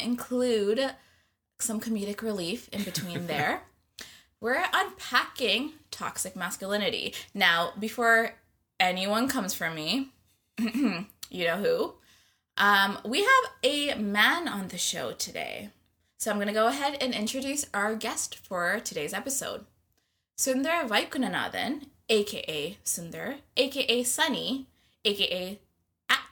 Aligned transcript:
to 0.00 0.06
include 0.06 0.94
some 1.58 1.80
comedic 1.80 2.22
relief 2.22 2.68
in 2.70 2.82
between 2.82 3.26
there. 3.26 3.62
we're 4.40 4.64
unpacking 4.72 5.72
toxic 5.90 6.34
masculinity. 6.34 7.14
Now, 7.34 7.72
before 7.78 8.34
anyone 8.78 9.28
comes 9.28 9.52
for 9.52 9.70
me, 9.70 10.08
you 10.58 11.44
know 11.44 11.56
who, 11.56 11.94
um, 12.56 12.98
we 13.04 13.20
have 13.20 13.44
a 13.62 13.94
man 13.94 14.48
on 14.48 14.68
the 14.68 14.78
show 14.78 15.12
today. 15.12 15.70
So 16.18 16.30
I'm 16.30 16.36
going 16.36 16.48
to 16.48 16.54
go 16.54 16.68
ahead 16.68 16.98
and 17.00 17.14
introduce 17.14 17.64
our 17.72 17.94
guest 17.94 18.36
for 18.36 18.80
today's 18.80 19.14
episode. 19.14 19.64
Sunthar 20.38 20.86
Vaikunanathan, 20.88 21.86
aka 22.08 22.76
Sunthar, 22.84 23.36
aka 23.56 24.02
Sunny, 24.02 24.66
aka 25.04 25.58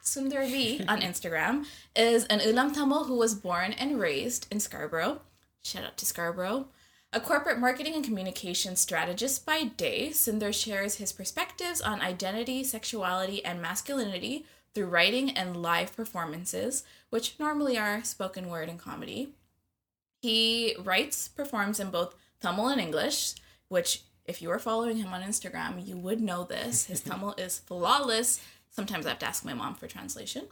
Sunthar 0.08 0.48
V 0.48 0.82
on 0.88 1.02
Instagram, 1.02 1.66
is 1.94 2.24
an 2.26 2.40
Eelam 2.40 2.72
Tamil 2.72 3.04
who 3.04 3.16
was 3.16 3.34
born 3.34 3.72
and 3.72 4.00
raised 4.00 4.46
in 4.50 4.58
Scarborough. 4.58 5.20
Shout 5.62 5.84
out 5.84 5.98
to 5.98 6.06
Scarborough. 6.06 6.68
A 7.12 7.20
corporate 7.20 7.58
marketing 7.58 7.94
and 7.94 8.04
communication 8.04 8.74
strategist 8.76 9.44
by 9.44 9.64
day, 9.64 10.08
Sunthar 10.10 10.54
shares 10.54 10.96
his 10.96 11.12
perspectives 11.12 11.82
on 11.82 12.00
identity, 12.00 12.64
sexuality, 12.64 13.44
and 13.44 13.60
masculinity 13.60 14.46
through 14.74 14.86
writing 14.86 15.30
and 15.30 15.62
live 15.62 15.94
performances, 15.94 16.84
which 17.10 17.38
normally 17.38 17.76
are 17.76 18.02
spoken 18.02 18.48
word 18.48 18.68
and 18.68 18.78
comedy. 18.78 19.34
He 20.22 20.74
writes, 20.82 21.28
performs 21.28 21.80
in 21.80 21.90
both 21.90 22.14
Tamil 22.40 22.68
and 22.68 22.80
English, 22.80 23.34
which, 23.68 24.02
if 24.24 24.40
you 24.40 24.50
are 24.50 24.58
following 24.58 24.96
him 24.96 25.12
on 25.12 25.22
Instagram, 25.22 25.86
you 25.86 25.96
would 25.96 26.20
know 26.20 26.44
this. 26.44 26.86
His 26.86 27.00
Tamil 27.00 27.34
is 27.38 27.58
flawless. 27.58 28.40
Sometimes 28.70 29.06
I 29.06 29.10
have 29.10 29.18
to 29.20 29.26
ask 29.26 29.44
my 29.44 29.54
mom 29.54 29.74
for 29.74 29.86
translation. 29.86 30.46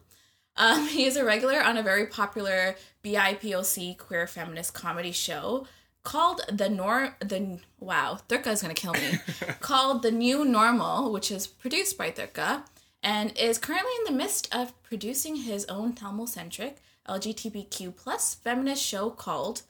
Um, 0.57 0.87
he 0.89 1.05
is 1.05 1.17
a 1.17 1.25
regular 1.25 1.63
on 1.63 1.77
a 1.77 1.83
very 1.83 2.07
popular 2.07 2.77
BIPOC 3.05 3.99
queer 3.99 4.27
feminist 4.27 4.75
comedy 4.75 5.13
show 5.13 5.67
called 6.03 6.43
the 6.51 6.69
Norm. 6.69 7.15
The 7.21 7.59
wow, 7.81 8.19
Thurka 8.29 8.49
is 8.49 8.63
gonna 8.63 8.75
kill 8.75 8.95
me. 8.95 9.19
called 9.61 10.03
the 10.03 10.13
New 10.13 10.45
Normal, 10.45 11.13
which 11.13 11.31
is 11.31 11.47
produced 11.47 11.99
by 11.99 12.11
Thurka, 12.11 12.63
and 13.03 13.37
is 13.37 13.59
currently 13.59 13.93
in 13.99 14.13
the 14.13 14.19
midst 14.19 14.55
of 14.55 14.81
producing 14.83 15.37
his 15.37 15.65
own 15.67 15.93
Tamil 15.95 16.27
centric 16.27 16.79
LGBTQ 17.09 17.97
plus 17.97 18.35
feminist 18.35 18.83
show 18.83 19.11
called 19.11 19.63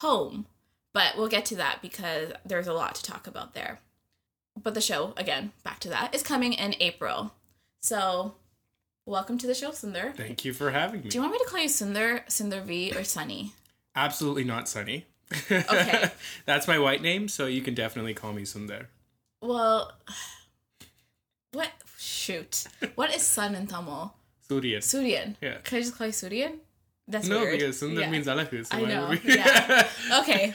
Home. 0.00 0.46
But 0.92 1.16
we'll 1.16 1.28
get 1.28 1.44
to 1.46 1.56
that 1.56 1.80
because 1.82 2.32
there's 2.44 2.66
a 2.66 2.72
lot 2.72 2.94
to 2.96 3.02
talk 3.02 3.26
about 3.26 3.54
there. 3.54 3.80
But 4.60 4.74
the 4.74 4.80
show, 4.80 5.14
again, 5.16 5.52
back 5.62 5.80
to 5.80 5.88
that, 5.90 6.14
is 6.14 6.22
coming 6.22 6.52
in 6.52 6.74
April. 6.80 7.32
So 7.80 8.34
welcome 9.06 9.38
to 9.38 9.46
the 9.46 9.54
show, 9.54 9.70
Sunthar. 9.70 10.14
Thank 10.14 10.44
you 10.44 10.52
for 10.52 10.70
having 10.70 11.02
me. 11.02 11.08
Do 11.10 11.16
you 11.18 11.22
want 11.22 11.32
me 11.32 11.38
to 11.38 11.44
call 11.48 11.60
you 11.60 11.68
Sunthar, 11.68 12.26
Sunthar 12.26 12.62
V, 12.64 12.92
or 12.96 13.04
Sunny? 13.04 13.52
Absolutely 13.94 14.44
not 14.44 14.68
Sunny. 14.68 15.06
Okay. 15.50 16.10
That's 16.46 16.66
my 16.68 16.78
white 16.78 17.02
name, 17.02 17.28
so 17.28 17.46
you 17.46 17.60
can 17.62 17.74
definitely 17.74 18.14
call 18.14 18.32
me 18.32 18.42
Sunthar. 18.42 18.86
Well, 19.42 19.92
what? 21.52 21.70
Shoot. 21.98 22.66
What 22.94 23.14
is 23.14 23.22
sun 23.22 23.54
in 23.54 23.66
Tamil? 23.66 24.12
Surya. 24.48 24.78
Suryan. 24.78 25.36
Yeah. 25.40 25.58
Can 25.64 25.78
I 25.78 25.80
just 25.82 25.96
call 25.96 26.06
you 26.06 26.12
Suryan? 26.12 26.54
That's 27.06 27.26
no, 27.28 27.40
weird. 27.40 27.58
because 27.58 27.80
Sunthar 27.80 28.00
Yeah. 28.00 28.10
means 28.10 28.26
alaku. 28.26 28.66
So 28.66 28.76
I 28.76 28.82
know. 28.82 29.12
Yeah. 29.24 29.86
Okay. 30.20 30.54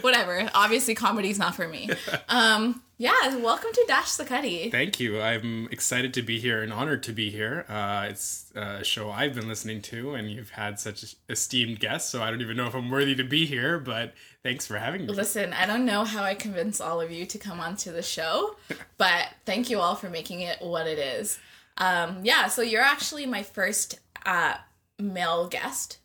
Whatever. 0.00 0.48
Obviously, 0.54 0.94
comedy's 0.94 1.38
not 1.38 1.54
for 1.54 1.66
me. 1.68 1.90
Um. 2.28 2.82
Yeah. 3.00 3.36
Welcome 3.36 3.70
to 3.74 3.84
Dash 3.86 4.16
the 4.16 4.24
Curry. 4.24 4.70
Thank 4.72 4.98
you. 4.98 5.20
I'm 5.20 5.68
excited 5.70 6.12
to 6.14 6.22
be 6.22 6.40
here 6.40 6.64
and 6.64 6.72
honored 6.72 7.04
to 7.04 7.12
be 7.12 7.30
here. 7.30 7.64
Uh, 7.68 8.08
it's 8.10 8.50
a 8.56 8.82
show 8.82 9.08
I've 9.08 9.36
been 9.36 9.46
listening 9.46 9.82
to, 9.82 10.14
and 10.14 10.28
you've 10.28 10.50
had 10.50 10.80
such 10.80 11.14
esteemed 11.28 11.78
guests, 11.78 12.10
so 12.10 12.24
I 12.24 12.30
don't 12.30 12.40
even 12.40 12.56
know 12.56 12.66
if 12.66 12.74
I'm 12.74 12.90
worthy 12.90 13.14
to 13.14 13.22
be 13.22 13.46
here, 13.46 13.78
but 13.78 14.14
thanks 14.42 14.66
for 14.66 14.78
having 14.78 15.06
me. 15.06 15.12
Listen, 15.12 15.52
I 15.52 15.64
don't 15.64 15.86
know 15.86 16.02
how 16.02 16.24
I 16.24 16.34
convince 16.34 16.80
all 16.80 17.00
of 17.00 17.12
you 17.12 17.24
to 17.26 17.38
come 17.38 17.60
onto 17.60 17.92
the 17.92 18.02
show, 18.02 18.56
but 18.98 19.28
thank 19.46 19.70
you 19.70 19.78
all 19.78 19.94
for 19.94 20.10
making 20.10 20.40
it 20.40 20.60
what 20.60 20.88
it 20.88 20.98
is. 20.98 21.38
Um, 21.76 22.24
yeah, 22.24 22.48
so 22.48 22.62
you're 22.62 22.82
actually 22.82 23.26
my 23.26 23.44
first 23.44 24.00
uh, 24.26 24.54
male 24.98 25.46
guest 25.46 25.98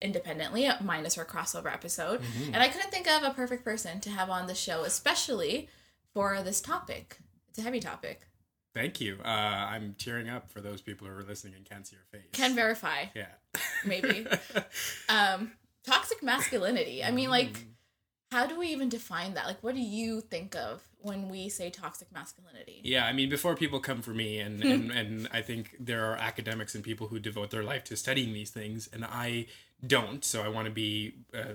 independently, 0.00 0.70
minus 0.82 1.18
our 1.18 1.26
crossover 1.26 1.70
episode. 1.70 2.22
And 2.46 2.62
I 2.62 2.68
couldn't 2.68 2.90
think 2.90 3.06
of 3.08 3.24
a 3.24 3.30
perfect 3.30 3.62
person 3.62 4.00
to 4.00 4.10
have 4.10 4.30
on 4.30 4.46
the 4.46 4.54
show, 4.54 4.84
especially 4.84 5.68
for 6.18 6.42
this 6.42 6.60
topic. 6.60 7.16
It's 7.48 7.60
a 7.60 7.62
heavy 7.62 7.78
topic. 7.78 8.22
Thank 8.74 9.00
you. 9.00 9.18
Uh, 9.24 9.28
I'm 9.28 9.94
tearing 9.98 10.28
up 10.28 10.50
for 10.50 10.60
those 10.60 10.80
people 10.82 11.06
who 11.06 11.14
are 11.14 11.22
listening 11.22 11.54
and 11.54 11.64
can't 11.64 11.86
see 11.86 11.94
your 11.94 12.06
face. 12.10 12.28
Can 12.32 12.56
verify, 12.56 13.04
yeah. 13.14 13.28
maybe. 13.84 14.26
um, 15.08 15.52
toxic 15.86 16.20
masculinity. 16.20 17.04
I 17.04 17.12
mean, 17.12 17.30
like, 17.30 17.52
Mm. 17.52 17.64
how 18.32 18.46
do 18.48 18.58
we 18.58 18.66
even 18.70 18.88
define 18.88 19.34
that? 19.34 19.46
Like, 19.46 19.62
what 19.62 19.76
do 19.76 19.80
you 19.80 20.20
think 20.20 20.56
of 20.56 20.82
when 20.98 21.28
we 21.28 21.48
say 21.48 21.70
toxic 21.70 22.10
masculinity? 22.12 22.80
Yeah, 22.82 23.06
I 23.06 23.12
mean, 23.12 23.28
before 23.28 23.54
people 23.54 23.78
come 23.78 24.02
for 24.02 24.10
me, 24.12 24.40
and, 24.40 24.60
and, 24.64 24.90
and 24.90 25.28
I 25.32 25.40
think 25.40 25.76
there 25.78 26.04
are 26.10 26.16
academics 26.16 26.74
and 26.74 26.82
people 26.82 27.06
who 27.06 27.20
devote 27.20 27.52
their 27.52 27.62
life 27.62 27.84
to 27.84 27.96
studying 27.96 28.32
these 28.32 28.50
things, 28.50 28.88
and 28.92 29.04
I 29.04 29.46
don't, 29.86 30.24
so 30.24 30.42
I 30.42 30.48
want 30.48 30.66
to 30.66 30.72
be 30.72 31.14
uh, 31.32 31.54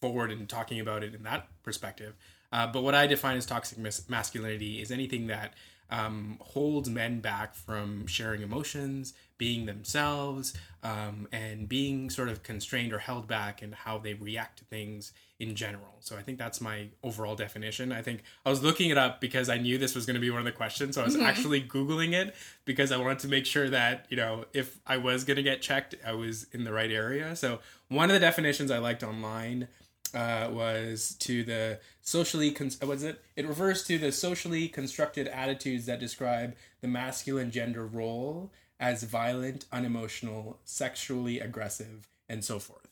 forward 0.00 0.32
in 0.32 0.46
talking 0.46 0.80
about 0.80 1.04
it 1.04 1.14
in 1.14 1.22
that 1.24 1.48
perspective. 1.62 2.14
Uh, 2.54 2.68
but 2.68 2.84
what 2.84 2.94
I 2.94 3.08
define 3.08 3.36
as 3.36 3.46
toxic 3.46 3.78
mas- 3.78 4.08
masculinity 4.08 4.80
is 4.80 4.92
anything 4.92 5.26
that 5.26 5.54
um, 5.90 6.38
holds 6.40 6.88
men 6.88 7.18
back 7.18 7.56
from 7.56 8.06
sharing 8.06 8.42
emotions, 8.42 9.12
being 9.38 9.66
themselves, 9.66 10.54
um, 10.84 11.26
and 11.32 11.68
being 11.68 12.10
sort 12.10 12.28
of 12.28 12.44
constrained 12.44 12.92
or 12.92 12.98
held 12.98 13.26
back 13.26 13.60
in 13.60 13.72
how 13.72 13.98
they 13.98 14.14
react 14.14 14.60
to 14.60 14.64
things 14.66 15.12
in 15.40 15.56
general. 15.56 15.96
So 15.98 16.16
I 16.16 16.22
think 16.22 16.38
that's 16.38 16.60
my 16.60 16.86
overall 17.02 17.34
definition. 17.34 17.90
I 17.90 18.02
think 18.02 18.22
I 18.46 18.50
was 18.50 18.62
looking 18.62 18.90
it 18.90 18.96
up 18.96 19.20
because 19.20 19.48
I 19.48 19.58
knew 19.58 19.76
this 19.76 19.96
was 19.96 20.06
going 20.06 20.14
to 20.14 20.20
be 20.20 20.30
one 20.30 20.38
of 20.38 20.44
the 20.44 20.52
questions. 20.52 20.94
So 20.94 21.02
I 21.02 21.04
was 21.04 21.16
actually 21.16 21.60
Googling 21.60 22.12
it 22.12 22.36
because 22.64 22.92
I 22.92 22.98
wanted 22.98 23.18
to 23.20 23.28
make 23.28 23.46
sure 23.46 23.68
that, 23.68 24.06
you 24.10 24.16
know, 24.16 24.44
if 24.52 24.78
I 24.86 24.98
was 24.98 25.24
going 25.24 25.38
to 25.38 25.42
get 25.42 25.60
checked, 25.60 25.96
I 26.06 26.12
was 26.12 26.46
in 26.52 26.62
the 26.62 26.72
right 26.72 26.90
area. 26.90 27.34
So 27.34 27.58
one 27.88 28.10
of 28.10 28.14
the 28.14 28.20
definitions 28.20 28.70
I 28.70 28.78
liked 28.78 29.02
online 29.02 29.66
uh, 30.14 30.48
was 30.52 31.14
to 31.20 31.42
the 31.44 31.80
socially 32.02 32.50
con- 32.52 32.70
uh, 32.82 32.86
was 32.86 33.02
it 33.02 33.20
it 33.36 33.46
refers 33.46 33.84
to 33.84 33.98
the 33.98 34.12
socially 34.12 34.68
constructed 34.68 35.26
attitudes 35.28 35.86
that 35.86 35.98
describe 36.00 36.54
the 36.80 36.88
masculine 36.88 37.50
gender 37.50 37.84
role 37.86 38.50
as 38.80 39.02
violent 39.04 39.64
unemotional 39.72 40.58
sexually 40.64 41.40
aggressive 41.40 42.08
and 42.28 42.44
so 42.44 42.58
forth 42.58 42.88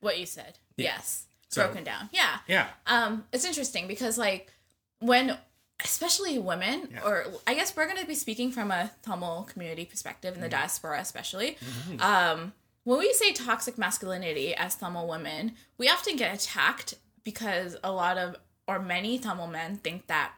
What 0.00 0.18
you 0.18 0.26
said. 0.26 0.58
Yes. 0.76 1.24
So- 1.48 1.64
Broken 1.66 1.84
down. 1.84 2.08
Yeah. 2.12 2.38
yeah 2.46 2.68
Um, 2.86 3.24
it's 3.32 3.44
interesting 3.44 3.88
because 3.88 4.16
like 4.18 4.52
when 5.00 5.36
especially 5.84 6.38
women 6.38 6.88
Yeah. 6.92 7.02
or 7.04 7.26
I 7.46 7.54
guess 7.54 7.74
we're 7.76 7.86
gonna 7.86 8.04
be 8.06 8.14
speaking 8.14 8.50
from 8.50 8.70
a 8.70 8.90
Tamil 9.02 9.46
community 9.52 9.84
perspective 9.84 10.34
in 10.34 10.40
the 10.40 10.46
Mm-hmm. 10.48 10.58
diaspora 10.60 11.00
especially. 11.00 11.56
Um 12.00 12.52
when 12.88 12.98
we 13.00 13.12
say 13.12 13.32
toxic 13.32 13.76
masculinity 13.76 14.54
as 14.54 14.74
Tamil 14.74 15.06
women, 15.06 15.52
we 15.76 15.88
often 15.90 16.16
get 16.16 16.34
attacked 16.34 16.94
because 17.22 17.76
a 17.84 17.92
lot 17.92 18.16
of 18.16 18.36
or 18.66 18.78
many 18.78 19.18
Tamil 19.18 19.46
men 19.46 19.76
think 19.76 20.06
that 20.06 20.32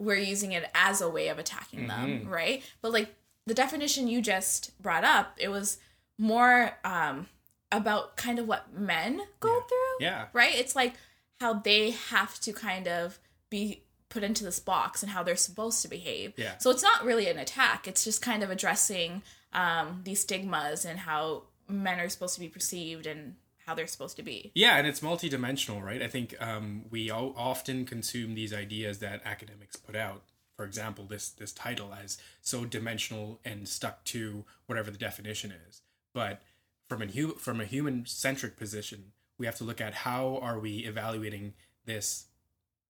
we're 0.00 0.16
using 0.16 0.50
it 0.50 0.68
as 0.74 1.00
a 1.00 1.08
way 1.08 1.28
of 1.28 1.38
attacking 1.38 1.86
Mm-hmm. 1.86 1.88
them, 2.24 2.28
right? 2.28 2.62
But 2.80 2.92
like 2.92 3.14
the 3.46 3.54
definition 3.54 4.08
you 4.08 4.20
just 4.20 4.76
brought 4.82 5.04
up, 5.04 5.36
it 5.38 5.48
was 5.48 5.78
more 6.18 6.72
um 6.84 7.26
about 7.70 8.16
kind 8.16 8.38
of 8.40 8.48
what 8.48 8.72
men 8.76 9.20
go 9.40 9.60
through 9.60 9.96
yeah 10.06 10.26
right? 10.32 10.54
It's 10.54 10.74
like 10.76 10.94
how 11.40 11.54
they 11.54 11.92
have 11.92 12.38
to 12.40 12.52
kind 12.52 12.86
of 12.88 13.18
be 13.48 13.84
put 14.08 14.24
into 14.24 14.42
this 14.44 14.58
box 14.58 15.02
and 15.04 15.12
how 15.12 15.22
they're 15.22 15.36
supposed 15.36 15.82
to 15.82 15.88
behave. 15.88 16.34
Yeah. 16.36 16.58
So 16.58 16.70
it's 16.70 16.82
not 16.82 17.04
really 17.04 17.28
an 17.28 17.38
attack. 17.38 17.86
It's 17.88 18.04
just 18.04 18.20
kind 18.20 18.42
of 18.42 18.50
addressing 18.50 19.22
um, 19.52 20.00
these 20.04 20.20
stigmas 20.20 20.84
and 20.84 20.98
how 20.98 21.44
men 21.68 21.98
are 22.00 22.08
supposed 22.08 22.34
to 22.34 22.40
be 22.40 22.48
perceived 22.48 23.06
and 23.06 23.36
how 23.66 23.74
they're 23.74 23.86
supposed 23.86 24.16
to 24.16 24.22
be. 24.22 24.50
Yeah, 24.54 24.76
and 24.76 24.86
it's 24.86 25.00
multidimensional, 25.00 25.82
right? 25.82 26.02
I 26.02 26.08
think 26.08 26.34
um, 26.40 26.84
we 26.90 27.10
often 27.10 27.84
consume 27.84 28.34
these 28.34 28.52
ideas 28.52 28.98
that 28.98 29.22
academics 29.24 29.76
put 29.76 29.96
out. 29.96 30.22
For 30.56 30.64
example, 30.64 31.04
this 31.04 31.30
this 31.30 31.52
title 31.52 31.94
as 31.94 32.18
so 32.40 32.64
dimensional 32.64 33.40
and 33.44 33.66
stuck 33.66 34.04
to 34.04 34.44
whatever 34.66 34.90
the 34.90 34.98
definition 34.98 35.52
is. 35.68 35.82
But 36.12 36.42
from 36.88 37.02
a 37.02 37.06
hu- 37.06 37.36
from 37.36 37.60
a 37.60 37.64
human 37.64 38.04
centric 38.06 38.56
position, 38.56 39.12
we 39.38 39.46
have 39.46 39.56
to 39.56 39.64
look 39.64 39.80
at 39.80 39.94
how 39.94 40.38
are 40.42 40.58
we 40.58 40.78
evaluating 40.80 41.54
this 41.86 42.26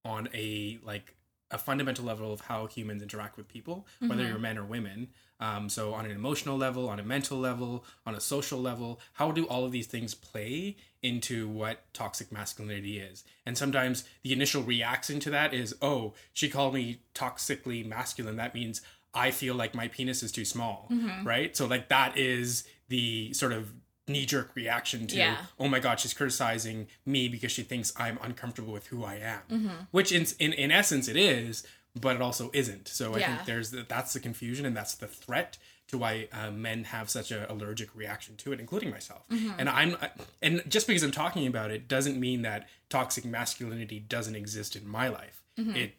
on 0.05 0.29
a 0.35 0.79
like 0.85 1.15
a 1.53 1.59
fundamental 1.59 2.05
level 2.05 2.33
of 2.33 2.41
how 2.43 2.67
humans 2.67 3.03
interact 3.03 3.37
with 3.37 3.47
people, 3.47 3.87
whether 4.01 4.23
you're 4.27 4.39
men 4.39 4.59
or 4.59 4.65
women. 4.65 5.09
Um, 5.39 5.69
so 5.69 5.93
on 5.93 6.05
an 6.05 6.13
emotional 6.13 6.57
level, 6.57 6.89
on 6.89 7.01
a 7.01 7.03
mental 7.03 7.37
level, 7.39 7.85
on 8.07 8.15
a 8.15 8.21
social 8.21 8.61
level, 8.61 9.01
how 9.15 9.33
do 9.33 9.45
all 9.47 9.65
of 9.65 9.73
these 9.73 9.89
things 9.89 10.15
play 10.15 10.77
into 11.03 11.49
what 11.49 11.81
toxic 11.93 12.31
masculinity 12.31 12.99
is? 12.99 13.25
And 13.45 13.59
sometimes 13.59 14.05
the 14.23 14.33
initial 14.33 14.63
reaction 14.63 15.19
to 15.21 15.31
that 15.31 15.53
is, 15.53 15.75
oh, 15.83 16.15
she 16.33 16.49
called 16.49 16.75
me 16.75 17.01
toxically 17.15 17.85
masculine. 17.85 18.37
That 18.37 18.55
means 18.55 18.83
I 19.15 19.31
feel 19.33 19.55
like 19.55 19.75
my 19.75 19.89
penis 19.89 20.23
is 20.23 20.31
too 20.33 20.45
small, 20.45 20.87
right? 21.25 21.57
So 21.57 21.67
like 21.67 21.89
that 21.89 22.17
is 22.17 22.65
the 22.89 23.33
sort 23.35 23.53
of 23.53 23.73
knee 24.13 24.27
jerk 24.27 24.51
reaction 24.55 25.07
to, 25.09 25.17
Yeah. 25.17 25.47
oh 25.59 25.69
my 25.69 25.81
god, 25.81 25.99
she's 26.01 26.15
criticizing 26.15 26.89
me 27.05 27.29
because 27.29 27.53
she 27.53 27.63
thinks 27.63 27.93
I'm 27.99 28.19
uncomfortable 28.23 28.73
with 28.73 28.87
who 28.89 29.05
I 29.05 29.17
am, 29.17 29.87
which 29.91 30.13
in, 30.13 30.27
in 30.39 30.53
in 30.53 30.71
essence 30.71 31.09
it 31.09 31.17
is, 31.17 31.67
but 32.01 32.17
it 32.17 32.23
also 32.23 32.51
isn't. 32.53 32.89
So 32.89 33.15
I 33.15 33.19
Yeah. 33.19 33.27
think 33.35 33.47
there's 33.47 33.71
the, 33.71 33.85
that's 33.89 34.13
the 34.13 34.21
confusion 34.21 34.65
and 34.67 34.77
that's 34.77 34.95
the 34.95 35.07
threat 35.09 35.59
to 35.89 35.99
why 35.99 36.29
uh, 36.33 36.51
men 36.51 36.85
have 36.85 37.11
such 37.11 37.31
an 37.33 37.45
allergic 37.51 37.95
reaction 37.95 38.37
to 38.37 38.53
it, 38.53 38.61
including 38.61 38.91
myself. 38.91 39.25
And 39.59 39.69
I'm 39.69 39.97
and 40.41 40.63
just 40.69 40.87
because 40.87 41.03
I'm 41.03 41.11
talking 41.25 41.47
about 41.47 41.71
it 41.71 41.89
doesn't 41.89 42.19
mean 42.19 42.43
that 42.43 42.69
toxic 42.89 43.25
masculinity 43.27 43.99
doesn't 44.01 44.37
exist 44.37 44.75
in 44.77 44.87
my 44.89 45.09
life. 45.09 45.43
It 45.83 45.95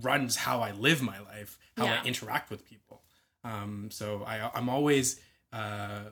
runs 0.00 0.36
how 0.36 0.60
I 0.60 0.70
live 0.72 1.02
my 1.02 1.18
life, 1.20 1.58
how 1.76 1.86
Yeah. 1.86 2.00
I 2.00 2.06
interact 2.06 2.50
with 2.50 2.64
people. 2.68 3.02
Um, 3.44 3.90
so 3.90 4.24
I, 4.24 4.50
I'm 4.54 4.68
always 4.70 5.20
uh, 5.52 6.04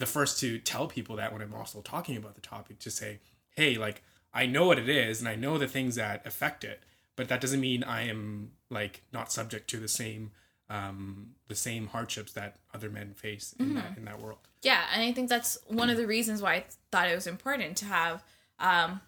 the 0.00 0.06
first 0.06 0.40
to 0.40 0.58
tell 0.58 0.88
people 0.88 1.16
that 1.16 1.30
when 1.30 1.42
I'm 1.42 1.54
also 1.54 1.82
talking 1.82 2.16
about 2.16 2.34
the 2.34 2.40
topic, 2.40 2.78
to 2.80 2.90
say, 2.90 3.20
hey, 3.54 3.76
like 3.76 4.02
I 4.32 4.46
know 4.46 4.66
what 4.66 4.78
it 4.78 4.88
is 4.88 5.20
and 5.20 5.28
I 5.28 5.36
know 5.36 5.58
the 5.58 5.68
things 5.68 5.94
that 5.96 6.26
affect 6.26 6.64
it, 6.64 6.82
but 7.16 7.28
that 7.28 7.40
doesn't 7.40 7.60
mean 7.60 7.84
I 7.84 8.08
am 8.08 8.52
like 8.70 9.02
not 9.12 9.30
subject 9.30 9.68
to 9.70 9.76
the 9.76 9.88
same 9.88 10.32
um, 10.70 11.32
the 11.48 11.54
same 11.54 11.88
hardships 11.88 12.32
that 12.32 12.56
other 12.72 12.88
men 12.88 13.12
face 13.14 13.54
in 13.58 13.74
that 13.74 13.98
in 13.98 14.06
that 14.06 14.20
world. 14.20 14.38
Yeah, 14.62 14.82
and 14.94 15.02
I 15.02 15.12
think 15.12 15.28
that's 15.28 15.58
one 15.68 15.90
of 15.90 15.98
the 15.98 16.06
reasons 16.06 16.40
why 16.40 16.54
I 16.54 16.64
thought 16.90 17.08
it 17.08 17.14
was 17.14 17.26
important 17.26 17.76
to 17.78 17.84
have 17.84 18.24
um, 18.58 19.02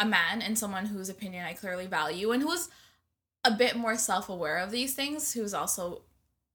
a 0.00 0.06
man 0.06 0.42
and 0.42 0.58
someone 0.58 0.86
whose 0.86 1.08
opinion 1.08 1.44
I 1.44 1.52
clearly 1.52 1.86
value 1.86 2.32
and 2.32 2.42
who's 2.42 2.68
a 3.44 3.52
bit 3.52 3.76
more 3.76 3.96
self 3.96 4.28
aware 4.28 4.58
of 4.58 4.72
these 4.72 4.94
things, 4.94 5.34
who's 5.34 5.54
also, 5.54 6.02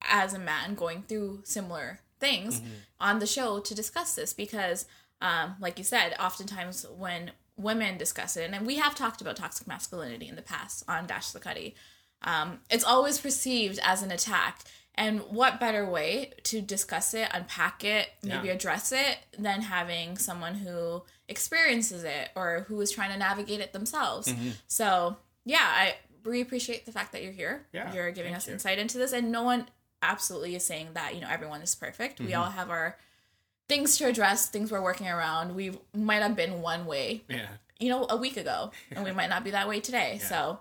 as 0.02 0.34
a 0.34 0.40
man, 0.40 0.76
going 0.76 1.04
through 1.04 1.42
similar 1.44 2.00
things 2.28 2.62
on 3.00 3.20
the 3.20 3.28
show 3.28 3.60
to 3.60 3.74
discuss 3.76 4.16
this 4.16 4.34
because, 4.34 4.86
um, 5.22 5.56
like 5.60 5.78
you 5.78 5.84
said, 5.84 6.16
oftentimes 6.20 6.86
when 6.98 7.32
women 7.58 7.98
discuss 7.98 8.36
it, 8.38 8.52
and 8.52 8.66
we 8.68 8.76
have 8.84 8.96
talked 8.96 9.22
about 9.22 9.36
toxic 9.38 9.68
masculinity 9.68 10.28
in 10.28 10.36
the 10.36 10.42
past 10.42 10.84
on 10.88 11.06
Dash 11.08 11.32
the 11.32 11.40
Curry, 11.40 11.76
um, 12.22 12.60
it's 12.70 12.84
always 12.84 13.18
perceived 13.20 13.80
as 13.84 14.02
an 14.04 14.12
attack. 14.12 14.56
And 14.98 15.20
what 15.40 15.60
better 15.60 15.86
way 15.86 16.32
to 16.44 16.62
discuss 16.62 17.14
it, 17.14 17.28
unpack 17.34 17.84
it, 17.84 18.08
maybe 18.24 18.48
Yeah. 18.48 18.54
address 18.54 18.94
it 18.94 19.18
than 19.38 19.62
having 19.62 20.18
someone 20.18 20.56
who 20.56 21.04
experiences 21.28 22.04
it 22.06 22.30
or 22.36 22.66
who 22.70 22.80
is 22.82 22.92
trying 22.92 23.12
to 23.12 23.18
navigate 23.18 23.60
it 23.60 23.74
themselves? 23.74 24.28
Mm-hmm. 24.30 24.52
So, 24.68 25.18
yeah, 25.44 25.68
I 25.84 25.96
really 26.24 26.40
appreciate 26.42 26.86
the 26.86 26.94
fact 26.94 27.12
that 27.12 27.24
you're 27.24 27.34
here. 27.34 27.68
Yeah, 27.74 27.94
you're 27.94 28.12
giving 28.12 28.34
us 28.36 28.48
you. 28.48 28.54
insight 28.54 28.80
into 28.80 28.98
this. 28.98 29.12
And 29.12 29.32
no 29.32 29.44
one 29.44 29.68
absolutely 30.10 30.56
is 30.56 30.66
saying 30.66 30.90
that, 30.94 31.16
you 31.16 31.22
know, 31.22 31.28
everyone 31.30 31.62
is 31.62 31.76
perfect. 31.76 32.16
Mm-hmm. 32.20 32.28
We 32.28 32.34
all 32.34 32.50
have 32.50 32.70
our 32.70 32.98
things 33.68 33.98
to 33.98 34.06
address, 34.06 34.48
things 34.50 34.72
we're 34.72 34.82
working 34.82 35.08
around. 35.08 35.56
We 35.56 35.78
might 35.94 36.22
have 36.22 36.36
been 36.36 36.62
one 36.62 36.86
way 36.86 37.24
Yeah. 37.28 37.48
you 37.80 37.90
know, 37.90 38.06
a 38.10 38.18
week 38.18 38.38
ago, 38.38 38.72
and 38.92 39.04
we 39.04 39.12
might 39.20 39.30
not 39.30 39.44
be 39.44 39.52
that 39.52 39.68
way 39.68 39.80
today. 39.80 40.20
So, 40.20 40.60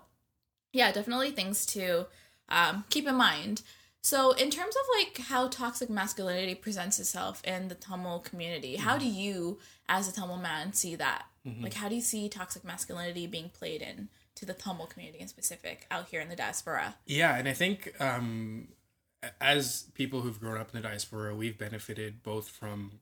yeah, 0.73 0.91
definitely 0.91 1.31
things 1.31 1.65
to 1.67 2.07
um, 2.49 2.83
keep 2.89 3.07
in 3.07 3.15
mind. 3.15 3.61
So, 4.01 4.31
in 4.33 4.51
terms 4.51 4.75
of 4.75 4.81
like 4.99 5.17
how 5.29 5.47
toxic 5.47 5.89
masculinity 5.89 6.53
presents 6.55 6.99
itself 6.99 7.43
in 7.43 7.69
the 7.69 7.75
Tamil 7.75 8.19
community, 8.19 8.75
how 8.75 8.97
do 8.97 9.05
you, 9.07 9.57
as 9.89 10.07
a 10.07 10.13
Tamil 10.13 10.37
man, 10.37 10.73
see 10.73 10.95
that? 10.95 11.25
Like, 11.61 11.75
how 11.75 11.89
do 11.89 11.95
you 11.95 12.01
see 12.01 12.27
toxic 12.27 12.63
masculinity 12.63 13.27
being 13.27 13.49
played 13.49 13.81
in 13.83 14.09
to 14.33 14.45
the 14.45 14.53
Tamil 14.53 14.87
community 14.87 15.19
in 15.19 15.27
specific 15.27 15.85
out 15.91 16.07
here 16.09 16.19
in 16.19 16.27
the 16.29 16.35
diaspora? 16.35 16.95
Yeah, 17.05 17.35
and 17.37 17.47
I 17.47 17.53
think 17.53 17.93
um, 18.01 18.67
as 19.41 19.85
people 19.93 20.21
who've 20.21 20.39
grown 20.39 20.57
up 20.57 20.69
in 20.73 20.81
the 20.81 20.87
diaspora, 20.87 21.35
we've 21.35 21.57
benefited 21.57 22.23
both 22.23 22.49
from 22.49 22.99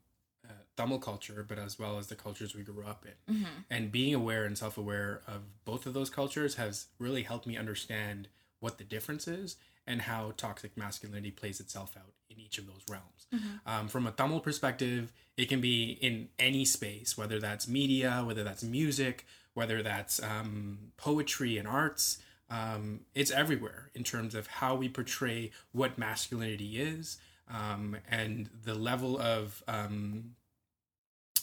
uh, 0.48 0.54
Tamil 0.76 1.00
culture, 1.00 1.46
but 1.48 1.58
as 1.58 1.78
well 1.80 1.98
as 1.98 2.08
the 2.08 2.16
cultures 2.16 2.56
we 2.56 2.64
grew 2.64 2.84
up 2.86 3.06
in. 3.06 3.36
And 3.70 3.92
being 3.92 4.14
aware 4.14 4.46
and 4.46 4.58
self 4.58 4.78
aware 4.78 5.22
of 5.28 5.42
both 5.66 5.86
of 5.86 5.94
those 5.94 6.10
cultures 6.10 6.56
has 6.56 6.88
really 7.00 7.24
helped 7.24 7.48
me 7.48 7.58
understand 7.58 8.28
what 8.60 8.78
the 8.78 8.84
difference 8.84 9.28
is 9.28 9.58
and 9.86 10.02
how 10.04 10.34
toxic 10.38 10.78
masculinity 10.78 11.32
plays 11.32 11.60
itself 11.60 11.96
out 11.98 12.14
in 12.30 12.40
each 12.40 12.58
of 12.58 12.66
those 12.68 12.82
realms. 12.90 13.28
Um, 13.66 13.88
from 13.90 14.08
a 14.08 14.12
Tamil 14.12 14.40
perspective, 14.40 15.12
it 15.36 15.50
can 15.50 15.60
be 15.60 15.98
in 16.02 16.30
any 16.40 16.64
space, 16.66 17.18
whether 17.18 17.40
that's 17.40 17.68
media, 17.68 18.24
whether 18.26 18.44
that's 18.44 18.64
music, 18.64 19.26
whether 19.54 19.84
that's 19.84 20.22
um, 20.24 20.78
poetry 20.98 21.58
and 21.58 21.68
arts. 21.68 22.20
Um, 22.58 22.84
it's 23.16 23.32
everywhere 23.32 23.90
in 23.96 24.04
terms 24.04 24.36
of 24.36 24.44
how 24.60 24.76
we 24.82 24.88
portray 25.00 25.52
what 25.72 25.98
masculinity 25.98 26.72
is 26.80 27.18
um, 27.50 27.98
and 28.10 28.50
the 28.64 28.76
level 28.76 29.20
of 29.20 29.64
um, 29.68 30.36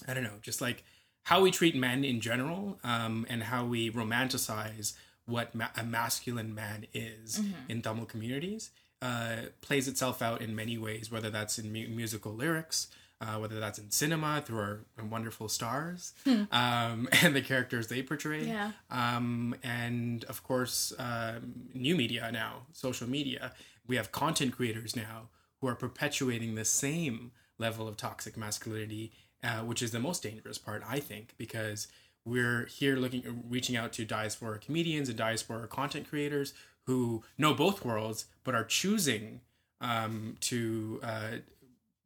I 0.09 0.15
don't 0.15 0.25
know, 0.25 0.39
just 0.43 0.61
like 0.61 0.85
how 1.25 1.39
we 1.43 1.51
treat 1.51 1.75
men 1.77 2.05
in 2.05 2.21
general 2.21 2.79
um, 2.85 3.27
and 3.29 3.43
how 3.45 3.65
we 3.65 3.91
romanticize 3.91 4.95
what 5.27 5.55
ma- 5.55 5.75
a 5.77 5.85
masculine 5.85 6.55
man 6.55 6.87
is 6.95 7.41
in 7.69 7.83
Tamil 7.83 8.07
communities 8.07 8.71
uh, 9.03 9.37
plays 9.61 9.87
itself 9.89 10.21
out 10.23 10.41
in 10.43 10.55
many 10.55 10.77
ways, 10.79 11.11
whether 11.11 11.31
that's 11.31 11.59
in 11.59 11.73
mu- 11.73 11.89
musical 11.89 12.33
lyrics, 12.33 12.89
uh, 13.21 13.37
whether 13.37 13.61
that's 13.61 13.79
in 13.79 13.91
cinema 13.91 14.43
through 14.45 14.59
our 14.59 14.81
wonderful 15.11 15.49
stars 15.49 16.15
um, 16.53 17.09
and 17.23 17.35
the 17.37 17.43
characters 17.43 17.89
they 17.89 18.03
portray. 18.03 18.45
Yeah. 18.47 18.73
um, 18.91 19.55
and 19.63 20.25
of 20.25 20.43
course 20.43 20.93
um, 20.99 21.53
new 21.75 21.95
media 21.97 22.31
now 22.33 22.67
social 22.73 23.09
media. 23.09 23.53
We 23.87 23.97
have 23.97 24.13
content 24.13 24.57
creators 24.57 24.95
now 24.97 25.29
who 25.61 25.67
are 25.67 25.75
perpetuating 25.75 26.55
the 26.55 26.65
same 26.65 27.33
level 27.59 27.87
of 27.89 27.97
toxic 27.97 28.37
masculinity 28.37 29.13
uh, 29.43 29.59
which 29.61 29.83
is 29.83 29.91
the 29.91 29.99
most 29.99 30.23
dangerous 30.23 30.59
part 30.59 30.83
i 30.89 30.99
think 31.01 31.35
because 31.37 31.89
we're 32.25 32.67
here 32.67 32.97
looking 32.97 33.43
reaching 33.49 33.77
out 33.77 33.93
to 33.93 34.05
diaspora 34.05 34.59
comedians 34.59 35.09
and 35.09 35.19
diaspora 35.19 35.67
content 35.67 36.09
creators 36.09 36.53
who 36.87 37.23
know 37.39 37.53
both 37.55 37.85
worlds 37.85 38.27
but 38.45 38.55
are 38.55 38.65
choosing 38.65 39.41
um, 39.81 40.37
to 40.41 41.01
uh, 41.03 41.31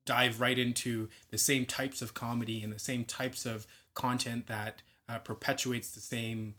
dive 0.05 0.41
right 0.41 0.59
into 0.59 1.09
the 1.31 1.39
same 1.39 1.65
types 1.67 2.03
of 2.03 2.15
comedy 2.15 2.63
and 2.63 2.73
the 2.73 2.79
same 2.79 3.05
types 3.05 3.47
of 3.47 3.67
content 3.95 4.47
that 4.47 4.83
uh, 5.09 5.19
perpetuates 5.19 5.91
the 5.91 6.01
same 6.01 6.55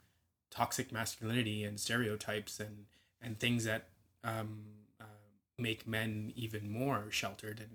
toxic 0.51 0.91
masculinity 0.91 1.63
and 1.63 1.79
stereotypes 1.79 2.59
and 2.59 2.85
and 3.21 3.39
things 3.39 3.65
that 3.65 3.87
um, 4.23 4.59
uh, 5.01 5.05
make 5.57 5.87
men 5.87 6.31
even 6.35 6.69
more 6.71 7.05
sheltered 7.09 7.59
and, 7.59 7.69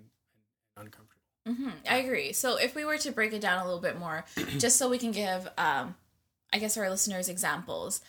and 0.77 0.87
uncomfortable. 0.87 1.21
hmm 1.45 1.69
I 1.89 1.97
agree. 1.97 2.31
So 2.33 2.55
if 2.57 2.73
we 2.75 2.85
were 2.85 2.97
to 2.99 3.11
break 3.11 3.33
it 3.33 3.41
down 3.41 3.59
a 3.59 3.65
little 3.65 3.81
bit 3.81 3.99
more, 3.99 4.25
just 4.59 4.77
so 4.77 4.89
we 4.89 4.97
can 4.97 5.11
give, 5.11 5.47
um, 5.57 5.95
I 6.53 6.59
guess, 6.59 6.77
our 6.77 6.89
listeners 6.89 7.27
examples, 7.29 8.01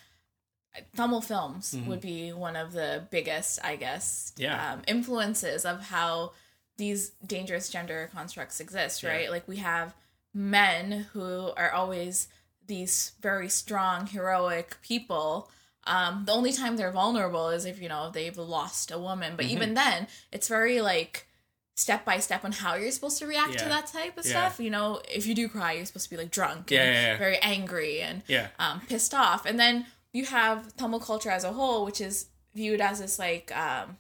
Tamil 0.97 1.21
films 1.21 1.77
would 1.87 2.01
be 2.01 2.33
one 2.33 2.57
of 2.57 2.73
the 2.73 3.07
biggest, 3.11 3.59
I 3.65 3.77
guess, 3.77 4.33
Yeah. 4.37 4.73
um, 4.75 4.83
influences 4.87 5.65
of 5.65 5.81
how 5.83 6.33
these 6.79 7.11
dangerous 7.27 7.69
gender 7.69 8.11
constructs 8.13 8.61
exist, 8.61 9.03
right? 9.03 9.25
Yeah. 9.25 9.31
Like 9.31 9.47
we 9.49 9.59
have 9.59 9.95
men 10.35 11.07
who 11.13 11.51
are 11.57 11.71
always 11.73 12.29
these 12.67 13.13
very 13.21 13.49
strong, 13.49 14.07
heroic 14.07 14.77
people. 14.83 15.51
Um, 15.85 16.25
the 16.27 16.33
only 16.33 16.53
time 16.53 16.77
they're 16.77 16.93
vulnerable 16.93 17.49
is 17.49 17.65
if 17.65 17.81
you 17.83 17.89
know 17.89 18.11
they've 18.11 18.37
lost 18.39 18.91
a 18.91 18.99
woman, 18.99 19.35
but 19.37 19.47
even 19.47 19.75
then, 19.75 20.07
it's 20.31 20.49
very 20.49 20.81
like 20.81 21.27
step 21.75 22.05
by 22.05 22.19
step 22.19 22.45
on 22.45 22.53
how 22.53 22.75
you're 22.77 22.91
supposed 22.93 23.19
to 23.19 23.27
react 23.27 23.59
to 23.59 23.65
that 23.65 23.87
type 23.87 24.17
of 24.17 24.25
Yeah. 24.25 24.31
stuff. 24.49 24.61
You 24.61 24.71
know, 24.71 25.01
if 25.11 25.27
you 25.27 25.35
do 25.35 25.49
cry, 25.49 25.73
you're 25.73 25.85
supposed 25.87 26.05
to 26.05 26.11
be 26.11 26.17
like 26.17 26.31
drunk, 26.31 26.71
Yeah, 26.71 26.83
and 26.83 26.95
yeah, 26.95 27.07
yeah. 27.13 27.17
very 27.19 27.39
angry, 27.39 28.01
and 28.01 28.23
Yeah. 28.29 28.49
um, 28.59 28.81
pissed 28.87 29.13
off. 29.15 29.45
And 29.45 29.59
then 29.59 29.87
you 30.13 30.25
have 30.27 30.77
Tamil 30.77 31.01
culture 31.01 31.31
as 31.31 31.45
a 31.45 31.53
whole, 31.53 31.85
which 31.85 32.01
is 32.01 32.27
viewed 32.55 32.81
as 32.81 33.01
this 33.01 33.19
like 33.19 33.51
um, 33.57 33.97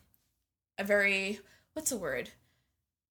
a 0.79 0.85
very 0.85 1.41
what's 1.73 1.91
the 1.91 1.97
word 1.97 2.31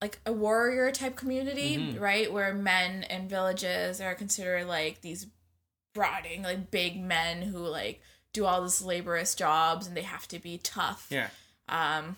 like 0.02 0.20
a 0.26 0.34
warrior 0.34 0.92
type 0.92 1.16
community, 1.16 1.78
Mhm. 1.78 2.00
right? 2.00 2.32
Where 2.32 2.54
men 2.54 3.04
in 3.04 3.28
villages 3.28 4.02
are 4.02 4.16
considered 4.16 4.66
like 4.66 5.02
these 5.02 5.28
brooding, 5.94 6.42
like 6.44 6.72
big 6.72 7.00
men 7.00 7.42
who 7.44 7.60
like 7.60 8.02
do 8.34 8.46
all 8.46 8.62
this 8.64 8.82
laborious 8.82 9.36
jobs 9.36 9.86
and 9.88 9.96
they 9.96 10.02
have 10.02 10.28
to 10.30 10.40
be 10.40 10.58
tough. 10.58 11.08
Yeah. 11.10 11.30
Um, 11.70 12.18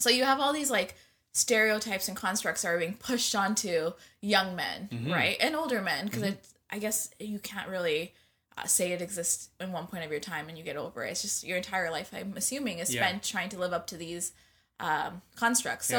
so 0.00 0.10
you 0.10 0.24
have 0.24 0.40
all 0.40 0.52
these 0.52 0.70
like 0.70 0.96
stereotypes 1.32 2.08
and 2.08 2.16
constructs 2.16 2.62
that 2.62 2.68
are 2.68 2.78
being 2.78 2.94
pushed 2.96 3.34
onto 3.34 3.92
young 4.20 4.56
men, 4.56 4.88
Mhm. 4.92 5.12
right, 5.12 5.36
and 5.40 5.54
older 5.54 5.80
men 5.80 6.06
because 6.08 6.34
I 6.70 6.78
guess 6.78 7.10
you 7.18 7.38
can't 7.38 7.68
really 7.68 8.14
uh, 8.58 8.64
say 8.66 8.92
it 8.92 9.02
exists 9.02 9.50
in 9.60 9.70
one 9.70 9.86
point 9.86 10.02
of 10.02 10.10
your 10.10 10.18
time 10.18 10.48
and 10.48 10.56
you 10.56 10.64
get 10.64 10.76
over 10.78 11.04
it. 11.04 11.10
It's 11.10 11.20
just 11.20 11.44
your 11.44 11.58
entire 11.58 11.90
life. 11.90 12.08
I'm 12.14 12.34
assuming 12.38 12.78
is 12.78 12.92
Yeah. 12.94 13.06
spent 13.06 13.22
trying 13.22 13.50
to 13.50 13.58
live 13.58 13.74
up 13.74 13.86
to 13.88 13.98
these 13.98 14.32
um, 14.80 15.20
constructs. 15.36 15.90
Yeah. 15.90 15.98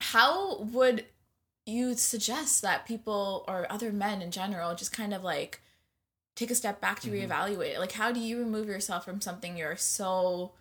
How 0.00 0.58
would 0.60 1.04
you 1.66 1.94
suggest 1.94 2.62
that 2.62 2.86
people 2.86 3.44
or 3.48 3.70
other 3.70 3.92
men 3.92 4.22
in 4.22 4.30
general 4.30 4.74
just 4.74 4.92
kind 4.92 5.12
of 5.12 5.22
like 5.22 5.60
take 6.34 6.50
a 6.50 6.54
step 6.54 6.80
back 6.80 7.00
to 7.00 7.10
Mhm. 7.10 7.28
reevaluate 7.28 7.74
it? 7.74 7.78
Like, 7.80 7.92
how 7.92 8.12
do 8.12 8.20
you 8.20 8.38
remove 8.38 8.68
yourself 8.68 9.04
from 9.04 9.20
something 9.20 9.56
you're 9.56 9.76
so 9.76 10.52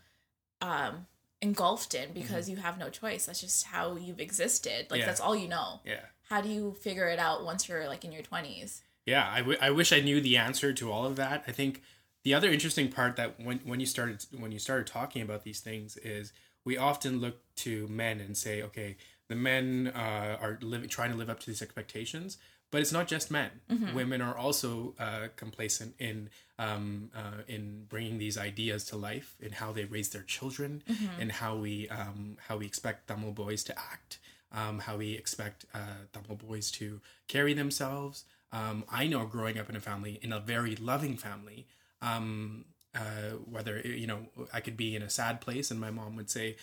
um, 0.60 1.06
engulfed 1.42 1.94
in 1.94 2.14
because 2.14 2.50
you 2.50 2.58
have 2.58 2.78
no 2.80 2.90
choice? 2.90 3.28
That's 3.28 3.42
just 3.42 3.66
how 3.68 3.96
you've 3.96 4.20
existed. 4.20 4.88
Like, 4.90 4.90
Mm-hmm. 4.90 4.96
Yeah. 5.02 5.06
that's 5.06 5.22
all 5.22 5.36
you 5.36 5.48
know. 5.48 5.82
Yeah. 5.86 6.02
How 6.30 6.42
do 6.42 6.50
you 6.50 6.74
figure 6.82 7.08
it 7.08 7.20
out 7.20 7.46
once 7.46 7.70
you're 7.70 7.88
like 7.88 8.04
in 8.04 8.12
your 8.12 8.24
20s? 8.24 8.82
Yeah, 9.06 9.30
I, 9.32 9.38
w- 9.40 9.58
I 9.62 9.70
wish 9.70 9.94
I 9.94 10.02
knew 10.02 10.20
the 10.20 10.36
answer 10.36 10.74
to 10.74 10.92
all 10.92 11.06
of 11.06 11.16
that. 11.16 11.44
I 11.48 11.52
think 11.54 11.82
the 12.24 12.34
other 12.34 12.52
interesting 12.52 12.90
part 12.92 13.16
that 13.16 13.40
when 13.40 13.60
when 13.60 13.80
you 13.80 13.86
started 13.86 14.26
when 14.38 14.52
you 14.52 14.60
started 14.60 14.88
talking 14.88 15.22
about 15.22 15.44
these 15.44 15.62
things 15.62 15.96
is 15.98 16.34
we 16.66 16.76
often 16.76 17.22
look 17.22 17.38
to 17.58 17.88
men 17.88 18.20
and 18.20 18.36
say, 18.36 18.62
okay, 18.64 18.98
the 19.28 19.36
men 19.36 19.92
uh, 19.96 20.38
are 20.40 20.58
living 20.62 20.90
trying 20.90 21.12
to 21.12 21.18
live 21.18 21.30
up 21.30 21.40
to 21.42 21.48
these 21.48 21.62
expectations, 21.62 22.38
but 22.72 22.82
it's 22.82 22.92
not 22.92 23.08
just 23.08 23.30
men. 23.32 23.52
Women 23.96 24.22
are 24.22 24.36
also 24.38 24.94
uh, 25.00 25.28
complacent 25.36 25.96
in 26.00 26.30
um, 26.60 27.12
uh, 27.16 27.44
in 27.48 27.86
bringing 27.90 28.18
these 28.18 28.38
ideas 28.38 28.84
to 28.86 28.96
life 28.98 29.36
in 29.40 29.52
how 29.54 29.72
they 29.72 29.86
raise 29.86 30.10
their 30.10 30.24
children 30.24 30.84
and 31.20 31.32
how 31.32 31.56
we 31.56 31.88
um, 31.90 32.38
how 32.48 32.58
we 32.58 32.66
expect 32.66 33.08
Tamil 33.08 33.32
boys 33.32 33.64
to 33.66 33.78
act, 33.78 34.20
um, 34.52 34.80
how 34.80 34.98
we 34.98 35.14
expect 35.14 35.66
uh, 35.74 36.06
Tamil 36.14 36.38
boys 36.38 36.72
to 36.72 37.00
carry 37.28 37.54
themselves. 37.54 38.26
Um, 38.52 38.86
I 38.90 39.08
know 39.08 39.26
growing 39.26 39.58
up 39.60 39.70
in 39.70 39.76
a 39.76 39.82
family, 39.82 40.20
in 40.22 40.32
a 40.32 40.40
very 40.40 40.76
loving 40.78 41.18
family, 41.18 41.68
um, 42.02 42.64
uh, 42.96 43.36
whether 43.50 43.80
you 43.80 44.08
know 44.08 44.28
I 44.54 44.62
could 44.62 44.78
be 44.78 44.96
in 44.96 45.02
a 45.02 45.10
sad 45.10 45.42
place 45.42 45.70
and 45.72 45.80
my 45.80 45.92
mom 45.92 46.16
would 46.16 46.30
say, 46.30 46.56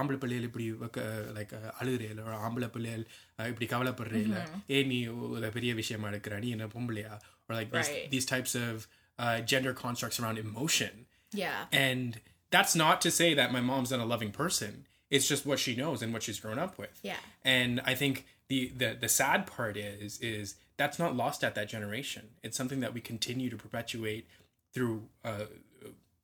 ஆம்பளை 0.00 0.16
பிள்ளைகள் 0.22 0.46
இப்படி 0.48 0.66
like 1.36 1.52
அழுகிறேல 1.80 2.20
ஒரு 2.28 2.36
ஆம்பளை 2.46 2.68
பிள்ளைகள் 2.76 3.04
uh, 3.38 3.46
இப்படி 3.52 3.66
கவலைப்படுறேல 3.74 4.36
ஏ 4.74 4.80
நீ 4.92 4.98
ஒரு 5.34 5.50
பெரிய 5.56 5.72
விஷயமா 5.82 6.08
எடுக்கிற 6.12 6.38
நீ 6.44 6.50
என்ன 6.56 6.68
பொம்பளையா 6.76 7.14
or 7.48 7.54
like 7.58 7.70
these, 7.76 7.88
Right. 7.92 8.06
these 8.14 8.26
types 8.34 8.52
of 8.66 8.74
uh, 9.22 9.38
gender 9.52 9.72
constructs 9.84 10.18
around 10.20 10.38
emotion 10.48 10.92
Yeah. 11.42 11.60
and 11.86 12.10
that's 12.54 12.74
not 12.84 12.96
to 13.04 13.10
say 13.20 13.28
that 13.40 13.48
my 13.56 13.62
mom's 13.70 13.90
not 13.94 14.02
a 14.06 14.08
loving 14.14 14.32
person 14.42 14.72
it's 15.14 15.26
just 15.32 15.42
what 15.50 15.58
she 15.64 15.72
knows 15.80 15.98
and 16.04 16.10
what 16.14 16.22
she's 16.26 16.40
grown 16.44 16.60
up 16.66 16.74
with 16.82 16.94
Yeah. 17.10 17.22
and 17.58 17.74
i 17.92 17.94
think 18.02 18.14
the, 18.50 18.60
the 18.80 18.88
the 19.04 19.10
sad 19.20 19.40
part 19.54 19.76
is 19.90 20.12
is 20.32 20.46
that's 20.80 20.98
not 21.02 21.10
lost 21.22 21.40
at 21.48 21.52
that 21.58 21.68
generation 21.76 22.24
it's 22.46 22.56
something 22.60 22.80
that 22.84 22.92
we 22.96 23.02
continue 23.12 23.48
to 23.54 23.58
perpetuate 23.66 24.24
through 24.74 24.96
uh 25.30 25.46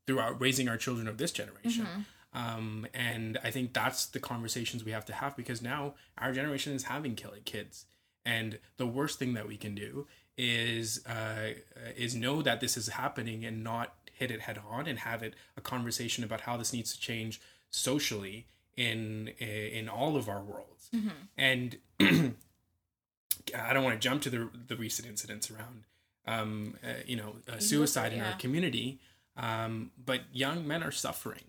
through 0.06 0.20
our 0.24 0.32
raising 0.46 0.68
our 0.72 0.80
children 0.86 1.06
of 1.12 1.16
this 1.22 1.32
generation 1.40 1.86
um 2.35 2.85
and 2.93 3.39
i 3.43 3.49
think 3.49 3.73
that's 3.73 4.05
the 4.07 4.19
conversations 4.19 4.83
we 4.83 4.91
have 4.91 5.05
to 5.05 5.13
have 5.13 5.35
because 5.35 5.61
now 5.61 5.93
our 6.17 6.31
generation 6.31 6.73
is 6.73 6.83
having 6.83 7.15
killing 7.15 7.43
kids. 7.43 7.85
And 8.25 8.57
the 8.77 8.87
worst 8.87 9.19
thing 9.19 9.33
that 9.35 9.47
we 9.47 9.57
can 9.57 9.75
do 9.75 10.07
is 10.37 11.05
uh, 11.05 11.53
is 11.95 12.15
know 12.15 12.41
that 12.41 12.59
this 12.59 12.75
is 12.75 12.87
happening 12.89 13.45
and 13.45 13.63
not 13.63 13.93
hit 14.11 14.31
it 14.31 14.41
head 14.41 14.59
on 14.69 14.87
and 14.87 14.99
have 14.99 15.21
it 15.21 15.33
a 15.55 15.61
conversation 15.61 16.23
about 16.23 16.41
how 16.41 16.57
this 16.57 16.73
needs 16.73 16.93
to 16.93 16.99
change 16.99 17.39
socially 17.69 18.47
in 18.75 19.27
in 19.39 19.87
all 19.87 20.17
of 20.17 20.27
our 20.27 20.41
worlds. 20.41 20.89
And 21.37 21.77
I 21.99 23.73
don't 23.73 23.83
want 23.83 23.95
to 23.99 23.99
jump 23.99 24.21
to 24.23 24.29
the 24.29 24.49
the 24.67 24.75
recent 24.75 25.07
incidents 25.07 25.51
around 25.51 25.83
um 26.27 26.75
uh, 26.83 27.03
you 27.05 27.15
know 27.15 27.35
uh, 27.47 27.59
suicide 27.59 28.11
in 28.13 28.21
our 28.21 28.33
community. 28.39 28.99
Um 29.37 29.91
but 30.03 30.21
young 30.33 30.67
men 30.67 30.81
are 30.81 30.91
suffering 30.91 31.43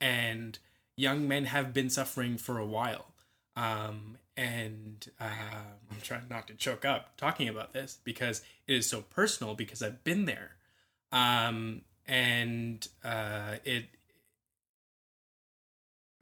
and 0.00 0.58
young 0.96 1.26
men 1.28 1.44
have 1.46 1.72
been 1.72 1.90
suffering 1.90 2.36
for 2.38 2.58
a 2.58 2.66
while 2.66 3.06
um 3.56 4.16
and 4.36 5.10
uh, 5.20 5.24
I'm 5.90 6.00
trying 6.02 6.28
not 6.30 6.46
to 6.46 6.54
choke 6.54 6.84
up 6.84 7.16
talking 7.16 7.48
about 7.48 7.72
this 7.72 7.98
because 8.04 8.42
it 8.68 8.74
is 8.76 8.88
so 8.88 9.02
personal 9.02 9.54
because 9.54 9.82
I've 9.82 10.04
been 10.04 10.24
there 10.26 10.52
um 11.12 11.82
and 12.06 12.86
uh 13.04 13.56
it 13.64 13.84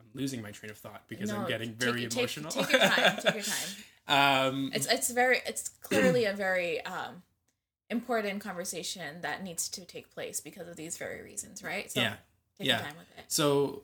I'm 0.01 0.07
losing 0.15 0.43
my 0.43 0.51
train 0.51 0.71
of 0.71 0.79
thought 0.79 1.03
because 1.09 1.31
I'm 1.31 1.47
getting 1.47 1.73
very 1.75 2.03
take- 2.03 2.13
emotional. 2.13 2.51
take 2.51 2.71
your 2.71 2.81
time, 2.81 3.17
take 3.21 3.35
your 3.35 3.43
time. 4.07 4.47
um, 4.49 4.71
It's 4.75 4.87
it's 4.87 5.11
very 5.11 5.41
it's 5.47 5.69
clearly 5.69 6.25
a 6.25 6.33
very 6.33 6.81
um 6.85 7.23
important 7.91 8.41
conversation 8.41 9.21
that 9.23 9.43
needs 9.43 9.69
to 9.71 9.85
take 9.85 10.13
place 10.13 10.41
because 10.41 10.69
of 10.69 10.77
these 10.77 10.97
very 10.97 11.23
reasons, 11.23 11.63
right? 11.63 11.91
So 11.91 12.01
yeah, 12.01 12.15
take 12.59 12.69
yeah. 12.69 12.79
time 12.79 12.95
with 12.97 13.19
it. 13.19 13.25
So 13.29 13.83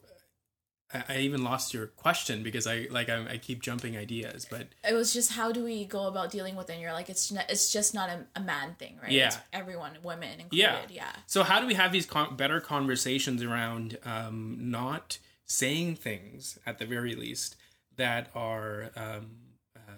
I, 0.92 1.04
I 1.08 1.18
even 1.18 1.44
lost 1.44 1.74
your 1.74 1.86
question 1.86 2.42
because 2.42 2.66
I 2.66 2.86
like 2.90 3.08
I, 3.08 3.32
I 3.32 3.38
keep 3.38 3.62
jumping 3.62 3.96
ideas, 3.96 4.46
but 4.48 4.68
It 4.88 4.94
was 4.94 5.12
just 5.12 5.32
how 5.32 5.52
do 5.52 5.64
we 5.64 5.84
go 5.84 6.06
about 6.06 6.30
dealing 6.30 6.56
with 6.56 6.70
it? 6.70 6.74
And 6.74 6.82
you're 6.82 6.92
like, 6.92 7.10
it's 7.10 7.30
not, 7.32 7.50
it's 7.50 7.72
just 7.72 7.94
not 7.94 8.08
a, 8.08 8.26
a 8.36 8.40
man 8.40 8.74
thing, 8.78 8.98
right? 9.02 9.10
Yeah. 9.10 9.28
It's 9.28 9.38
everyone, 9.52 9.92
women 10.02 10.40
included. 10.40 10.56
Yeah. 10.56 10.80
Yeah. 10.90 11.12
so 11.26 11.42
how 11.42 11.60
do 11.60 11.66
we 11.66 11.74
have 11.74 11.92
these 11.92 12.06
con- 12.06 12.36
better 12.36 12.60
conversations 12.60 13.42
around 13.42 13.98
um, 14.04 14.56
not 14.60 15.18
saying 15.46 15.96
things 15.96 16.58
at 16.66 16.78
the 16.78 16.86
very 16.86 17.14
least 17.14 17.56
that 17.96 18.30
are 18.34 18.90
um, 18.96 19.30
uh, 19.76 19.92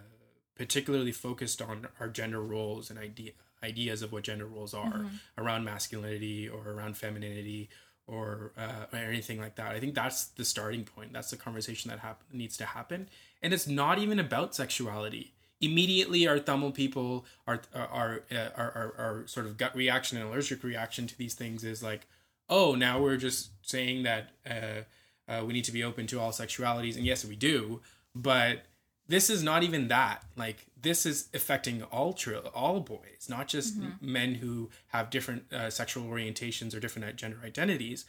particularly 0.57 1.13
focused 1.13 1.63
on 1.63 1.89
our 2.01 2.09
gender 2.09 2.41
roles 2.43 2.91
and 2.91 2.99
idea 2.99 3.33
ideas 3.63 4.03
of 4.03 4.13
what 4.13 4.23
gender 4.23 4.45
roles 4.45 4.75
are 4.75 5.07
around 5.39 5.65
masculinity 5.65 6.47
or 6.47 6.69
around 6.71 6.99
femininity 6.99 7.71
or, 8.07 8.53
uh, 8.59 8.87
or 8.93 8.99
anything 8.99 9.39
like 9.39 9.57
that. 9.57 9.73
I 9.73 9.81
think 9.81 9.95
that's 9.95 10.27
the 10.27 10.45
starting 10.45 10.85
point. 10.85 11.13
That's 11.13 11.31
the 11.31 11.37
conversation 11.37 11.91
that 11.91 12.01
hap- 12.01 12.23
needs 12.33 12.57
to 12.59 12.67
happen, 12.67 13.09
and 13.43 13.53
it's 13.53 13.67
not 13.67 13.99
even 13.99 14.19
about 14.19 14.55
sexuality. 14.55 15.33
Immediately, 15.61 16.27
our 16.27 16.39
Tamil 16.39 16.73
people, 16.73 17.25
our 17.47 17.61
our 17.75 18.23
uh, 18.31 18.49
our, 18.57 18.71
our 18.73 18.95
our 18.99 19.27
sort 19.27 19.47
of 19.47 19.57
gut 19.57 19.75
reaction 19.75 20.19
and 20.19 20.29
allergic 20.29 20.63
reaction 20.63 21.07
to 21.07 21.17
these 21.17 21.35
things 21.35 21.65
is 21.65 21.83
like, 21.83 22.07
oh, 22.49 22.75
now 22.75 23.01
we're 23.01 23.17
just 23.17 23.51
saying 23.63 24.03
that 24.03 24.31
uh, 24.49 24.83
uh, 25.31 25.45
we 25.45 25.53
need 25.53 25.65
to 25.65 25.73
be 25.73 25.83
open 25.83 26.07
to 26.09 26.21
all 26.21 26.33
sexualities, 26.33 26.97
and 26.97 27.07
yes, 27.07 27.25
we 27.25 27.37
do, 27.37 27.81
but 28.15 28.65
this 29.09 29.31
is 29.31 29.43
not 29.43 29.63
even 29.63 29.89
that. 29.89 30.23
Like 30.37 30.67
this 30.85 31.05
is 31.05 31.29
affecting 31.35 31.83
all 31.83 32.17
all 32.55 32.81
boys, 32.81 33.27
not 33.29 33.49
just 33.49 33.75
men 34.01 34.35
who 34.37 34.71
have 34.89 35.11
different 35.11 35.53
uh, 35.53 35.71
sexual 35.71 36.05
orientations 36.05 36.77
or 36.77 36.81
different 36.81 37.17
gender 37.17 37.41
identities. 37.45 38.05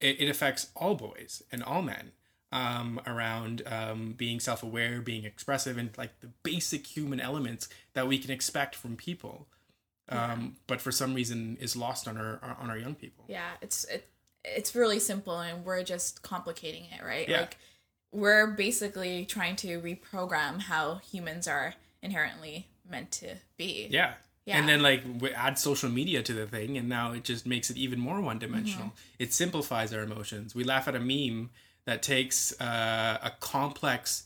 It, 0.00 0.20
it 0.22 0.28
affects 0.30 0.70
all 0.74 0.94
boys 0.94 1.42
and 1.52 1.62
all 1.62 1.82
men 1.82 2.12
um, 2.52 3.00
around 3.06 3.62
um, 3.66 4.14
being 4.16 4.40
self-aware, 4.40 5.02
being 5.02 5.24
expressive, 5.24 5.76
and 5.76 5.90
like 5.98 6.20
the 6.20 6.30
basic 6.42 6.86
human 6.86 7.20
elements 7.20 7.68
that 7.92 8.08
we 8.08 8.18
can 8.18 8.30
expect 8.30 8.74
from 8.74 8.96
people. 8.96 9.46
Um, 10.08 10.56
But 10.66 10.80
for 10.80 10.90
some 10.90 11.14
reason, 11.14 11.56
is 11.60 11.76
lost 11.76 12.08
on 12.08 12.16
our 12.16 12.56
on 12.58 12.70
our 12.70 12.78
young 12.78 12.94
people. 12.94 13.24
Yeah. 13.28 13.50
It's, 13.60 13.84
it, 13.84 14.08
it's 14.44 14.74
really 14.74 14.98
simple 14.98 15.38
and 15.38 15.64
we're 15.64 15.84
just 15.84 16.22
complicating 16.22 16.84
it, 16.84 17.04
right? 17.04 17.28
Yeah. 17.28 17.40
Like 17.40 17.58
we're 18.12 18.48
basically 18.48 19.24
trying 19.24 19.56
to 19.56 19.80
reprogram 19.80 20.62
how 20.62 20.96
humans 20.96 21.46
are 21.46 21.74
inherently 22.02 22.68
meant 22.88 23.10
to 23.12 23.36
be. 23.56 23.88
Yeah. 23.90 24.14
Yeah. 24.46 24.58
And 24.58 24.68
then 24.68 24.82
like 24.82 25.02
we 25.20 25.30
add 25.32 25.58
social 25.58 25.90
media 25.90 26.22
to 26.22 26.32
the 26.32 26.46
thing, 26.46 26.76
and 26.76 26.88
now 26.88 27.12
it 27.12 27.24
just 27.24 27.46
makes 27.46 27.70
it 27.70 27.76
even 27.76 28.00
more 28.00 28.20
one 28.20 28.38
dimensional. 28.38 28.88
Mm-hmm. 28.88 29.22
It 29.22 29.32
simplifies 29.32 29.92
our 29.92 30.02
emotions. 30.02 30.54
We 30.54 30.64
laugh 30.64 30.88
at 30.88 30.96
a 30.96 31.00
meme 31.00 31.50
that 31.84 32.02
takes 32.02 32.58
uh, 32.60 33.18
a 33.22 33.30
complex 33.40 34.24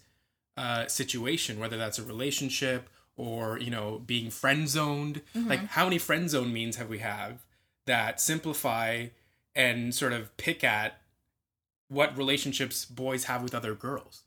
uh, 0.56 0.86
situation, 0.86 1.58
whether 1.58 1.76
that's 1.76 1.98
a 1.98 2.02
relationship 2.04 2.88
or 3.16 3.58
you 3.58 3.70
know 3.70 4.02
being 4.06 4.30
friend 4.30 4.68
zoned. 4.68 5.20
Mm-hmm. 5.36 5.48
Like 5.48 5.66
how 5.66 5.84
many 5.84 5.98
friend 5.98 6.30
zone 6.30 6.52
memes 6.52 6.76
have 6.76 6.88
we 6.88 6.98
have 7.00 7.44
that 7.86 8.20
simplify 8.20 9.06
and 9.54 9.94
sort 9.94 10.12
of 10.12 10.34
pick 10.36 10.64
at 10.64 11.00
what 11.88 12.16
relationships 12.16 12.84
boys 12.84 13.24
have 13.24 13.42
with 13.42 13.54
other 13.54 13.74
girls? 13.74 14.22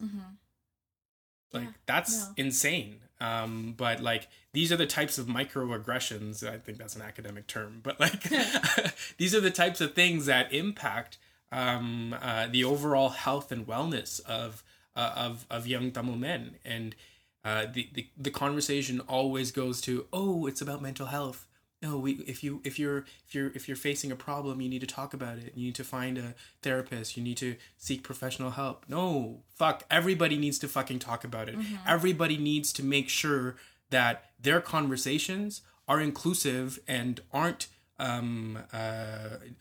Like 1.54 1.63
Yeah, 1.63 1.70
that's 1.86 2.27
no. 2.27 2.34
insane. 2.38 3.00
Um, 3.20 3.74
but 3.76 4.02
like 4.02 4.28
these 4.54 4.72
are 4.72 4.78
the 4.78 4.86
types 4.86 5.18
of 5.18 5.28
microaggressions. 5.28 6.48
I 6.48 6.58
think 6.58 6.78
that's 6.78 6.96
an 6.96 7.02
academic 7.02 7.48
term, 7.48 7.80
but 7.84 8.00
like 8.00 8.24
these 9.18 9.34
are 9.34 9.42
the 9.42 9.52
types 9.52 9.82
of 9.82 9.94
things 9.94 10.26
that 10.28 10.54
impact 10.54 11.18
um, 11.52 12.16
uh, 12.22 12.48
the 12.48 12.64
overall 12.64 13.10
health 13.10 13.52
and 13.52 13.66
wellness 13.66 14.20
of 14.26 14.64
uh, 14.96 15.14
of 15.16 15.46
of 15.50 15.68
young 15.68 15.92
Tamil 15.92 16.16
men. 16.16 16.56
And 16.66 16.96
uh, 17.44 17.66
the, 17.72 17.90
the 17.94 18.08
the 18.18 18.32
conversation 18.32 19.00
always 19.02 19.52
goes 19.52 19.82
to, 19.82 20.06
oh, 20.12 20.46
it's 20.46 20.62
about 20.62 20.82
mental 20.82 21.08
health. 21.08 21.46
No, 21.82 21.98
we 21.98 22.14
if 22.26 22.44
you 22.44 22.62
if 22.64 22.80
you're 22.80 23.06
if 23.28 23.36
you're 23.36 23.52
if 23.52 23.68
you're 23.68 23.78
facing 23.78 24.12
a 24.12 24.16
problem, 24.16 24.62
you 24.62 24.70
need 24.70 24.82
to 24.82 24.88
talk 24.88 25.14
about 25.14 25.38
it. 25.38 25.54
You 25.56 25.68
need 25.68 25.76
to 25.76 25.84
find 25.84 26.18
a 26.18 26.34
therapist. 26.64 27.16
You 27.16 27.24
need 27.24 27.38
to 27.38 27.56
seek 27.78 28.02
professional 28.04 28.52
help. 28.52 28.86
No, 28.88 29.44
fuck. 29.56 29.84
Everybody 29.92 30.38
needs 30.38 30.58
to 30.60 30.68
fucking 30.68 31.00
talk 31.00 31.24
about 31.24 31.50
it. 31.50 31.56
Everybody 31.88 32.38
needs 32.38 32.74
to 32.74 32.84
make 32.84 33.10
sure 33.10 33.58
that 33.92 34.26
their 34.42 34.60
conversations 34.60 35.62
are 35.88 36.02
inclusive 36.02 36.80
and 36.88 37.22
aren't 37.32 37.68
um, 38.00 38.60
uh, 38.74 38.78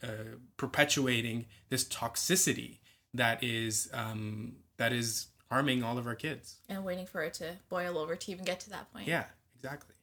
uh, 0.02 0.06
perpetuating 0.56 1.46
this 1.68 1.84
toxicity 1.84 2.78
that 3.14 3.42
is 3.42 3.90
um, 3.92 4.56
that 4.76 4.92
is 4.92 5.26
harming 5.50 5.82
all 5.82 5.98
of 5.98 6.06
our 6.06 6.14
kids. 6.14 6.56
And 6.68 6.84
waiting 6.84 7.06
for 7.06 7.22
it 7.22 7.34
to 7.34 7.56
boil 7.68 7.98
over 7.98 8.16
to 8.16 8.30
even 8.30 8.44
get 8.44 8.60
to 8.60 8.70
that 8.70 8.92
point. 8.92 9.06
Yeah, 9.06 9.24
exactly. 9.54 9.95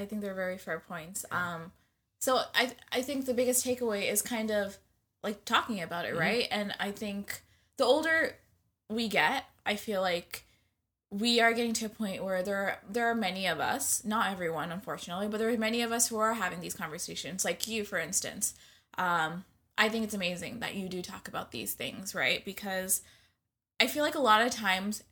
I 0.00 0.06
think 0.06 0.22
they're 0.22 0.34
very 0.34 0.58
fair 0.58 0.80
points. 0.80 1.24
Um, 1.30 1.72
so 2.20 2.40
I 2.54 2.72
I 2.90 3.02
think 3.02 3.26
the 3.26 3.34
biggest 3.34 3.64
takeaway 3.64 4.10
is 4.10 4.22
kind 4.22 4.50
of 4.50 4.78
like 5.22 5.44
talking 5.44 5.80
about 5.82 6.06
it, 6.06 6.16
right? 6.16 6.48
And 6.50 6.74
I 6.80 6.90
think 6.90 7.42
the 7.76 7.84
older 7.84 8.34
we 8.88 9.08
get, 9.08 9.44
I 9.64 9.76
feel 9.76 10.00
like 10.00 10.44
we 11.10 11.40
are 11.40 11.52
getting 11.52 11.72
to 11.74 11.86
a 11.86 11.90
point 11.90 12.22
where 12.24 12.42
there 12.42 12.56
are, 12.56 12.78
there 12.88 13.10
are 13.10 13.14
many 13.14 13.46
of 13.46 13.58
us, 13.60 14.04
not 14.04 14.30
everyone, 14.30 14.70
unfortunately, 14.70 15.28
but 15.28 15.38
there 15.38 15.48
are 15.48 15.56
many 15.56 15.82
of 15.82 15.92
us 15.92 16.08
who 16.08 16.16
are 16.18 16.34
having 16.34 16.60
these 16.60 16.74
conversations, 16.74 17.44
like 17.44 17.66
you, 17.66 17.84
for 17.84 17.98
instance. 17.98 18.54
Um, 18.96 19.44
I 19.76 19.88
think 19.88 20.04
it's 20.04 20.14
amazing 20.14 20.60
that 20.60 20.74
you 20.74 20.88
do 20.88 21.02
talk 21.02 21.26
about 21.26 21.50
these 21.50 21.74
things, 21.74 22.14
right? 22.14 22.44
Because 22.44 23.02
I 23.80 23.86
feel 23.86 24.04
like 24.04 24.14
a 24.14 24.20
lot 24.20 24.42
of 24.42 24.52
times, 24.52 25.02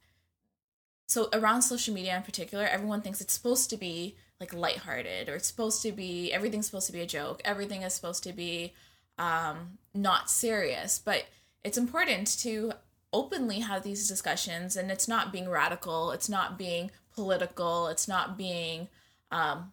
so 1.08 1.28
around 1.32 1.62
social 1.62 1.94
media 1.94 2.16
in 2.16 2.22
particular, 2.22 2.64
everyone 2.64 3.00
thinks 3.00 3.20
it's 3.20 3.32
supposed 3.32 3.70
to 3.70 3.76
be 3.76 4.16
like 4.40 4.52
lighthearted 4.52 5.28
or 5.28 5.34
it's 5.36 5.48
supposed 5.48 5.82
to 5.82 5.92
be 5.92 6.32
everything's 6.32 6.66
supposed 6.66 6.86
to 6.86 6.92
be 6.92 7.00
a 7.00 7.06
joke, 7.06 7.40
everything 7.44 7.82
is 7.82 7.94
supposed 7.94 8.22
to 8.22 8.32
be 8.32 8.74
um, 9.18 9.78
not 9.94 10.30
serious, 10.30 10.98
but 10.98 11.24
it's 11.64 11.78
important 11.78 12.26
to 12.40 12.72
openly 13.12 13.60
have 13.60 13.82
these 13.82 14.06
discussions 14.06 14.76
and 14.76 14.90
it's 14.90 15.08
not 15.08 15.32
being 15.32 15.48
radical 15.48 16.10
it's 16.10 16.28
not 16.28 16.58
being 16.58 16.90
political 17.14 17.86
it's 17.86 18.06
not 18.06 18.36
being 18.36 18.86
um, 19.30 19.72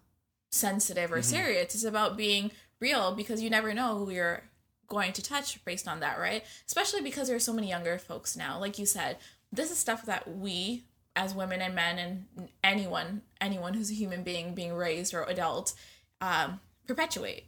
sensitive 0.55 1.11
or 1.11 1.21
serious. 1.21 1.75
It's 1.75 1.83
about 1.83 2.17
being 2.17 2.51
real 2.79 3.13
because 3.13 3.41
you 3.41 3.49
never 3.49 3.73
know 3.73 3.97
who 3.97 4.11
you're 4.11 4.43
going 4.87 5.13
to 5.13 5.21
touch 5.21 5.63
based 5.65 5.87
on 5.87 5.99
that 5.99 6.19
right? 6.19 6.43
Especially 6.65 7.01
because 7.01 7.27
there 7.27 7.35
are 7.35 7.39
so 7.39 7.53
many 7.53 7.69
younger 7.69 7.97
folks 7.97 8.35
now. 8.35 8.59
Like 8.59 8.79
you 8.79 8.85
said 8.85 9.17
this 9.51 9.71
is 9.71 9.77
stuff 9.77 10.05
that 10.05 10.37
we 10.37 10.83
as 11.15 11.33
women 11.33 11.61
and 11.61 11.73
men 11.75 11.97
and 11.97 12.49
anyone 12.63 13.21
anyone 13.39 13.73
who's 13.73 13.89
a 13.91 13.93
human 13.93 14.23
being 14.23 14.53
being 14.55 14.73
raised 14.73 15.13
or 15.13 15.23
adult 15.23 15.73
um, 16.21 16.59
perpetuate 16.87 17.45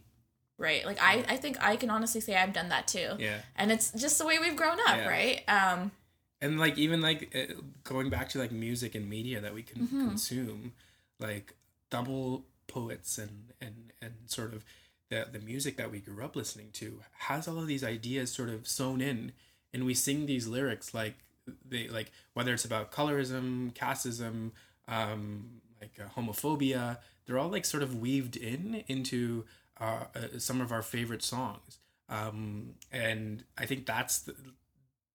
right? 0.60 0.84
Like 0.84 0.98
I, 1.00 1.24
I 1.28 1.36
think 1.36 1.56
i 1.62 1.76
can 1.76 1.88
honestly 1.88 2.20
say 2.20 2.34
i've 2.34 2.52
done 2.52 2.70
that 2.70 2.88
too. 2.88 3.10
Yeah. 3.18 3.38
and 3.56 3.70
it's 3.70 3.92
just 3.92 4.18
the 4.18 4.26
way 4.26 4.38
we've 4.40 4.56
grown 4.56 4.78
up 4.88 4.96
Yeah. 4.96 5.08
right? 5.08 5.42
Um 5.48 5.92
and 6.40 6.58
like 6.58 6.78
even 6.78 7.00
like 7.00 7.34
uh, 7.34 7.54
going 7.84 8.10
back 8.10 8.28
to 8.30 8.38
like 8.38 8.52
music 8.52 8.94
and 8.94 9.08
media 9.08 9.40
that 9.40 9.54
we 9.54 9.62
can 9.62 9.86
consume 9.88 10.72
like 11.20 11.54
double 11.90 12.44
poets 12.66 13.18
and 13.18 13.52
and 13.60 13.92
and 14.02 14.12
sort 14.26 14.52
of 14.52 14.64
the 15.10 15.26
the 15.32 15.38
music 15.40 15.76
that 15.76 15.90
we 15.90 16.00
grew 16.00 16.24
up 16.24 16.34
listening 16.36 16.70
to 16.72 17.00
has 17.18 17.46
all 17.48 17.58
of 17.58 17.66
these 17.66 17.84
ideas 17.84 18.30
sort 18.32 18.48
of 18.48 18.66
sewn 18.68 19.00
in 19.00 19.32
and 19.72 19.84
we 19.84 19.94
sing 19.94 20.26
these 20.26 20.46
lyrics 20.48 20.92
like 20.92 21.14
they 21.64 21.88
like 21.88 22.12
whether 22.34 22.52
it's 22.52 22.64
about 22.64 22.92
colorism 22.92 23.72
casteism 23.74 24.50
um 24.88 25.60
like 25.80 25.98
uh, 26.00 26.08
homophobia 26.20 26.98
they're 27.26 27.38
all 27.38 27.48
like 27.48 27.64
sort 27.64 27.82
of 27.82 27.98
weaved 27.98 28.36
in 28.36 28.82
into 28.88 29.44
uh, 29.80 30.04
uh, 30.14 30.38
some 30.38 30.60
of 30.60 30.72
our 30.72 30.82
favorite 30.82 31.22
songs 31.22 31.78
um 32.08 32.74
and 32.90 33.44
i 33.56 33.66
think 33.66 33.86
that's 33.86 34.20
the, 34.20 34.34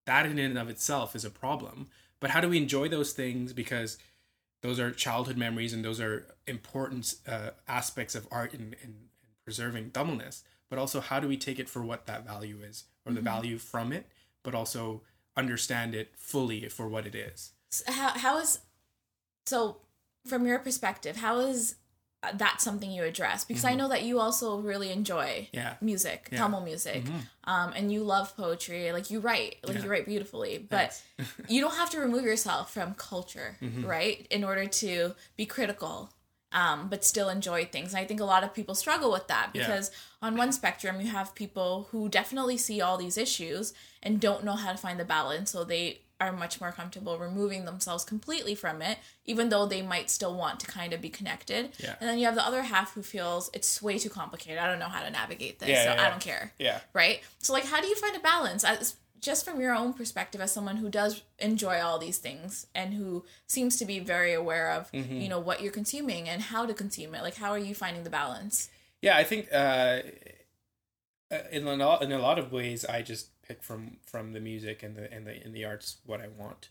that 0.06 0.26
in 0.26 0.40
and 0.40 0.58
of 0.58 0.70
itself 0.70 1.16
is 1.16 1.26
a 1.26 1.30
problem. 1.30 1.88
But 2.20 2.32
how 2.32 2.42
do 2.42 2.50
we 2.50 2.58
enjoy 2.58 2.88
those 2.90 3.14
things? 3.14 3.54
Because 3.54 3.98
those 4.62 4.80
are 4.80 4.92
childhood 4.92 5.38
memories 5.38 5.74
and 5.74 5.84
those 5.84 6.00
are 6.00 6.26
important 6.48 7.16
uh, 7.28 7.52
aspects 7.68 8.16
of 8.16 8.28
art 8.32 8.54
and, 8.54 8.76
and, 8.84 8.96
and 9.24 9.34
preserving 9.44 9.90
dumbness. 9.90 10.44
But 10.70 10.80
also, 10.80 11.02
how 11.02 11.20
do 11.20 11.28
we 11.28 11.38
take 11.38 11.60
it 11.60 11.70
for 11.70 11.84
what 11.84 12.06
that 12.08 12.26
value 12.26 12.60
is 12.64 12.86
or 13.06 13.14
the 13.14 13.22
value 13.22 13.58
from 13.58 13.92
it, 13.92 14.08
but 14.42 14.56
also 14.56 15.02
understand 15.36 15.96
it 15.96 16.14
fully 16.18 16.68
for 16.70 16.88
what 16.88 17.06
it 17.06 17.16
is? 17.16 17.54
how, 17.88 18.10
how 18.10 18.38
is 18.40 18.60
so 19.46 19.78
from 20.28 20.46
your 20.46 20.60
perspective 20.60 21.18
how 21.18 21.40
is 21.40 21.76
uh, 22.22 22.32
that 22.38 22.62
something 22.62 22.92
you 22.92 23.04
address 23.04 23.44
because 23.44 23.66
i 23.66 23.74
know 23.74 23.90
that 23.90 24.04
you 24.04 24.20
also 24.20 24.58
really 24.60 24.92
enjoy 24.92 25.30
Mm-hmm. 25.54 25.58
Yeah. 25.58 25.74
music 25.82 26.30
Yeah. 26.32 26.38
tamil 26.42 26.62
music 26.62 27.04
um 27.46 27.74
and 27.76 27.92
you 27.92 28.04
love 28.04 28.28
poetry 28.38 28.92
like 28.94 29.10
you 29.12 29.20
write 29.20 29.56
like 29.64 29.76
Yeah. 29.78 29.84
you 29.84 29.90
write 29.90 30.06
beautifully 30.06 30.54
but 30.70 31.02
you 31.50 31.60
don't 31.62 31.76
have 31.82 31.90
to 31.96 32.00
remove 32.00 32.24
yourself 32.32 32.72
from 32.74 32.94
culture 32.96 33.58
Mm-hmm. 33.62 33.86
right 33.86 34.20
in 34.30 34.44
order 34.44 34.66
to 34.84 35.16
be 35.36 35.46
critical 35.46 35.96
um, 36.54 36.88
but 36.88 37.04
still 37.04 37.30
enjoy 37.30 37.66
things. 37.66 37.94
And 37.94 38.00
I 38.02 38.06
think 38.06 38.20
a 38.20 38.26
lot 38.26 38.44
of 38.44 38.54
people 38.54 38.76
struggle 38.76 39.12
with 39.12 39.28
that 39.28 39.50
Yeah. 39.54 39.62
because 39.68 39.92
on 40.22 40.38
one 40.38 40.52
spectrum, 40.52 41.02
you 41.02 41.08
have 41.08 41.36
people 41.36 41.88
who 41.92 42.08
definitely 42.10 42.58
see 42.58 42.80
all 42.82 42.98
these 42.98 43.18
issues 43.18 43.74
and 44.02 44.20
don't 44.22 44.44
know 44.44 44.54
how 44.56 44.72
to 44.72 44.78
find 44.78 45.00
the 45.00 45.06
balance. 45.06 45.52
So 45.52 45.64
they 45.64 46.00
are 46.22 46.32
much 46.32 46.62
more 46.62 46.72
comfortable 46.72 47.18
removing 47.18 47.66
themselves 47.66 48.06
completely 48.06 48.56
from 48.56 48.82
it, 48.82 48.98
even 49.26 49.50
though 49.50 49.66
they 49.66 49.82
might 49.82 50.10
still 50.10 50.34
want 50.36 50.60
to 50.62 50.68
kind 50.68 50.94
of 50.94 51.02
be 51.02 51.10
connected. 51.10 51.72
Yeah. 51.80 51.96
And 52.00 52.08
then 52.08 52.18
you 52.20 52.26
have 52.26 52.36
the 52.36 52.46
other 52.46 52.62
half 52.62 52.94
who 52.94 53.02
feels 53.04 53.50
it's 53.54 53.82
way 53.82 53.98
too 53.98 54.10
complicated. 54.10 54.58
I 54.60 54.68
don't 54.68 54.80
know 54.80 54.86
how 54.88 55.02
to 55.04 55.10
navigate 55.10 55.60
this, 55.60 55.70
Yeah, 55.70 55.84
so 55.84 55.90
yeah, 55.90 55.96
I 56.00 56.04
yeah. 56.04 56.10
don't 56.10 56.22
care 56.22 56.54
Yeah. 56.60 56.80
right? 56.94 57.20
So 57.40 57.52
like 57.52 57.66
how 57.66 57.82
do 57.82 57.88
you 57.88 57.96
find 57.96 58.16
a 58.16 58.20
balance 58.20 58.64
as 58.64 58.96
just 59.30 59.42
from 59.46 59.58
your 59.64 59.74
own 59.82 59.92
perspective 59.94 60.42
as 60.46 60.52
someone 60.52 60.78
who 60.82 60.90
does 60.90 61.14
enjoy 61.40 61.78
all 61.86 61.98
these 62.00 62.20
things 62.28 62.68
and 62.76 62.94
who 63.00 63.24
seems 63.56 63.74
to 63.78 63.86
be 63.86 63.98
very 64.00 64.34
aware 64.44 64.68
of 64.78 64.82
Mm-hmm. 64.92 65.20
you 65.24 65.30
know 65.34 65.40
what 65.50 65.58
you're 65.62 65.78
consuming 65.82 66.24
and 66.32 66.40
how 66.52 66.66
to 66.70 66.74
consume 66.84 67.12
it 67.18 67.22
like 67.28 67.38
how 67.44 67.52
are 67.52 67.64
you 67.70 67.76
finding 67.84 68.04
the 68.04 68.16
balance 68.22 68.56
Yeah, 69.08 69.16
I 69.24 69.26
think 69.32 69.44
uh, 69.52 70.00
uh, 71.32 71.38
in 71.52 71.68
a 71.68 71.76
lot 71.76 72.02
in 72.06 72.12
a 72.12 72.20
lot 72.20 72.38
of 72.40 72.52
ways, 72.52 72.86
I 72.86 73.02
just 73.02 73.26
pick 73.48 73.60
from 73.64 73.82
from 74.12 74.34
the 74.36 74.40
music 74.52 74.78
and 74.86 74.96
the 74.96 75.06
and 75.16 75.26
the 75.28 75.36
in 75.46 75.52
the 75.58 75.66
arts 75.72 75.98
what 76.06 76.20
I 76.22 76.30
want. 76.42 76.70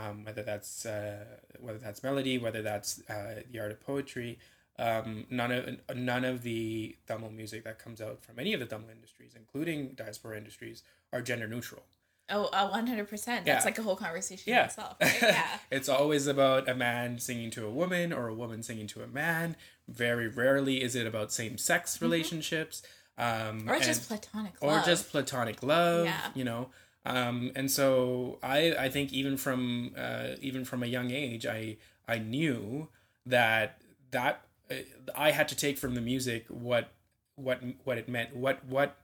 Um, 0.00 0.24
whether 0.26 0.42
that's 0.50 0.72
uh, 0.86 1.24
whether 1.64 1.78
that's 1.78 2.02
melody, 2.02 2.38
whether 2.38 2.62
that's 2.70 2.90
uh, 3.14 3.42
the 3.50 3.58
art 3.60 3.72
of 3.74 3.80
poetry. 3.90 4.38
Um, 4.78 5.26
none 5.30 5.50
of 5.50 5.96
none 5.96 6.24
of 6.24 6.42
the 6.42 6.96
Tamil 7.06 7.30
music 7.30 7.64
that 7.64 7.78
comes 7.78 8.00
out 8.00 8.22
from 8.22 8.38
any 8.38 8.52
of 8.54 8.60
the 8.60 8.66
Tamil 8.66 8.90
industries, 8.90 9.32
including 9.34 9.88
diaspora 9.96 10.36
industries, 10.36 10.82
are 11.12 11.20
gender 11.20 11.48
neutral. 11.48 11.82
oh 12.30 12.44
uh, 12.52 12.70
100% 12.76 13.44
that's 13.44 13.64
like 13.64 13.78
a 13.78 13.82
whole 13.82 13.96
conversation 13.96 14.52
in 14.52 14.58
itself 14.58 14.96
right? 15.00 15.22
yeah 15.22 15.46
it's 15.70 15.88
always 15.88 16.26
about 16.26 16.68
a 16.68 16.74
man 16.74 17.18
singing 17.18 17.50
to 17.50 17.64
a 17.64 17.70
woman 17.70 18.12
or 18.12 18.28
a 18.28 18.34
woman 18.34 18.62
singing 18.62 18.86
to 18.86 19.02
a 19.02 19.06
man. 19.06 19.56
Very 19.88 20.28
rarely 20.28 20.82
is 20.82 20.94
it 20.94 21.06
about 21.06 21.32
same 21.32 21.56
sex 21.58 22.00
relationships. 22.02 22.82
Um, 23.16 23.68
or 23.68 23.80
just 23.80 24.06
platonic 24.08 24.52
or 24.60 24.72
love. 24.72 24.84
just 24.86 25.10
platonic 25.10 25.62
love 25.62 26.04
Yeah. 26.06 26.20
you 26.36 26.44
know 26.44 26.68
um 27.04 27.50
and 27.56 27.68
so 27.78 28.38
i 28.44 28.58
i 28.78 28.88
think 28.88 29.12
even 29.12 29.36
from 29.36 29.92
uh 29.96 30.28
even 30.40 30.64
from 30.64 30.82
a 30.84 30.86
young 30.86 31.10
age 31.10 31.44
i 31.46 31.76
i 32.06 32.18
knew 32.18 32.88
that 33.26 33.80
that 34.12 34.42
i 35.16 35.30
had 35.30 35.48
to 35.48 35.56
take 35.56 35.78
from 35.78 35.94
the 35.94 36.00
music 36.00 36.46
what 36.48 36.92
what 37.36 37.60
what 37.84 37.98
it 37.98 38.08
meant 38.08 38.34
what 38.34 38.64
what 38.64 38.96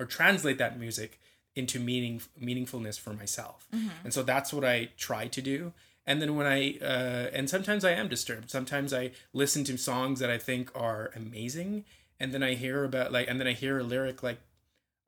or 0.00 0.06
translate 0.06 0.58
that 0.58 0.78
music 0.78 1.20
into 1.56 1.80
meaning 1.80 2.22
meaningfulness 2.40 2.98
for 3.00 3.12
myself. 3.12 3.66
And 4.04 4.14
so 4.14 4.22
that's 4.22 4.52
what 4.52 4.64
i 4.64 4.90
try 4.96 5.26
to 5.26 5.42
do. 5.42 5.72
And 6.06 6.22
then 6.22 6.36
when 6.36 6.46
i 6.46 6.78
uh, 6.80 7.30
and 7.32 7.50
sometimes 7.50 7.84
i 7.84 7.90
am 7.90 8.08
disturbed. 8.08 8.50
Sometimes 8.50 8.94
i 8.94 9.10
listen 9.32 9.64
to 9.64 9.76
songs 9.76 10.20
that 10.20 10.30
i 10.30 10.38
think 10.38 10.70
are 10.74 11.10
amazing 11.16 11.84
and 12.20 12.32
then 12.32 12.42
i 12.42 12.54
hear 12.54 12.84
about 12.84 13.12
like 13.12 13.28
and 13.28 13.38
then 13.40 13.46
i 13.46 13.52
hear 13.52 13.78
a 13.78 13.82
lyric 13.82 14.22
like 14.22 14.38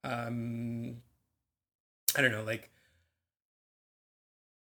um 0.04 0.96
i 2.16 2.22
don't 2.22 2.32
know 2.32 2.42
like 2.42 2.70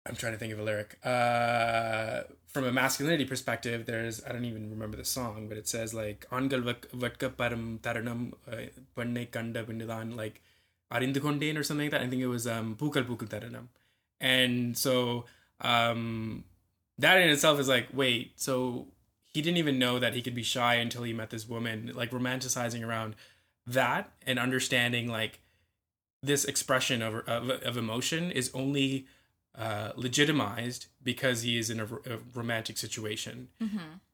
I'm 0.06 0.16
trying 0.16 0.34
to 0.34 0.40
think 0.40 0.54
of 0.54 0.60
a 0.60 0.64
lyric. 0.64 0.98
Uh, 1.04 2.24
from 2.48 2.66
a 2.66 2.72
masculinity 2.72 3.26
perspective, 3.26 3.86
there's 3.86 4.24
I 4.24 4.32
don't 4.32 4.46
even 4.46 4.70
remember 4.70 4.98
the 4.98 5.06
song, 5.06 5.48
but 5.48 5.58
it 5.58 5.68
says 5.68 5.94
like 5.94 6.28
param 6.30 7.80
taranam 7.80 8.34
kanda 9.32 9.64
pindudan" 9.64 10.16
like 10.16 10.42
"arindukondain" 10.92 11.58
or 11.58 11.64
something 11.64 11.86
like 11.86 11.92
that. 11.92 12.02
I 12.02 12.10
think 12.10 12.22
it 12.22 12.28
was 12.28 12.46
um, 12.46 12.76
"Pukal 12.76 13.06
pukal 13.06 13.30
taranam," 13.30 13.68
and 14.20 14.78
so 14.78 15.26
um, 15.62 16.44
that 16.98 17.18
in 17.20 17.30
itself 17.30 17.60
is 17.60 17.68
like, 17.68 17.88
wait, 17.94 18.34
so 18.36 18.88
he 19.34 19.42
didn't 19.42 19.58
even 19.58 19.80
know 19.80 20.00
that 20.00 20.14
he 20.14 20.22
could 20.22 20.36
be 20.36 20.44
shy 20.44 20.76
until 20.76 21.04
he 21.04 21.14
met 21.14 21.30
this 21.30 21.48
woman, 21.48 21.92
like 21.96 22.12
romanticizing 22.12 22.86
around 22.86 23.16
that 23.66 24.12
and 24.26 24.38
understanding 24.38 25.08
like 25.08 25.40
this 26.22 26.46
expression 26.46 27.02
of, 27.02 27.16
of, 27.28 27.50
of 27.50 27.78
emotion 27.78 28.32
is 28.32 28.52
only 28.54 29.08
uh, 29.58 29.92
legitimized 29.96 30.88
because 31.04 31.44
he 31.44 31.58
is 31.58 31.70
in 31.70 31.80
a, 31.80 31.86
a 31.86 32.18
romantic 32.34 32.78
situation. 32.78 33.50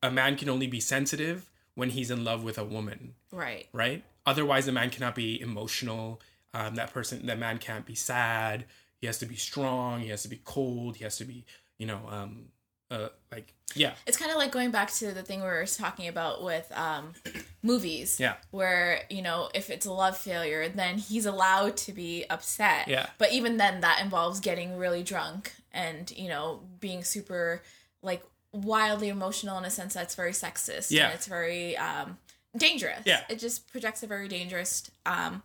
A 0.03 0.11
man 0.11 0.35
can 0.35 0.49
only 0.49 0.67
be 0.67 0.79
sensitive 0.79 1.49
when 1.75 1.91
he's 1.91 2.11
in 2.11 2.23
love 2.23 2.43
with 2.43 2.57
a 2.57 2.63
woman, 2.65 3.15
right 3.31 3.67
right? 3.73 4.03
Otherwise, 4.25 4.67
a 4.67 4.71
man 4.71 4.89
cannot 4.89 5.15
be 5.15 5.39
emotional. 5.39 6.21
Um, 6.53 6.75
that 6.75 6.93
person, 6.93 7.25
that 7.27 7.39
man 7.39 7.57
can't 7.59 7.85
be 7.85 7.95
sad. 7.95 8.65
He 8.99 9.07
has 9.07 9.17
to 9.19 9.25
be 9.25 9.35
strong. 9.35 10.01
He 10.01 10.09
has 10.09 10.23
to 10.23 10.29
be 10.29 10.41
cold. 10.43 10.97
He 10.97 11.03
has 11.03 11.17
to 11.17 11.25
be, 11.25 11.45
you 11.77 11.87
know, 11.87 12.01
um, 12.09 12.47
uh, 12.91 13.09
like 13.31 13.53
Yeah. 13.75 13.93
It's 14.05 14.17
kind 14.17 14.31
of 14.31 14.37
like 14.37 14.51
going 14.51 14.71
back 14.71 14.91
to 14.93 15.11
the 15.11 15.21
thing 15.21 15.41
we 15.41 15.47
were 15.47 15.65
talking 15.65 16.07
about 16.07 16.43
with 16.43 16.71
um, 16.75 17.13
movies. 17.63 18.19
Yeah. 18.19 18.35
Where, 18.51 19.01
you 19.09 19.21
know, 19.21 19.49
if 19.53 19.69
it's 19.69 19.85
a 19.85 19.93
love 19.93 20.17
failure, 20.17 20.67
then 20.69 20.97
he's 20.97 21.25
allowed 21.25 21.77
to 21.77 21.93
be 21.93 22.25
upset. 22.29 22.87
Yeah. 22.87 23.07
But 23.17 23.31
even 23.31 23.57
then, 23.57 23.81
that 23.81 24.01
involves 24.01 24.39
getting 24.39 24.77
really 24.77 25.03
drunk 25.03 25.53
and, 25.71 26.11
you 26.17 26.29
know, 26.29 26.61
being 26.79 27.03
super, 27.03 27.61
like, 28.01 28.23
wildly 28.51 29.09
emotional 29.09 29.57
in 29.59 29.65
a 29.65 29.69
sense 29.69 29.93
that's 29.93 30.15
very 30.15 30.31
sexist. 30.31 30.91
Yeah. 30.91 31.05
And 31.05 31.13
it's 31.13 31.27
very 31.27 31.77
um, 31.77 32.17
dangerous. 32.57 33.03
Yeah. 33.05 33.21
It 33.29 33.39
just 33.39 33.71
projects 33.71 34.01
a 34.01 34.07
very 34.07 34.27
dangerous 34.27 34.89
um, 35.05 35.43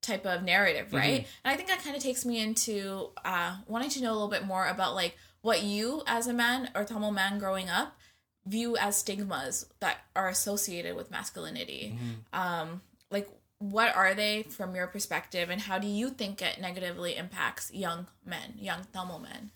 type 0.00 0.24
of 0.26 0.44
narrative, 0.44 0.92
right? 0.92 1.22
Mm-hmm. 1.22 1.40
And 1.44 1.52
I 1.52 1.56
think 1.56 1.68
that 1.68 1.82
kind 1.82 1.96
of 1.96 2.02
takes 2.02 2.24
me 2.24 2.40
into 2.40 3.10
uh, 3.24 3.56
wanting 3.66 3.90
to 3.90 4.02
know 4.02 4.12
a 4.12 4.14
little 4.14 4.28
bit 4.28 4.44
more 4.44 4.66
about 4.68 4.94
like 4.94 5.16
what 5.44 5.62
you 5.62 6.02
as 6.06 6.26
a 6.26 6.32
man 6.32 6.70
or 6.74 6.84
Tamil 6.84 7.10
man 7.10 7.38
growing 7.38 7.68
up 7.68 7.98
view 8.46 8.78
as 8.78 8.96
stigmas 8.96 9.66
that 9.78 9.98
are 10.16 10.28
associated 10.28 10.96
with 10.96 11.10
masculinity. 11.10 11.94
Mm-hmm. 11.94 12.40
Um, 12.40 12.80
like 13.10 13.28
what 13.58 13.94
are 13.94 14.14
they 14.14 14.44
from 14.44 14.74
your 14.74 14.86
perspective 14.86 15.50
and 15.50 15.60
how 15.60 15.78
do 15.78 15.86
you 15.86 16.08
think 16.08 16.40
it 16.40 16.58
negatively 16.62 17.14
impacts 17.14 17.70
young 17.74 18.06
men, 18.24 18.54
young 18.58 18.86
Tamil 18.94 19.18
men? 19.18 19.50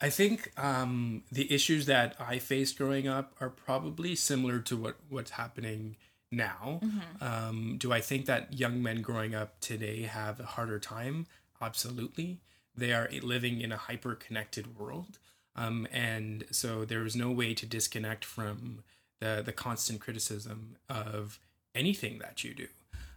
I 0.00 0.10
think 0.10 0.52
um, 0.56 1.24
the 1.32 1.52
issues 1.52 1.86
that 1.86 2.14
I 2.20 2.38
faced 2.38 2.78
growing 2.78 3.08
up 3.08 3.34
are 3.40 3.50
probably 3.50 4.14
similar 4.14 4.60
to 4.60 4.76
what 4.76 4.96
what's 5.08 5.32
happening 5.32 5.96
now. 6.30 6.80
Um, 7.20 7.78
do 7.78 7.92
I 7.92 8.00
think 8.00 8.26
that 8.26 8.52
young 8.52 8.80
men 8.80 9.02
growing 9.02 9.34
up 9.34 9.58
today 9.60 10.02
have 10.02 10.38
a 10.38 10.46
harder 10.46 10.78
time? 10.78 11.26
Absolutely. 11.60 12.38
They 12.80 12.92
are 12.92 13.08
living 13.22 13.60
in 13.60 13.72
a 13.72 13.76
hyper 13.76 14.14
connected 14.14 14.78
world. 14.78 15.18
Um, 15.56 15.86
and 15.92 16.44
so 16.50 16.84
there 16.84 17.04
is 17.04 17.14
no 17.14 17.30
way 17.30 17.54
to 17.54 17.66
disconnect 17.66 18.24
from 18.24 18.82
the, 19.20 19.42
the 19.44 19.52
constant 19.52 20.00
criticism 20.00 20.76
of 20.88 21.38
anything 21.74 22.18
that 22.20 22.42
you 22.44 22.54
do, 22.54 22.68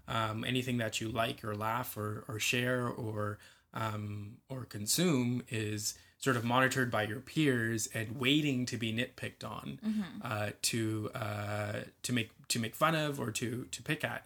um, 0.08 0.44
anything 0.44 0.78
that 0.78 1.00
you 1.00 1.10
like 1.10 1.44
or 1.44 1.56
laugh 1.56 1.96
or, 1.96 2.24
or 2.28 2.40
share 2.40 2.88
or 2.88 3.38
um, 3.74 4.38
or 4.50 4.66
consume 4.66 5.44
is 5.50 5.96
sort 6.20 6.36
of 6.38 6.44
monitored 6.44 6.92
by 6.92 7.04
your 7.04 7.20
peers 7.20 7.90
and 7.94 8.20
waiting 8.20 8.66
to 8.68 8.78
be 8.78 8.94
nitpicked 8.94 9.44
on 9.44 9.80
uh, 10.24 10.50
to 10.62 11.10
uh, 11.16 11.80
to 12.04 12.14
make 12.14 12.30
to 12.50 12.60
make 12.60 12.76
fun 12.76 12.96
of 12.96 13.20
or 13.20 13.32
to 13.32 13.66
to 13.72 13.82
pick 13.82 14.04
at. 14.04 14.26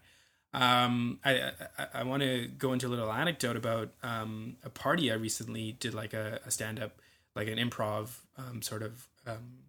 Um, 0.58 1.20
I 1.24 1.52
I, 1.78 1.88
I 1.94 2.04
want 2.04 2.24
to 2.24 2.48
go 2.48 2.74
into 2.74 2.88
a 2.88 2.90
little 2.90 3.12
anecdote 3.12 3.56
about 3.56 3.92
um, 4.02 4.56
a 4.64 4.70
party 4.70 5.12
I 5.12 5.16
recently 5.16 5.74
did 5.74 5.94
like 5.94 6.14
a, 6.14 6.40
a 6.46 6.52
stand 6.52 6.80
up 6.80 7.00
like 7.36 7.48
an 7.48 7.60
improv 7.60 8.22
um, 8.38 8.64
sort 8.64 8.82
of 8.82 9.08
um, 9.28 9.60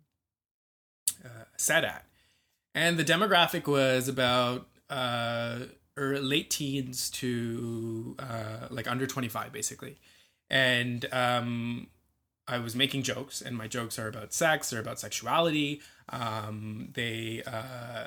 uh, 1.23 1.45
set 1.59 1.85
at, 1.85 2.07
and 2.75 2.97
the 2.97 3.05
demographic 3.05 3.67
was 3.67 4.09
about 4.09 4.67
uh, 4.89 5.59
or 5.95 6.19
late 6.21 6.49
teens 6.49 7.11
to 7.11 8.17
uh, 8.19 8.69
like 8.71 8.91
under 8.91 9.07
twenty 9.07 9.29
five 9.29 9.53
basically, 9.53 9.99
and 10.49 11.05
um, 11.13 11.89
I 12.47 12.59
was 12.61 12.75
making 12.75 13.03
jokes, 13.03 13.43
and 13.43 13.59
my 13.59 13.69
jokes 13.69 13.99
are 13.99 14.09
about 14.09 14.33
sex, 14.33 14.71
they're 14.71 14.81
about 14.81 14.99
sexuality. 14.99 15.83
Um, 16.09 16.89
they 16.95 17.43
uh, 17.47 18.07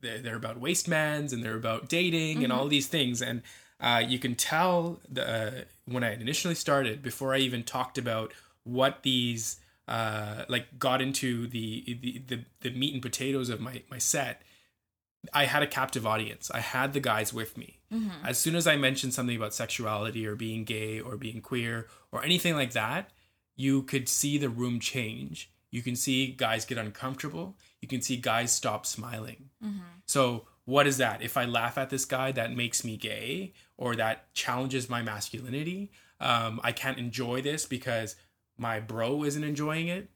they're, 0.00 0.18
they're 0.18 0.36
about 0.36 0.60
wastemans, 0.60 1.32
and 1.32 1.42
they're 1.42 1.56
about 1.56 1.88
dating, 1.88 2.44
and 2.44 2.52
all 2.52 2.68
these 2.68 2.86
things. 2.86 3.22
And 3.22 3.42
uh, 3.80 4.02
you 4.06 4.18
can 4.18 4.34
tell 4.34 5.00
the 5.10 5.66
when 5.86 6.02
I 6.04 6.14
initially 6.14 6.54
started, 6.54 7.02
before 7.02 7.34
I 7.34 7.38
even 7.38 7.62
talked 7.62 7.98
about 7.98 8.32
what 8.64 9.02
these 9.02 9.60
uh, 9.88 10.44
like 10.48 10.78
got 10.78 11.00
into 11.00 11.46
the, 11.46 11.98
the 12.02 12.22
the 12.26 12.44
the 12.60 12.70
meat 12.70 12.92
and 12.92 13.02
potatoes 13.02 13.48
of 13.48 13.60
my 13.60 13.82
my 13.90 13.98
set. 13.98 14.42
I 15.34 15.46
had 15.46 15.62
a 15.62 15.66
captive 15.66 16.06
audience. 16.06 16.52
I 16.52 16.60
had 16.60 16.92
the 16.92 17.00
guys 17.00 17.32
with 17.32 17.56
me. 17.56 17.78
As 18.24 18.38
soon 18.38 18.54
as 18.54 18.66
I 18.66 18.76
mentioned 18.76 19.12
something 19.12 19.36
about 19.36 19.54
sexuality 19.54 20.24
or 20.26 20.36
being 20.36 20.64
gay 20.64 21.00
or 21.00 21.16
being 21.16 21.40
queer 21.40 21.88
or 22.12 22.24
anything 22.24 22.54
like 22.54 22.72
that, 22.72 23.10
you 23.56 23.82
could 23.82 24.08
see 24.08 24.38
the 24.38 24.48
room 24.48 24.78
change. 24.78 25.50
You 25.70 25.82
can 25.82 25.96
see 25.96 26.28
guys 26.28 26.64
get 26.64 26.78
uncomfortable. 26.78 27.56
You 27.86 27.98
can 27.98 28.02
see 28.02 28.16
guys 28.16 28.50
stop 28.50 28.84
smiling. 28.84 29.50
So, 30.06 30.48
what 30.64 30.88
is 30.88 30.96
that? 30.96 31.22
If 31.22 31.36
I 31.36 31.44
laugh 31.44 31.78
at 31.78 31.88
this 31.88 32.04
guy, 32.04 32.32
that 32.32 32.52
makes 32.52 32.82
me 32.84 32.96
gay 32.96 33.52
or 33.76 33.94
that 33.94 34.34
challenges 34.34 34.90
my 34.90 35.02
masculinity. 35.02 35.92
Um, 36.18 36.60
I 36.64 36.72
can't 36.72 36.98
enjoy 36.98 37.42
this 37.42 37.64
because 37.64 38.16
my 38.58 38.80
bro 38.80 39.22
isn't 39.22 39.44
enjoying 39.44 39.86
it. 39.86 40.08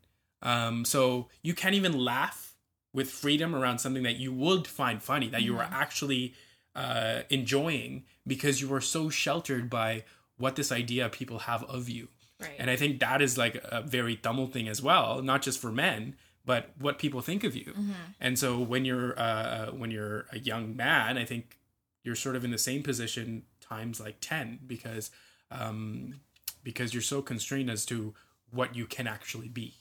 Um, 0.43 0.85
so, 0.85 1.29
you 1.43 1.55
can't 1.55 1.77
even 1.77 1.97
laugh 1.97 2.57
with 2.93 3.09
freedom 3.09 3.55
around 3.55 3.79
something 3.79 4.03
that 4.03 4.17
you 4.17 4.33
would 4.33 4.67
find 4.67 5.01
funny, 5.01 5.29
that 5.29 5.43
you 5.43 5.57
are 5.57 5.69
actually 5.71 6.35
uh, 6.75 7.21
enjoying 7.31 8.03
because 8.27 8.61
you 8.61 8.75
are 8.75 8.81
so 8.81 9.09
sheltered 9.11 9.71
by 9.71 10.03
what 10.39 10.57
this 10.57 10.73
idea 10.73 11.09
people 11.09 11.41
have 11.41 11.63
of 11.65 11.89
you. 11.89 12.09
Right. 12.41 12.51
And 12.59 12.69
I 12.69 12.75
think 12.75 12.99
that 12.99 13.23
is 13.23 13.39
like 13.39 13.63
a 13.63 13.83
very 13.83 14.17
Tamil 14.17 14.49
thing 14.49 14.67
as 14.67 14.83
well, 14.83 15.23
not 15.23 15.43
just 15.43 15.61
for 15.61 15.71
men, 15.71 16.17
but 16.51 16.71
what 16.81 16.99
people 16.99 17.21
think 17.21 17.45
of 17.45 17.55
you. 17.55 17.73
And 18.19 18.37
so 18.37 18.59
when 18.59 18.85
you're 18.85 19.17
uh, 19.17 19.67
when 19.67 19.93
you're 19.93 20.27
a 20.33 20.39
young 20.41 20.75
man, 20.75 21.17
I 21.17 21.25
think 21.25 21.61
you're 22.03 22.17
sort 22.17 22.35
of 22.35 22.45
in 22.45 22.51
the 22.51 22.59
same 22.59 22.83
position 22.83 23.45
times 23.61 24.01
like 24.01 24.17
ten 24.21 24.59
because 24.67 25.13
um, 25.53 26.19
because 26.65 26.93
you're 26.93 27.05
so 27.15 27.23
constrained 27.23 27.71
as 27.71 27.87
to 27.87 28.15
what 28.51 28.75
you 28.75 28.85
can 28.85 29.07
actually 29.07 29.47
be. 29.47 29.75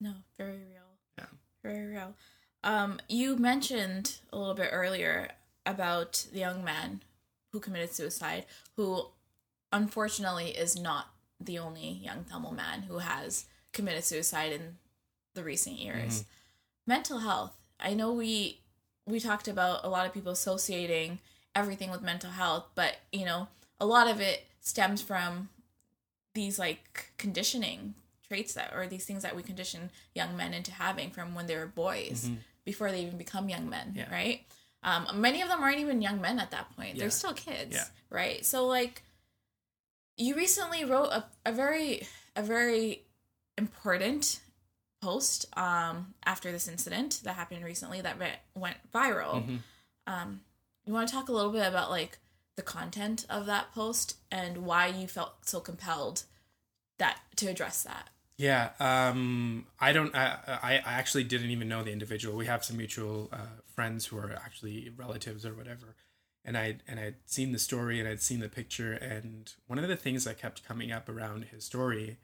No, 0.00 0.14
very 0.38 0.52
real. 0.72 0.88
Yeah. 1.18 1.26
Very 1.62 1.86
real. 1.86 2.14
Um, 2.64 2.98
you 3.06 3.36
mentioned 3.36 4.16
a 4.32 4.38
little 4.38 4.54
bit 4.54 4.70
earlier 4.72 5.32
about 5.66 6.24
the 6.32 6.38
young 6.38 6.64
man 6.64 7.02
who 7.52 7.60
committed 7.60 7.92
suicide, 7.92 8.46
who 8.76 9.08
unfortunately 9.70 10.48
is 10.48 10.80
not 10.80 11.10
the 11.38 11.58
only 11.58 12.00
young 12.02 12.24
Tamil 12.24 12.52
man 12.52 12.84
who 12.88 13.00
has 13.00 13.44
committed 13.74 14.04
suicide 14.04 14.52
in 14.52 14.78
the 15.34 15.42
recent 15.44 15.76
years. 15.78 16.24
Mental 16.86 17.18
health. 17.18 17.52
I 17.80 17.94
know 17.94 18.12
we 18.12 18.60
we 19.06 19.20
talked 19.20 19.48
about 19.48 19.84
a 19.84 19.88
lot 19.88 20.06
of 20.06 20.12
people 20.12 20.32
associating 20.32 21.18
everything 21.54 21.90
with 21.90 22.02
mental 22.02 22.30
health, 22.30 22.66
but 22.74 22.96
you 23.12 23.24
know, 23.24 23.48
a 23.80 23.86
lot 23.86 24.08
of 24.08 24.20
it 24.20 24.44
stems 24.60 25.00
from 25.02 25.48
these 26.34 26.58
like 26.58 27.12
conditioning 27.16 27.94
traits 28.28 28.52
that 28.54 28.72
or 28.74 28.86
these 28.86 29.04
things 29.06 29.22
that 29.22 29.34
we 29.34 29.42
condition 29.42 29.90
young 30.14 30.36
men 30.36 30.52
into 30.52 30.70
having 30.72 31.10
from 31.10 31.34
when 31.34 31.46
they 31.46 31.56
were 31.56 31.66
boys 31.66 32.28
before 32.64 32.90
they 32.90 33.00
even 33.02 33.16
become 33.16 33.48
young 33.48 33.68
men, 33.70 33.94
Yeah. 33.96 34.12
right? 34.12 34.42
Um, 34.82 35.06
many 35.20 35.40
of 35.40 35.48
them 35.48 35.62
aren't 35.62 35.78
even 35.78 36.02
young 36.02 36.20
men 36.20 36.38
at 36.38 36.50
that 36.50 36.74
point. 36.76 36.94
Yeah. 36.94 37.00
They're 37.00 37.10
still 37.10 37.32
kids, 37.32 37.74
Yeah. 37.74 37.84
right? 38.10 38.44
So 38.44 38.66
like 38.66 39.02
you 40.16 40.34
recently 40.34 40.84
wrote 40.84 41.08
a, 41.10 41.24
a 41.46 41.52
very 41.52 42.06
a 42.36 42.42
very 42.42 43.02
important 43.56 44.40
post 45.00 45.46
um 45.56 46.14
after 46.24 46.50
this 46.50 46.68
incident 46.68 47.20
that 47.24 47.34
happened 47.34 47.64
recently 47.64 48.00
that 48.00 48.18
re- 48.18 48.40
went 48.54 48.76
viral. 48.92 49.44
Mhm. 49.46 49.58
Um 50.06 50.40
you 50.86 50.92
want 50.92 51.08
to 51.08 51.14
talk 51.14 51.28
a 51.28 51.32
little 51.32 51.52
bit 51.52 51.66
about 51.66 51.90
like 51.90 52.18
the 52.56 52.62
content 52.62 53.24
of 53.30 53.46
that 53.46 53.72
post 53.72 54.16
and 54.32 54.58
why 54.58 54.86
you 54.88 55.06
felt 55.06 55.46
so 55.46 55.60
compelled 55.60 56.24
that 56.98 57.20
to 57.36 57.46
address 57.46 57.82
that. 57.84 58.08
Yeah, 58.36 58.70
um, 58.78 59.66
I 59.80 59.92
don't. 59.92 60.14
I, 60.14 60.38
I 60.46 60.74
I 60.78 60.92
actually 60.94 61.24
didn't 61.24 61.50
even 61.50 61.68
know 61.68 61.82
the 61.82 61.90
individual. 61.92 62.36
We 62.36 62.46
have 62.46 62.64
some 62.64 62.76
mutual 62.76 63.28
uh, 63.32 63.60
friends 63.74 64.06
who 64.06 64.16
are 64.18 64.32
actually 64.32 64.90
relatives 64.96 65.44
or 65.44 65.54
whatever, 65.54 65.96
and 66.44 66.56
I 66.56 66.76
and 66.86 67.00
I'd 67.00 67.16
seen 67.26 67.50
the 67.50 67.58
story 67.58 67.98
and 67.98 68.08
I'd 68.08 68.22
seen 68.22 68.38
the 68.38 68.48
picture, 68.48 68.92
and 68.92 69.52
one 69.66 69.80
of 69.80 69.88
the 69.88 69.96
things 69.96 70.22
that 70.22 70.38
kept 70.38 70.64
coming 70.64 70.92
up 70.92 71.08
around 71.08 71.46
his 71.46 71.64
story, 71.64 72.18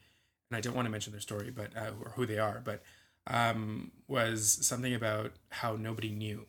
and 0.54 0.58
I 0.58 0.60
don't 0.60 0.76
want 0.76 0.86
to 0.86 0.92
mention 0.92 1.12
their 1.12 1.20
story, 1.20 1.50
but 1.50 1.76
uh, 1.76 1.90
or 2.00 2.10
who 2.10 2.26
they 2.26 2.38
are, 2.38 2.62
but 2.64 2.82
um, 3.26 3.90
was 4.06 4.58
something 4.64 4.94
about 4.94 5.32
how 5.50 5.74
nobody 5.74 6.10
knew, 6.10 6.46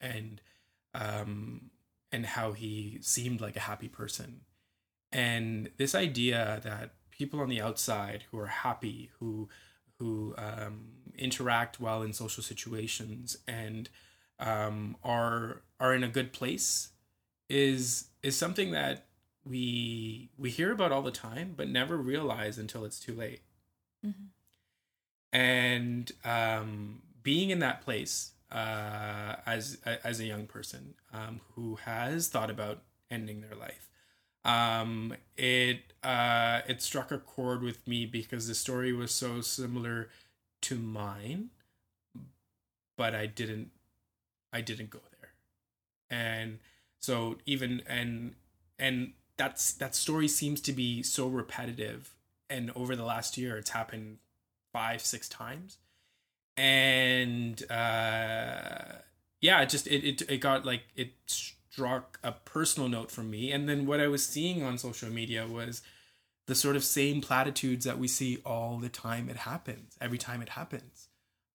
and 0.00 0.40
um, 0.94 1.70
and 2.10 2.24
how 2.24 2.52
he 2.52 2.98
seemed 3.02 3.40
like 3.40 3.56
a 3.56 3.60
happy 3.60 3.88
person, 3.88 4.40
and 5.12 5.70
this 5.76 5.94
idea 5.94 6.60
that 6.64 6.94
people 7.10 7.40
on 7.40 7.50
the 7.50 7.60
outside 7.60 8.24
who 8.30 8.38
are 8.38 8.46
happy, 8.46 9.10
who 9.18 9.48
who 9.98 10.34
um, 10.38 10.86
interact 11.18 11.78
well 11.78 12.02
in 12.02 12.12
social 12.14 12.42
situations 12.42 13.36
and 13.46 13.90
um, 14.38 14.96
are 15.04 15.62
are 15.78 15.94
in 15.94 16.02
a 16.02 16.08
good 16.08 16.32
place 16.32 16.88
is 17.50 18.08
is 18.22 18.36
something 18.36 18.70
that 18.70 19.06
we 19.44 20.30
we 20.38 20.50
hear 20.50 20.72
about 20.72 20.92
all 20.92 21.02
the 21.02 21.10
time, 21.10 21.54
but 21.56 21.68
never 21.68 21.96
realize 21.96 22.58
until 22.58 22.84
it's 22.84 23.00
too 23.00 23.14
late. 23.14 23.42
Mhm. 24.04 24.30
And 25.32 26.10
um, 26.24 27.02
being 27.22 27.50
in 27.50 27.58
that 27.58 27.80
place 27.82 28.32
uh, 28.52 29.36
as 29.46 29.78
as 29.84 30.20
a 30.20 30.24
young 30.24 30.46
person 30.46 30.94
um, 31.12 31.40
who 31.54 31.76
has 31.76 32.28
thought 32.28 32.50
about 32.50 32.82
ending 33.10 33.40
their 33.40 33.56
life, 33.56 33.88
um, 34.44 35.14
it 35.36 35.92
uh, 36.04 36.62
it 36.68 36.82
struck 36.82 37.10
a 37.12 37.18
chord 37.18 37.62
with 37.62 37.86
me 37.88 38.06
because 38.06 38.48
the 38.48 38.54
story 38.54 38.92
was 38.92 39.12
so 39.12 39.40
similar 39.40 40.10
to 40.62 40.76
mine, 40.76 41.50
but 42.96 43.14
I 43.14 43.26
didn't 43.26 43.70
I 44.52 44.60
didn't 44.60 44.90
go 44.90 45.00
there, 45.20 45.30
and 46.10 46.58
so 47.00 47.38
even 47.46 47.82
and 47.86 48.34
and 48.78 49.12
that's 49.36 49.72
that 49.74 49.94
story 49.94 50.28
seems 50.28 50.60
to 50.62 50.72
be 50.72 51.02
so 51.02 51.28
repetitive, 51.28 52.14
and 52.48 52.70
over 52.76 52.94
the 52.94 53.04
last 53.04 53.36
year, 53.36 53.56
it's 53.56 53.70
happened 53.70 54.18
five 54.72 55.02
six 55.02 55.28
times, 55.28 55.78
and 56.56 57.62
uh, 57.70 58.98
yeah, 59.40 59.60
it 59.60 59.68
just 59.68 59.86
it, 59.86 60.04
it 60.04 60.22
it 60.28 60.38
got 60.38 60.64
like 60.64 60.82
it 60.96 61.12
struck 61.26 62.18
a 62.22 62.32
personal 62.32 62.88
note 62.88 63.10
for 63.10 63.22
me, 63.22 63.50
and 63.52 63.68
then 63.68 63.86
what 63.86 64.00
I 64.00 64.08
was 64.08 64.24
seeing 64.26 64.62
on 64.62 64.78
social 64.78 65.10
media 65.10 65.46
was 65.46 65.82
the 66.46 66.54
sort 66.54 66.76
of 66.76 66.84
same 66.84 67.20
platitudes 67.20 67.84
that 67.84 67.98
we 67.98 68.06
see 68.06 68.38
all 68.44 68.78
the 68.78 68.88
time 68.88 69.28
it 69.28 69.36
happens 69.38 69.96
every 70.00 70.18
time 70.18 70.42
it 70.42 70.50
happens 70.50 71.08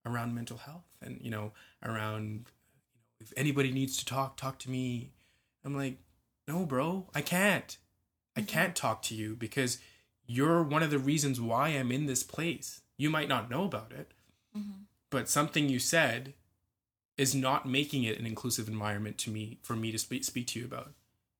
around 0.06 0.34
mental 0.34 0.58
health 0.58 0.88
and 1.02 1.20
you 1.22 1.30
know 1.30 1.52
around 1.84 2.24
you 2.24 2.30
know, 2.30 2.46
if 3.20 3.34
anybody 3.38 3.72
needs 3.72 3.98
to 3.98 4.06
talk 4.06 4.38
talk 4.38 4.58
to 4.60 4.70
me. 4.70 5.12
I'm 5.66 5.76
like 5.76 5.98
no 6.50 6.66
bro 6.66 7.08
i 7.16 7.22
can't. 7.22 7.78
I 8.36 8.42
can't 8.42 8.76
talk 8.76 9.02
to 9.04 9.16
you 9.16 9.36
because 9.36 9.80
you're 10.26 10.64
one 10.64 10.84
of 10.84 10.92
the 10.92 11.00
reasons 11.12 11.42
why 11.42 11.70
i'm 11.70 11.92
in 11.92 12.06
this 12.06 12.24
place. 12.24 12.82
You 12.98 13.10
might 13.10 13.30
not 13.34 13.50
know 13.50 13.64
about 13.66 13.92
it 13.92 14.14
but 15.10 15.30
something 15.30 15.70
you 15.70 15.80
said 15.80 16.34
is 17.18 17.36
not 17.36 17.68
making 17.68 18.04
it 18.04 18.20
an 18.20 18.26
inclusive 18.26 18.68
environment 18.68 19.18
to 19.20 19.30
me 19.30 19.60
for 19.62 19.76
me 19.76 19.92
to 19.92 19.98
speak, 19.98 20.24
speak 20.24 20.48
to 20.48 20.60
you 20.60 20.66
about. 20.66 20.94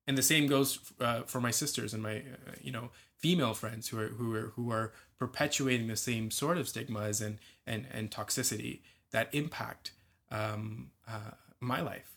And 0.06 0.18
the 0.18 0.22
same 0.22 0.46
goes 0.46 0.80
uh, 1.00 1.22
for 1.22 1.40
my 1.40 1.50
sisters 1.50 1.94
and 1.94 2.02
my 2.02 2.16
uh, 2.18 2.56
you 2.60 2.72
know 2.72 2.90
female 3.16 3.54
friends 3.54 3.88
who 3.88 4.00
are 4.00 4.08
who 4.08 4.34
are 4.34 4.52
who 4.56 4.70
are 4.72 4.92
perpetuating 5.18 5.86
the 5.86 5.96
same 5.96 6.30
sort 6.30 6.58
of 6.58 6.68
stigmas 6.68 7.20
and 7.20 7.38
and 7.66 7.86
and 7.92 8.10
toxicity 8.10 8.80
that 9.12 9.28
impact 9.32 9.92
um, 10.30 10.90
uh, 11.08 11.32
my 11.60 11.80
life. 11.80 12.16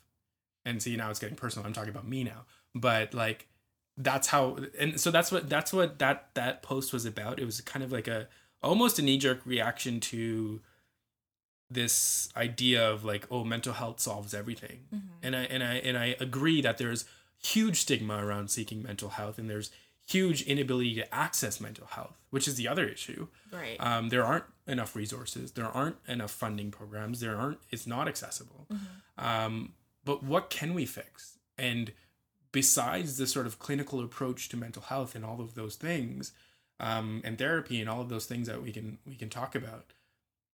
And 0.65 0.81
see 0.81 0.95
now 0.95 1.09
it's 1.09 1.19
getting 1.19 1.35
personal. 1.35 1.67
I'm 1.67 1.73
talking 1.73 1.89
about 1.89 2.07
me 2.07 2.23
now, 2.23 2.45
but 2.75 3.13
like 3.13 3.47
that's 3.97 4.27
how 4.27 4.57
and 4.79 4.99
so 4.99 5.11
that's 5.11 5.31
what 5.31 5.49
that's 5.49 5.71
what 5.71 5.99
that 5.99 6.29
that 6.33 6.63
post 6.63 6.93
was 6.93 7.05
about. 7.05 7.39
It 7.39 7.45
was 7.45 7.61
kind 7.61 7.83
of 7.83 7.91
like 7.91 8.07
a 8.07 8.27
almost 8.61 8.99
a 8.99 9.01
knee 9.01 9.17
jerk 9.17 9.41
reaction 9.45 9.99
to 9.99 10.61
this 11.69 12.29
idea 12.37 12.87
of 12.87 13.03
like 13.03 13.27
oh 13.31 13.43
mental 13.43 13.73
health 13.73 13.99
solves 13.99 14.33
everything. 14.33 14.79
And 15.21 15.35
i 15.35 15.43
and 15.43 15.63
i 15.63 15.75
and 15.75 15.97
i 15.97 16.15
agree 16.19 16.61
that 16.61 16.77
there's 16.77 17.05
huge 17.41 17.81
stigma 17.81 18.25
around 18.25 18.49
seeking 18.49 18.81
mental 18.81 19.09
health 19.09 19.37
and 19.37 19.49
there's 19.49 19.69
huge 20.05 20.41
inability 20.43 20.95
to 20.95 21.15
access 21.15 21.59
mental 21.59 21.87
health 21.87 22.17
which 22.29 22.47
is 22.47 22.55
the 22.55 22.67
other 22.67 22.87
issue. 22.87 23.27
Right. 23.51 23.77
um, 23.79 24.09
there 24.09 24.25
aren't 24.25 24.45
enough 24.65 24.95
resources. 24.95 25.51
There 25.51 25.67
aren't 25.67 25.97
enough 26.07 26.31
funding 26.31 26.71
programs. 26.71 27.19
There 27.19 27.35
aren't 27.35 27.59
it's 27.69 27.85
not 27.85 28.07
accessible. 28.07 28.67
Um, 29.19 29.73
but 30.03 30.23
what 30.23 30.49
can 30.49 30.73
we 30.73 30.85
fix? 30.85 31.37
And 31.57 31.91
besides 32.53 33.17
the 33.17 33.27
sort 33.27 33.45
of 33.45 33.59
clinical 33.59 33.99
approach 34.01 34.47
to 34.47 34.55
mental 34.55 34.83
health 34.83 35.13
and 35.15 35.25
all 35.25 35.41
of 35.41 35.55
those 35.55 35.75
things 35.75 36.31
um, 36.79 37.21
and 37.25 37.37
therapy 37.37 37.81
and 37.81 37.89
all 37.89 37.99
of 37.99 38.07
those 38.09 38.25
things 38.25 38.47
that 38.47 38.63
we 38.63 38.71
can 38.71 38.97
we 39.05 39.15
can 39.15 39.29
talk 39.29 39.53
about 39.55 39.91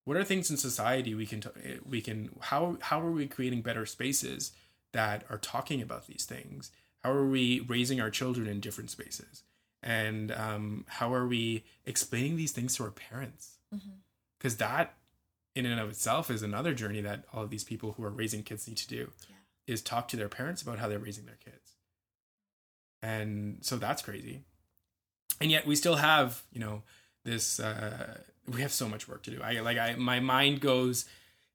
what 0.05 0.17
are 0.17 0.23
things 0.23 0.49
in 0.49 0.57
society 0.57 1.13
we 1.13 1.27
can 1.27 1.41
t- 1.41 1.49
we 1.87 2.01
can 2.01 2.29
how 2.41 2.77
how 2.81 2.99
are 2.99 3.11
we 3.11 3.27
creating 3.27 3.61
better 3.61 3.85
spaces 3.85 4.51
that 4.93 5.23
are 5.29 5.37
talking 5.37 5.83
about 5.83 6.07
these 6.07 6.25
things? 6.25 6.71
How 7.03 7.11
are 7.11 7.27
we 7.27 7.59
raising 7.59 8.01
our 8.01 8.09
children 8.09 8.47
in 8.47 8.59
different 8.59 8.89
spaces? 8.89 9.43
And 9.83 10.31
um, 10.31 10.85
how 10.87 11.13
are 11.13 11.27
we 11.27 11.63
explaining 11.85 12.37
these 12.37 12.51
things 12.51 12.75
to 12.77 12.83
our 12.85 12.89
parents? 12.89 13.57
Because 14.39 14.57
that 14.57 14.95
in 15.55 15.67
and 15.67 15.79
of 15.79 15.89
itself 15.89 16.31
is 16.31 16.41
another 16.41 16.73
journey 16.73 17.01
that 17.01 17.23
all 17.33 17.43
of 17.43 17.51
these 17.51 17.63
people 17.63 17.93
who 17.93 18.03
are 18.03 18.09
raising 18.09 18.41
kids 18.41 18.67
need 18.67 18.77
to 18.77 18.87
do 18.87 19.11
Yeah. 19.29 19.35
is 19.67 19.81
talk 19.83 20.07
to 20.07 20.17
their 20.17 20.27
parents 20.29 20.61
about 20.63 20.79
how 20.79 20.87
they're 20.87 20.97
raising 20.99 21.25
their 21.25 21.37
kids 21.43 21.68
and 23.01 23.57
so 23.61 23.77
that's 23.77 24.01
crazy. 24.01 24.41
And 25.41 25.51
yet 25.51 25.65
we 25.65 25.75
still 25.75 25.95
have 25.95 26.43
you 26.51 26.59
know 26.59 26.83
this 27.25 27.59
uh 27.59 28.19
we 28.47 28.61
have 28.61 28.71
so 28.71 28.89
much 28.89 29.07
work 29.07 29.23
to 29.23 29.31
do. 29.31 29.41
I 29.41 29.59
like 29.59 29.77
i 29.77 29.95
my 29.95 30.19
mind 30.19 30.61
goes 30.61 31.05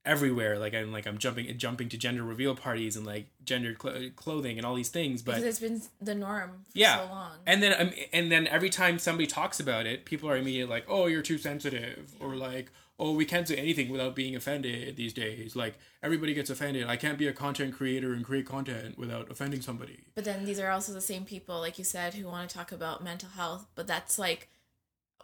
everywhere. 0.05 0.59
Like 0.59 0.75
i'm 0.75 0.93
like 0.93 1.07
i'm 1.07 1.19
jumping 1.19 1.57
jumping 1.59 1.89
to 1.89 1.97
gender 1.97 2.23
reveal 2.23 2.55
parties 2.55 2.97
and 2.97 3.07
like 3.07 3.27
gendered 3.45 3.81
cl- 3.81 4.11
clothing 4.17 4.59
and 4.59 4.67
all 4.67 4.75
these 4.75 4.89
things 4.89 5.23
but 5.23 5.37
because 5.37 5.45
it's 5.45 5.61
been 5.61 5.83
the 6.01 6.15
norm 6.15 6.51
for 6.71 6.79
yeah. 6.79 7.07
so 7.07 7.13
long. 7.13 7.33
and 7.47 7.63
then 7.63 7.75
um, 7.79 7.93
and 8.13 8.31
then 8.33 8.47
every 8.47 8.71
time 8.71 8.99
somebody 8.99 9.27
talks 9.27 9.61
about 9.61 9.87
it 9.87 10.05
people 10.05 10.29
are 10.29 10.37
immediately 10.37 10.71
like 10.71 10.85
oh 10.89 11.07
you're 11.07 11.23
too 11.23 11.39
sensitive 11.39 12.15
or 12.21 12.37
like 12.37 12.71
oh 12.99 13.13
we 13.13 13.25
can't 13.25 13.49
say 13.49 13.57
anything 13.57 13.91
without 13.91 14.15
being 14.15 14.37
offended 14.37 14.97
these 14.97 15.13
days 15.13 15.57
like 15.57 15.75
everybody 16.03 16.33
gets 16.35 16.49
offended 16.51 16.87
i 16.87 16.97
can't 16.97 17.19
be 17.19 17.27
a 17.27 17.33
content 17.33 17.75
creator 17.75 18.13
and 18.13 18.25
create 18.25 18.47
content 18.47 18.97
without 18.97 19.31
offending 19.31 19.61
somebody 19.61 19.99
But 20.15 20.25
then 20.25 20.45
these 20.45 20.61
are 20.61 20.71
also 20.71 20.93
the 20.93 21.01
same 21.01 21.25
people, 21.25 21.59
like 21.61 21.77
you 21.79 21.85
said, 21.85 22.15
who 22.15 22.27
want 22.29 22.49
to 22.49 22.57
talk 22.57 22.71
about 22.73 23.03
mental 23.03 23.31
health. 23.31 23.67
But 23.75 23.87
that's 23.89 24.19
like 24.19 24.49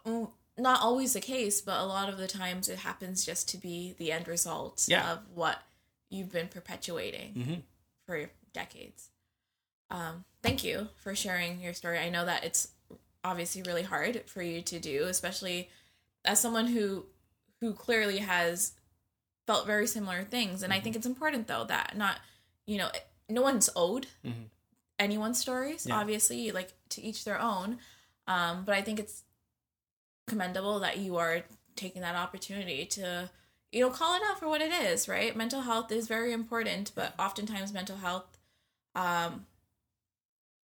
mm, 0.05 0.29
not 0.57 0.81
always 0.81 1.13
the 1.13 1.21
case, 1.21 1.61
but 1.61 1.79
a 1.79 1.85
lot 1.85 2.09
of 2.09 2.17
the 2.17 2.27
times 2.27 2.67
it 2.67 2.79
happens 2.79 3.25
just 3.25 3.47
to 3.49 3.57
be 3.57 3.95
the 3.97 4.11
end 4.11 4.27
result 4.27 4.85
Yeah. 4.87 5.09
of 5.13 5.19
what 5.33 5.59
you've 6.09 6.31
been 6.31 6.49
perpetuating 6.49 7.33
Mhm. 7.35 7.61
for 8.05 8.29
decades. 8.51 9.09
Um, 9.89 10.25
thank 10.43 10.63
you 10.63 10.89
for 10.97 11.15
sharing 11.15 11.61
your 11.61 11.73
story. 11.73 11.99
I 11.99 12.09
know 12.09 12.25
that 12.25 12.43
it's 12.43 12.69
obviously 13.23 13.61
really 13.63 13.83
hard 13.83 14.23
for 14.29 14.41
you 14.41 14.61
to 14.61 14.79
do, 14.79 15.03
especially 15.05 15.69
as 16.25 16.39
someone 16.39 16.67
who 16.67 17.05
who 17.61 17.73
clearly 17.73 18.17
has 18.17 18.73
felt 19.47 19.65
very 19.65 19.87
similar 19.87 20.23
things. 20.23 20.61
And 20.63 20.73
I 20.73 20.79
think 20.79 20.95
it's 20.95 21.05
important 21.05 21.47
though 21.47 21.63
that 21.65 21.95
not, 21.95 22.19
you 22.65 22.77
know, 22.77 22.89
no 23.29 23.41
one's 23.41 23.69
owed 23.75 24.07
Mhm. 24.25 24.49
anyone's 24.99 25.39
stories. 25.39 25.85
Yeah. 25.85 25.95
Obviously, 25.99 26.51
like 26.51 26.73
to 26.89 27.01
each 27.01 27.23
their 27.23 27.39
own. 27.39 27.79
Um, 28.27 28.65
but 28.65 28.75
I 28.75 28.81
think 28.81 28.99
it's 28.99 29.23
commendable 30.27 30.79
that 30.79 30.97
you 30.97 31.17
are 31.17 31.43
taking 31.75 32.01
that 32.01 32.15
opportunity 32.15 32.85
to 32.85 33.29
you 33.71 33.79
know 33.81 33.89
call 33.89 34.15
it 34.15 34.21
out 34.25 34.39
for 34.39 34.47
what 34.47 34.61
it 34.61 34.71
is 34.71 35.07
right 35.07 35.35
mental 35.35 35.61
health 35.61 35.91
is 35.91 36.07
very 36.07 36.31
important 36.33 36.91
but 36.95 37.13
oftentimes 37.17 37.71
mental 37.73 37.97
health 37.97 38.37
um 38.95 39.45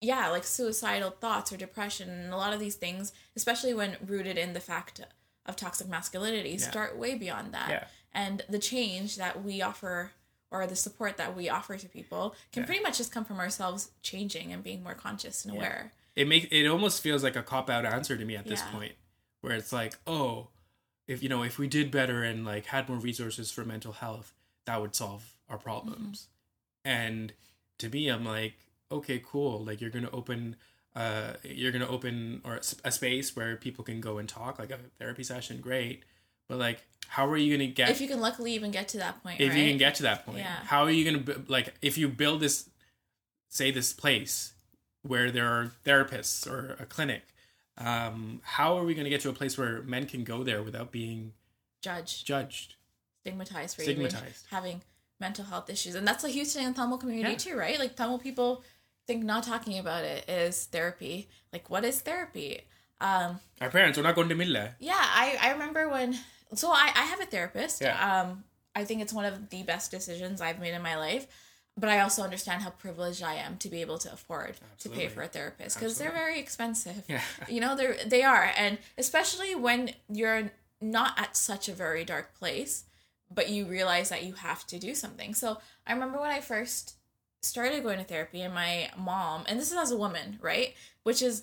yeah 0.00 0.28
like 0.28 0.44
suicidal 0.44 1.11
thoughts 1.11 1.52
or 1.52 1.57
depression 1.57 2.09
and 2.09 2.33
a 2.33 2.37
lot 2.37 2.52
of 2.52 2.61
these 2.61 2.76
things 2.76 3.12
especially 3.37 3.74
when 3.74 3.96
rooted 4.07 4.38
in 4.38 4.52
the 4.52 4.61
fact 4.61 5.00
of 5.46 5.57
toxic 5.57 5.88
masculinity 5.88 6.50
Yeah. 6.50 6.70
start 6.70 6.96
way 6.96 7.14
beyond 7.14 7.52
that 7.55 7.68
Yeah. 7.68 7.85
and 8.12 8.44
the 8.48 8.59
change 8.59 9.16
that 9.16 9.42
we 9.44 9.61
offer 9.62 10.12
or 10.50 10.66
the 10.66 10.76
support 10.76 11.16
that 11.16 11.35
we 11.35 11.48
offer 11.48 11.76
to 11.76 11.88
people 11.88 12.35
can 12.52 12.62
Yeah. 12.62 12.66
pretty 12.66 12.83
much 12.83 12.98
just 12.98 13.12
come 13.12 13.24
from 13.24 13.38
ourselves 13.40 13.90
changing 14.02 14.52
and 14.52 14.62
being 14.62 14.83
more 14.83 14.94
conscious 14.94 15.44
and 15.44 15.55
Yeah. 15.55 15.61
aware 15.61 15.92
it 16.14 16.28
make 16.28 16.52
it 16.52 16.66
almost 16.68 17.00
feels 17.02 17.22
like 17.22 17.37
a 17.37 17.42
cop 17.42 17.70
out 17.70 17.85
answer 17.87 18.16
to 18.16 18.24
me 18.24 18.37
at 18.37 18.46
this 18.46 18.62
point 18.70 18.92
where 19.40 19.55
it's 19.57 19.72
like 19.72 19.98
oh 20.07 20.48
if 21.07 21.22
you 21.22 21.28
know 21.28 21.42
if 21.42 21.59
we 21.59 21.66
did 21.66 21.90
better 21.90 22.22
and 22.22 22.44
like 22.44 22.66
had 22.66 22.88
more 22.88 22.98
resources 22.98 23.50
for 23.50 23.64
mental 23.64 23.92
health 23.92 24.33
that 24.66 24.81
would 24.81 24.94
solve 24.94 25.35
our 25.48 25.59
problems 25.59 26.28
mm-hmm. 26.87 26.96
and 26.96 27.33
to 27.78 27.88
me 27.88 28.09
i'm 28.09 28.24
like 28.24 28.55
okay 28.90 29.20
cool 29.24 29.64
like 29.64 29.81
you're 29.81 29.90
gonna 29.90 30.11
open 30.12 30.55
uh 30.94 31.33
you're 31.42 31.72
gonna 31.72 31.88
open 31.88 32.40
or 32.44 32.61
a 32.85 32.92
space 32.92 33.35
where 33.35 33.57
people 33.57 33.85
can 33.85 34.00
go 34.00 34.18
and 34.18 34.28
talk 34.28 34.59
like 34.59 34.70
a 34.70 34.78
therapy 34.98 35.22
session 35.22 35.61
great 35.61 36.02
but 36.48 36.59
like 36.59 36.85
how 37.09 37.26
are 37.26 37.37
you 37.37 37.57
gonna 37.57 37.66
get 37.70 37.88
if 37.90 38.00
you 38.00 38.09
can 38.09 38.20
luckily 38.20 38.52
even 38.52 38.70
get 38.70 38.88
to 38.88 38.98
that 38.98 39.22
point 39.22 39.40
if 39.40 39.50
right? 39.50 39.59
you 39.59 39.68
can 39.68 39.78
get 39.78 39.94
to 39.94 40.02
that 40.02 40.24
point 40.26 40.38
Yeah. 40.38 40.57
how 40.64 40.83
are 40.85 40.90
you 40.90 41.05
going 41.11 41.24
to 41.24 41.44
like 41.48 41.74
if 41.83 41.96
you 41.96 42.09
build 42.09 42.40
this 42.40 42.68
say 43.48 43.70
this 43.70 43.92
place 43.92 44.52
where 45.02 45.31
there 45.31 45.46
are 45.46 45.72
therapists 45.85 46.46
or 46.50 46.76
a 46.78 46.85
clinic 46.87 47.22
um 47.78 48.40
how 48.44 48.76
are 48.76 48.85
we 48.85 48.92
going 48.94 49.05
to 49.05 49.11
get 49.11 49.20
to 49.22 49.31
a 49.31 49.33
place 49.33 49.57
where 49.57 49.83
men 49.83 50.07
can 50.07 50.24
go 50.24 50.42
there 50.44 50.62
without 50.62 50.92
being 50.92 51.33
judged 51.81 52.26
judged 52.26 52.74
stigmatized 53.22 53.76
for 53.76 53.83
even 53.83 54.09
Stigmatized. 54.11 54.46
having 54.50 54.83
mental 55.20 55.44
health 55.46 55.70
issues 55.70 55.94
and 55.94 56.07
that's 56.07 56.24
a 56.24 56.28
huge 56.28 56.48
thing 56.48 56.66
in 56.66 56.72
the 56.72 56.78
Tamil 56.78 56.98
community 56.98 57.33
Yeah. 57.33 57.38
too 57.38 57.57
right 57.57 57.78
like 57.78 57.96
Tamil 57.96 58.18
people 58.18 58.62
think 59.12 59.25
not 59.25 59.44
talking 59.44 59.79
about 59.79 60.05
it 60.05 60.29
is 60.29 60.64
therapy. 60.66 61.29
Like 61.53 61.68
what 61.68 61.85
is 61.85 62.01
therapy? 62.01 62.62
Um 63.01 63.40
our 63.61 63.70
parents 63.70 63.98
are 63.98 64.03
not 64.03 64.14
going 64.14 64.29
to 64.29 64.35
milla 64.35 64.70
yeah 64.79 65.05
i 65.22 65.37
i 65.40 65.51
remember 65.53 65.88
when 65.88 66.16
so 66.55 66.68
i 66.70 66.90
i 67.03 67.05
have 67.12 67.20
a 67.20 67.27
therapist. 67.27 67.81
Yeah. 67.81 67.96
um 68.09 68.44
i 68.77 68.85
think 68.85 69.03
it's 69.03 69.12
one 69.12 69.25
of 69.25 69.51
the 69.51 69.62
best 69.64 69.90
decisions 69.90 70.40
i've 70.40 70.61
made 70.61 70.75
in 70.75 70.83
my 70.83 70.96
life 70.96 71.27
but 71.77 71.88
i 71.94 71.98
also 72.05 72.22
understand 72.22 72.62
how 72.62 72.70
privileged 72.70 73.22
i 73.22 73.35
am 73.35 73.57
to 73.59 73.68
be 73.68 73.81
able 73.81 73.98
to 73.98 74.12
afford 74.12 74.55
to 74.79 74.88
pay 74.88 75.09
for 75.09 75.22
a 75.22 75.27
therapist 75.37 75.72
because 75.77 75.98
they're 75.98 76.12
very 76.25 76.38
expensive. 76.38 77.03
Yeah. 77.09 77.22
You 77.55 77.61
know 77.61 77.75
they're 77.77 77.96
they 78.14 78.22
are. 78.22 78.46
And 78.57 78.79
especially 78.96 79.53
when 79.66 79.81
you're 80.09 80.53
not 80.81 81.12
at 81.25 81.37
such 81.37 81.68
a 81.68 81.72
very 81.85 82.05
dark 82.05 82.27
place 82.40 82.85
but 83.38 83.48
you 83.48 83.64
realize 83.64 84.09
that 84.11 84.22
you 84.27 84.35
have 84.35 84.66
to 84.72 84.79
do 84.79 84.94
something. 84.94 85.35
So 85.35 85.59
i 85.87 85.92
remember 85.92 86.18
when 86.20 86.31
i 86.31 86.40
first 86.40 86.94
started 87.46 87.83
going 87.83 87.98
to 87.98 88.05
therapy 88.05 88.40
and 88.40 88.55
my 88.55 88.88
mom 88.96 89.44
and 89.48 89.59
this 89.59 89.70
is 89.72 89.76
as 89.78 89.90
a 89.90 89.96
woman 89.96 90.38
right? 90.40 90.74
Which 91.02 91.22
is 91.22 91.42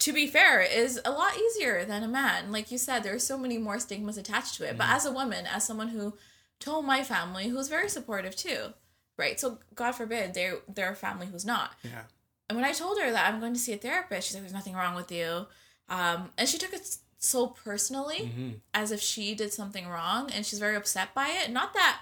to 0.00 0.12
be 0.12 0.26
fair 0.26 0.60
is 0.60 1.00
a 1.04 1.10
lot 1.10 1.36
easier 1.38 1.84
than 1.84 2.02
a 2.02 2.08
man. 2.08 2.52
Like 2.52 2.70
you 2.70 2.78
said 2.78 3.02
there 3.02 3.14
are 3.14 3.18
so 3.20 3.38
many 3.38 3.56
more 3.58 3.78
stigmas 3.78 4.18
attached 4.18 4.56
to 4.56 4.68
it. 4.68 4.76
But 4.76 4.86
Mhm. 4.88 4.94
as 4.96 5.06
a 5.06 5.12
woman 5.12 5.46
as 5.46 5.64
someone 5.64 5.88
who 5.88 6.16
told 6.60 6.84
my 6.84 7.02
family 7.02 7.48
who's 7.48 7.68
very 7.68 7.88
supportive 7.88 8.36
too 8.36 8.74
right? 9.18 9.38
So 9.38 9.58
god 9.74 9.92
forbid 9.92 10.34
they're 10.34 10.58
they're 10.68 10.92
a 10.92 10.96
family 10.96 11.26
who's 11.26 11.44
not. 11.44 11.74
Yeah. 11.82 12.02
and 12.48 12.56
when 12.56 12.64
I 12.68 12.72
told 12.72 12.98
her 13.00 13.10
that 13.10 13.32
I'm 13.32 13.40
going 13.40 13.54
to 13.54 13.58
see 13.58 13.72
a 13.72 13.78
therapist, 13.78 14.26
she's 14.28 14.34
like, 14.34 14.42
"There's 14.42 14.52
nothing 14.52 14.74
wrong 14.74 14.94
with 14.94 15.10
you," 15.10 15.46
um, 15.88 16.32
and 16.36 16.46
she 16.46 16.58
took 16.58 16.72
it 16.74 16.96
so 17.18 17.46
personally, 17.46 18.26
hmm 18.26 18.50
as 18.74 18.90
if 18.90 19.00
she 19.00 19.34
did 19.34 19.52
something 19.54 19.86
wrong, 19.88 20.30
and 20.30 20.44
she's 20.44 20.58
very 20.58 20.76
upset 20.76 21.14
by 21.14 21.28
it. 21.28 21.50
Not 21.50 21.72
that 21.74 22.00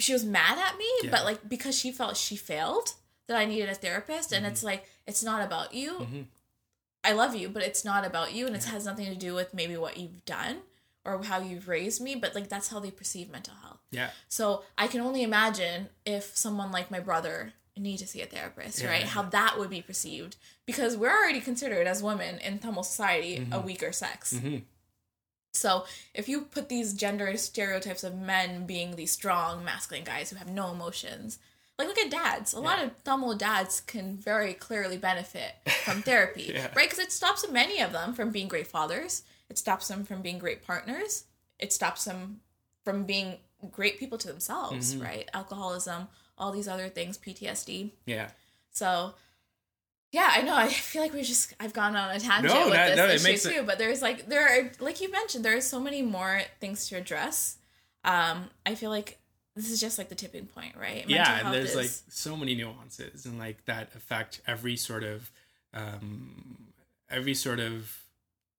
she 0.00 0.12
was 0.12 0.24
mad 0.24 0.58
at 0.58 0.76
me, 0.78 0.90
Yeah. 1.02 1.10
but 1.10 1.24
like 1.24 1.48
because 1.48 1.78
she 1.78 1.92
felt 1.92 2.16
she 2.16 2.36
failed, 2.36 2.94
that 3.26 3.36
I 3.36 3.44
needed 3.44 3.68
a 3.68 3.74
therapist, 3.74 4.32
and 4.32 4.44
Mhm. 4.44 4.50
it's 4.50 4.62
like 4.62 4.88
it's 5.06 5.22
not 5.22 5.42
about 5.42 5.74
you. 5.74 5.90
hmm 5.98 6.22
I 7.02 7.12
love 7.12 7.34
you, 7.34 7.48
but 7.48 7.62
it's 7.62 7.82
not 7.84 8.04
about 8.04 8.34
you, 8.34 8.46
and 8.46 8.54
it 8.54 8.64
has 8.64 8.84
nothing 8.84 9.06
to 9.06 9.14
do 9.14 9.34
with 9.34 9.54
maybe 9.54 9.76
what 9.76 9.96
you've 9.96 10.22
done 10.26 10.60
or 11.04 11.22
how 11.24 11.38
you've 11.40 11.66
raised 11.66 12.00
me. 12.02 12.14
But 12.14 12.34
like 12.34 12.48
that's 12.50 12.68
how 12.68 12.78
they 12.80 12.90
perceive 12.90 13.30
mental 13.30 13.54
health. 13.62 13.78
Yeah. 13.90 14.10
So 14.28 14.64
I 14.76 14.86
can 14.86 15.00
only 15.00 15.22
imagine 15.22 15.88
if 16.04 16.36
someone 16.36 16.70
like 16.72 16.90
my 16.90 17.00
brother 17.00 17.54
need 17.76 17.96
to 17.98 18.06
see 18.06 18.20
a 18.20 18.26
therapist, 18.26 18.82
Yeah. 18.82 18.90
right? 18.90 19.04
How 19.04 19.22
that 19.22 19.58
would 19.58 19.70
be 19.70 19.80
perceived 19.80 20.36
because 20.66 20.96
we're 20.98 21.08
already 21.16 21.40
considered 21.40 21.86
as 21.86 22.02
women 22.02 22.38
in 22.40 22.58
Tamil 22.58 22.82
society 22.82 23.36
a 23.36 23.40
Mhm. 23.58 23.64
weaker 23.64 23.92
sex. 23.92 24.34
So 25.52 25.84
if 26.14 26.28
you 26.28 26.42
put 26.42 26.68
these 26.68 26.94
gender 26.94 27.36
stereotypes 27.36 28.04
of 28.04 28.14
men 28.14 28.66
being 28.66 28.96
these 28.96 29.12
strong 29.12 29.64
masculine 29.64 30.04
guys 30.04 30.30
who 30.30 30.36
have 30.36 30.48
no 30.48 30.70
emotions, 30.72 31.38
like 31.78 31.88
look 31.88 31.98
at 31.98 32.10
dads. 32.10 32.52
A 32.52 32.60
lot 32.60 32.78
Yeah. 32.78 32.86
of 32.86 33.04
Tamil 33.04 33.34
dads 33.36 33.80
can 33.80 34.16
very 34.16 34.54
clearly 34.54 34.96
benefit 34.98 35.54
from 35.84 36.02
therapy, 36.10 36.50
Yeah. 36.54 36.66
right? 36.76 36.88
Because 36.88 36.98
it 36.98 37.10
stops 37.12 37.48
many 37.50 37.80
of 37.80 37.92
them 37.92 38.14
from 38.14 38.30
being 38.30 38.48
great 38.48 38.66
fathers. 38.66 39.22
It 39.48 39.58
stops 39.58 39.88
them 39.88 40.04
from 40.04 40.22
being 40.22 40.38
great 40.38 40.64
partners. 40.64 41.24
It 41.58 41.72
stops 41.72 42.04
them 42.04 42.42
from 42.84 43.04
being 43.04 43.38
great 43.70 43.98
people 43.98 44.18
to 44.18 44.28
themselves, 44.28 44.94
Mhm. 44.94 45.02
right? 45.02 45.28
Alcoholism, 45.34 46.08
all 46.38 46.52
these 46.52 46.68
other 46.68 46.88
things, 46.88 47.18
PTSD. 47.18 47.92
Yeah. 48.06 48.30
So, 48.70 49.14
yeah, 50.12 50.30
I 50.34 50.42
know. 50.42 50.54
I 50.66 50.68
feel 50.68 51.02
like 51.02 51.12
we 51.12 51.22
just 51.22 51.54
I've 51.60 51.72
gone 51.72 51.96
on 51.96 52.10
a 52.14 52.18
tangent 52.20 52.52
No, 52.54 52.64
with 52.66 52.74
that- 52.74 52.88
this 52.88 52.96
no, 52.96 53.06
issue 53.08 53.24
makes 53.24 53.46
it- 53.46 53.54
too. 53.54 53.62
But 53.64 53.78
there's 53.78 54.02
like 54.02 54.26
there 54.28 54.46
are 54.48 54.70
like 54.80 55.00
you 55.00 55.10
mentioned 55.10 55.44
there 55.44 55.56
are 55.56 55.60
so 55.60 55.80
many 55.80 56.02
more 56.02 56.42
things 56.60 56.88
to 56.88 56.96
address. 56.96 57.56
Um, 58.04 58.50
I 58.64 58.74
feel 58.74 58.90
like 58.90 59.18
this 59.56 59.70
is 59.70 59.80
just 59.80 59.98
like 59.98 60.08
the 60.08 60.14
tipping 60.14 60.46
point, 60.46 60.74
right? 60.76 61.06
Mental 61.06 61.10
yeah, 61.14 61.40
and 61.44 61.54
there's 61.54 61.70
is- 61.70 61.76
like 61.76 61.90
so 62.08 62.36
many 62.36 62.54
nuances 62.54 63.26
and 63.26 63.38
like 63.38 63.64
that 63.66 63.90
affect 63.94 64.40
every 64.46 64.76
sort 64.76 65.04
of 65.04 65.30
um 65.74 66.56
every 67.10 67.34
sort 67.34 67.60
of 67.60 67.96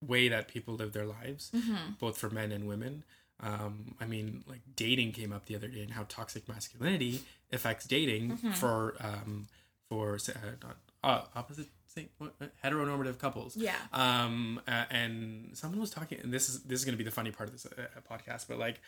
way 0.06 0.28
that 0.30 0.48
people 0.48 0.74
live 0.76 0.94
their 0.94 1.06
lives, 1.06 1.52
Mhm. 1.56 1.98
both 2.00 2.18
for 2.18 2.30
men 2.30 2.52
and 2.52 2.68
women. 2.68 3.04
Um, 3.40 3.96
I 4.00 4.06
mean, 4.06 4.44
like 4.48 4.62
dating 4.76 5.14
came 5.14 5.32
up 5.34 5.46
the 5.46 5.56
other 5.56 5.68
day 5.68 5.82
and 5.82 5.92
how 5.92 6.06
toxic 6.08 6.48
masculinity 6.48 7.22
affects 7.52 7.86
dating 7.86 8.38
Mhm. 8.38 8.54
for 8.56 8.96
um 9.00 9.48
for 9.90 10.16
uh, 10.16 10.52
not 10.64 10.78
uh, 11.04 11.22
opposite 11.36 11.68
say 11.88 12.08
what, 12.20 12.34
uh, 12.42 12.46
heteronormative 12.64 13.18
couples. 13.18 13.58
yeah, 13.58 13.76
Um, 13.92 14.62
uh, 14.68 14.86
and 14.90 15.50
someone 15.54 15.80
was 15.80 15.90
talking, 15.90 16.20
and 16.24 16.34
this 16.34 16.48
is 16.50 16.62
this 16.64 16.80
is 16.80 16.86
gonna 16.86 16.98
be 16.98 17.04
the 17.04 17.12
funny 17.12 17.32
part 17.32 17.50
of 17.50 17.54
this 17.54 17.66
uh, 17.66 18.00
podcast, 18.10 18.46
but 18.48 18.58
like, 18.58 18.80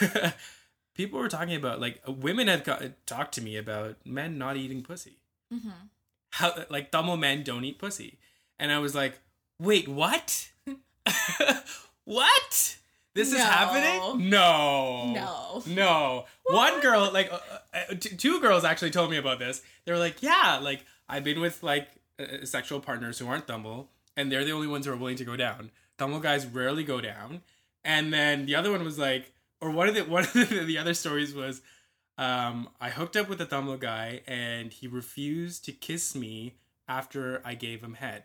people 0.94 1.18
were 1.20 1.28
talking 1.28 1.54
about 1.54 1.80
like 1.80 2.00
women 2.06 2.48
have 2.48 2.64
got 2.64 2.82
talked 3.06 3.34
to 3.34 3.40
me 3.42 3.56
about 3.56 3.96
men 4.04 4.38
not 4.38 4.56
eating 4.56 4.82
pussy. 4.82 5.18
hmm 5.52 5.70
How 6.30 6.52
like 6.68 6.90
Tamil 6.90 7.16
men 7.16 7.42
don't 7.44 7.64
eat 7.64 7.78
pussy, 7.78 8.18
and 8.58 8.72
I 8.72 8.78
was 8.78 8.94
like, 8.94 9.20
wait, 9.60 9.86
what? 9.88 10.50
what? 12.04 12.76
This 13.14 13.32
is 13.32 13.38
happening? 13.40 14.30
No, 14.30 15.12
no, 15.12 15.62
no. 15.66 16.24
One 16.44 16.80
girl, 16.80 17.10
like 17.12 17.32
uh, 17.32 17.38
uh, 17.74 17.94
two 17.98 18.40
girls, 18.40 18.64
actually 18.64 18.90
told 18.90 19.10
me 19.10 19.16
about 19.16 19.38
this. 19.38 19.60
They 19.84 19.92
were 19.92 19.98
like, 19.98 20.22
"Yeah, 20.22 20.60
like 20.62 20.84
I've 21.08 21.24
been 21.24 21.40
with 21.40 21.62
like 21.62 21.88
uh, 22.18 22.44
sexual 22.44 22.80
partners 22.80 23.18
who 23.18 23.28
aren't 23.28 23.46
Tamil, 23.46 23.88
and 24.16 24.30
they're 24.30 24.44
the 24.44 24.52
only 24.52 24.66
ones 24.66 24.86
who 24.86 24.92
are 24.92 24.96
willing 24.96 25.16
to 25.16 25.24
go 25.24 25.36
down. 25.36 25.70
Tamil 25.98 26.20
guys 26.20 26.46
rarely 26.46 26.84
go 26.84 27.00
down." 27.00 27.42
And 27.84 28.12
then 28.12 28.46
the 28.46 28.54
other 28.54 28.70
one 28.70 28.84
was 28.84 28.98
like, 28.98 29.32
or 29.60 29.70
one 29.70 29.88
of 29.88 29.94
the 29.94 30.04
one 30.16 30.24
of 30.24 30.32
the, 30.32 30.44
the 30.44 30.78
other 30.78 30.94
stories 30.94 31.34
was, 31.34 31.62
um, 32.16 32.68
I 32.80 32.90
hooked 32.90 33.16
up 33.16 33.28
with 33.28 33.40
a 33.40 33.46
Tamil 33.46 33.76
guy, 33.76 34.22
and 34.26 34.72
he 34.72 34.86
refused 34.86 35.64
to 35.66 35.72
kiss 35.72 36.14
me 36.14 36.54
after 36.88 37.40
I 37.44 37.54
gave 37.54 37.82
him 37.82 37.94
head. 37.94 38.24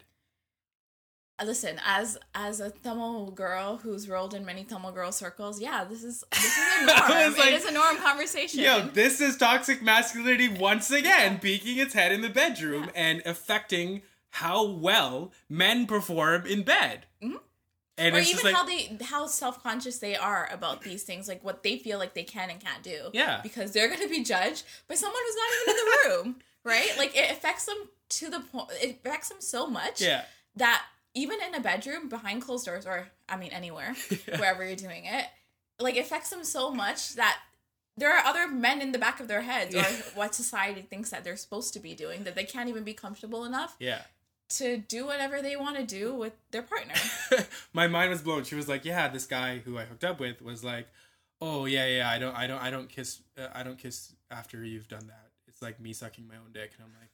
Listen, 1.43 1.79
as 1.85 2.17
as 2.33 2.59
a 2.59 2.69
Tamil 2.71 3.31
girl 3.31 3.77
who's 3.77 4.07
rolled 4.09 4.33
in 4.33 4.45
many 4.45 4.63
Tamil 4.63 4.91
girl 4.91 5.11
circles, 5.11 5.59
yeah, 5.61 5.83
this 5.83 6.03
is 6.03 6.23
this 6.31 6.45
is 6.57 6.81
a 6.81 6.85
norm. 6.85 7.33
Like, 7.37 7.47
it 7.47 7.53
is 7.53 7.65
a 7.65 7.71
norm 7.71 7.97
conversation. 7.97 8.61
Yo, 8.61 8.87
this 8.87 9.21
is 9.21 9.37
toxic 9.37 9.81
masculinity 9.81 10.47
once 10.49 10.91
again, 10.91 11.39
peeking 11.39 11.77
its 11.77 11.93
head 11.93 12.11
in 12.11 12.21
the 12.21 12.29
bedroom 12.29 12.89
and 12.95 13.21
affecting 13.25 14.01
how 14.31 14.65
well 14.65 15.31
men 15.49 15.85
perform 15.85 16.45
in 16.45 16.63
bed. 16.63 17.05
Mhm. 17.21 17.39
And 17.95 18.15
or 18.15 18.19
even 18.19 18.43
like, 18.43 18.55
how 18.55 18.65
they 18.65 18.97
how 19.03 19.27
self 19.27 19.61
conscious 19.61 19.99
they 19.99 20.15
are 20.15 20.49
about 20.51 20.81
these 20.81 21.03
things, 21.03 21.27
like 21.27 21.43
what 21.43 21.61
they 21.61 21.77
feel 21.77 21.99
like 21.99 22.15
they 22.15 22.23
can 22.23 22.49
and 22.49 22.59
can't 22.59 22.81
do. 22.81 23.09
yeah, 23.13 23.39
because 23.43 23.71
they're 23.71 23.87
going 23.87 24.01
to 24.01 24.09
be 24.09 24.23
judged 24.23 24.63
by 24.87 24.95
someone 24.95 25.21
who's 25.23 25.35
not 25.35 25.49
even 25.61 25.69
in 25.69 25.75
the 25.75 26.09
room, 26.09 26.35
right? 26.63 26.97
Like 26.97 27.15
it 27.15 27.29
affects 27.29 27.65
them 27.65 27.77
to 28.09 28.29
the 28.31 28.39
point. 28.39 28.69
It 28.81 28.99
affects 29.05 29.29
them 29.29 29.41
so 29.41 29.67
much 29.67 30.01
yeah, 30.01 30.23
that 30.55 30.83
even 31.15 31.37
in 31.47 31.55
a 31.55 31.59
bedroom 31.59 32.09
behind 32.09 32.41
closed 32.41 32.65
doors, 32.65 32.85
or 32.85 33.07
I 33.29 33.37
mean 33.37 33.51
anywhere, 33.51 33.95
wherever 34.37 34.65
you're 34.65 34.75
doing 34.75 35.05
it, 35.05 35.25
like 35.79 35.97
affects 35.97 36.29
them 36.29 36.43
so 36.43 36.71
much 36.71 37.15
that 37.15 37.39
there 37.97 38.15
are 38.15 38.25
other 38.25 38.47
men 38.47 38.81
in 38.81 38.91
the 38.91 38.97
back 38.97 39.19
of 39.19 39.27
their 39.27 39.41
heads, 39.41 39.75
or 39.75 39.83
what 40.15 40.33
society 40.33 40.81
thinks 40.81 41.09
that 41.11 41.23
they're 41.23 41.37
supposed 41.37 41.73
to 41.73 41.79
be 41.79 41.93
doing, 41.93 42.23
that 42.23 42.35
they 42.35 42.43
can't 42.43 42.69
even 42.69 42.83
be 42.83 42.93
comfortable 42.93 43.45
enough 43.45 43.75
yeah. 43.79 44.01
to 44.49 44.77
do 44.77 45.05
whatever 45.05 45.41
they 45.41 45.55
want 45.55 45.77
to 45.77 45.83
do 45.83 46.13
with 46.13 46.33
their 46.51 46.63
partner. 46.63 46.95
My 47.73 47.87
mind 47.87 48.09
was 48.09 48.21
blown. 48.21 48.43
She 48.43 48.55
was 48.55 48.67
like, 48.67 48.85
"Yeah, 48.85 49.07
this 49.07 49.25
guy 49.25 49.59
who 49.59 49.77
I 49.77 49.85
hooked 49.85 50.03
up 50.03 50.19
with 50.19 50.41
was 50.41 50.63
like, 50.63 50.87
oh 51.41 51.65
yeah, 51.65 51.85
yeah, 51.87 52.09
I 52.09 52.17
don't, 52.17 52.35
I 52.35 52.47
don't, 52.47 52.61
I 52.61 52.71
don't 52.71 52.89
kiss, 52.89 53.21
uh, 53.37 53.47
I 53.53 53.63
don't 53.63 53.77
kiss 53.77 54.13
after 54.31 54.63
you've 54.63 54.87
done 54.87 55.07
that. 55.07 55.29
It's 55.47 55.61
like 55.61 55.79
me 55.79 55.93
sucking 55.93 56.27
my 56.27 56.35
own 56.35 56.51
dick." 56.51 56.71
And 56.77 56.87
I'm 56.87 56.93
like, 56.99 57.11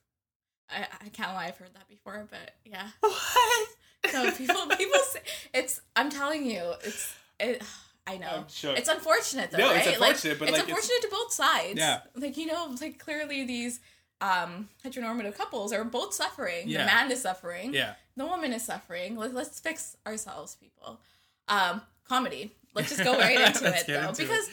I, 1.01 1.05
I 1.05 1.09
can't 1.09 1.33
lie, 1.33 1.47
I've 1.47 1.57
heard 1.57 1.73
that 1.73 1.89
before, 1.89 2.25
but 2.29 2.53
yeah. 2.63 2.87
"What?" 3.01 3.69
No, 4.13 4.31
people 4.31 4.55
people 4.77 4.99
say 5.09 5.19
it's. 5.53 5.81
I'm 5.95 6.09
telling 6.09 6.45
you, 6.45 6.73
it's. 6.83 7.13
It, 7.39 7.61
I 8.07 8.17
know. 8.17 8.45
Shook. 8.49 8.77
It's 8.77 8.89
unfortunate 8.89 9.51
though, 9.51 9.57
No, 9.59 9.67
right? 9.67 9.77
it's 9.85 9.87
unfortunate, 9.87 10.31
like, 10.31 10.39
but, 10.39 10.49
it's 10.49 10.57
like, 10.57 10.67
it's- 10.67 10.67
unfortunate 10.69 11.01
to 11.03 11.09
both 11.11 11.31
sides. 11.33 11.77
Yeah. 11.79 11.99
Like 12.15 12.37
you 12.37 12.47
know, 12.47 12.75
like 12.81 12.97
clearly 12.97 13.45
these 13.45 13.79
um 14.21 14.67
heteronormative 14.83 15.35
couples 15.37 15.71
are 15.73 15.83
both 15.83 16.13
suffering. 16.13 16.67
Yeah. 16.67 16.79
The 16.79 16.85
man 16.85 17.11
is 17.11 17.21
suffering. 17.21 17.73
yeah, 17.73 17.93
The 18.17 18.25
woman 18.25 18.51
is 18.53 18.65
suffering. 18.65 19.15
Let, 19.15 19.33
let's 19.33 19.59
fix 19.59 19.95
ourselves, 20.07 20.55
people. 20.55 20.99
Um, 21.47 21.81
comedy. 22.07 22.51
Let's 22.75 22.89
just 22.89 23.03
go 23.03 23.17
right 23.17 23.39
into 23.47 23.65
it 23.67 23.85
though, 23.87 24.09
into 24.09 24.09
it. 24.09 24.17
because 24.27 24.49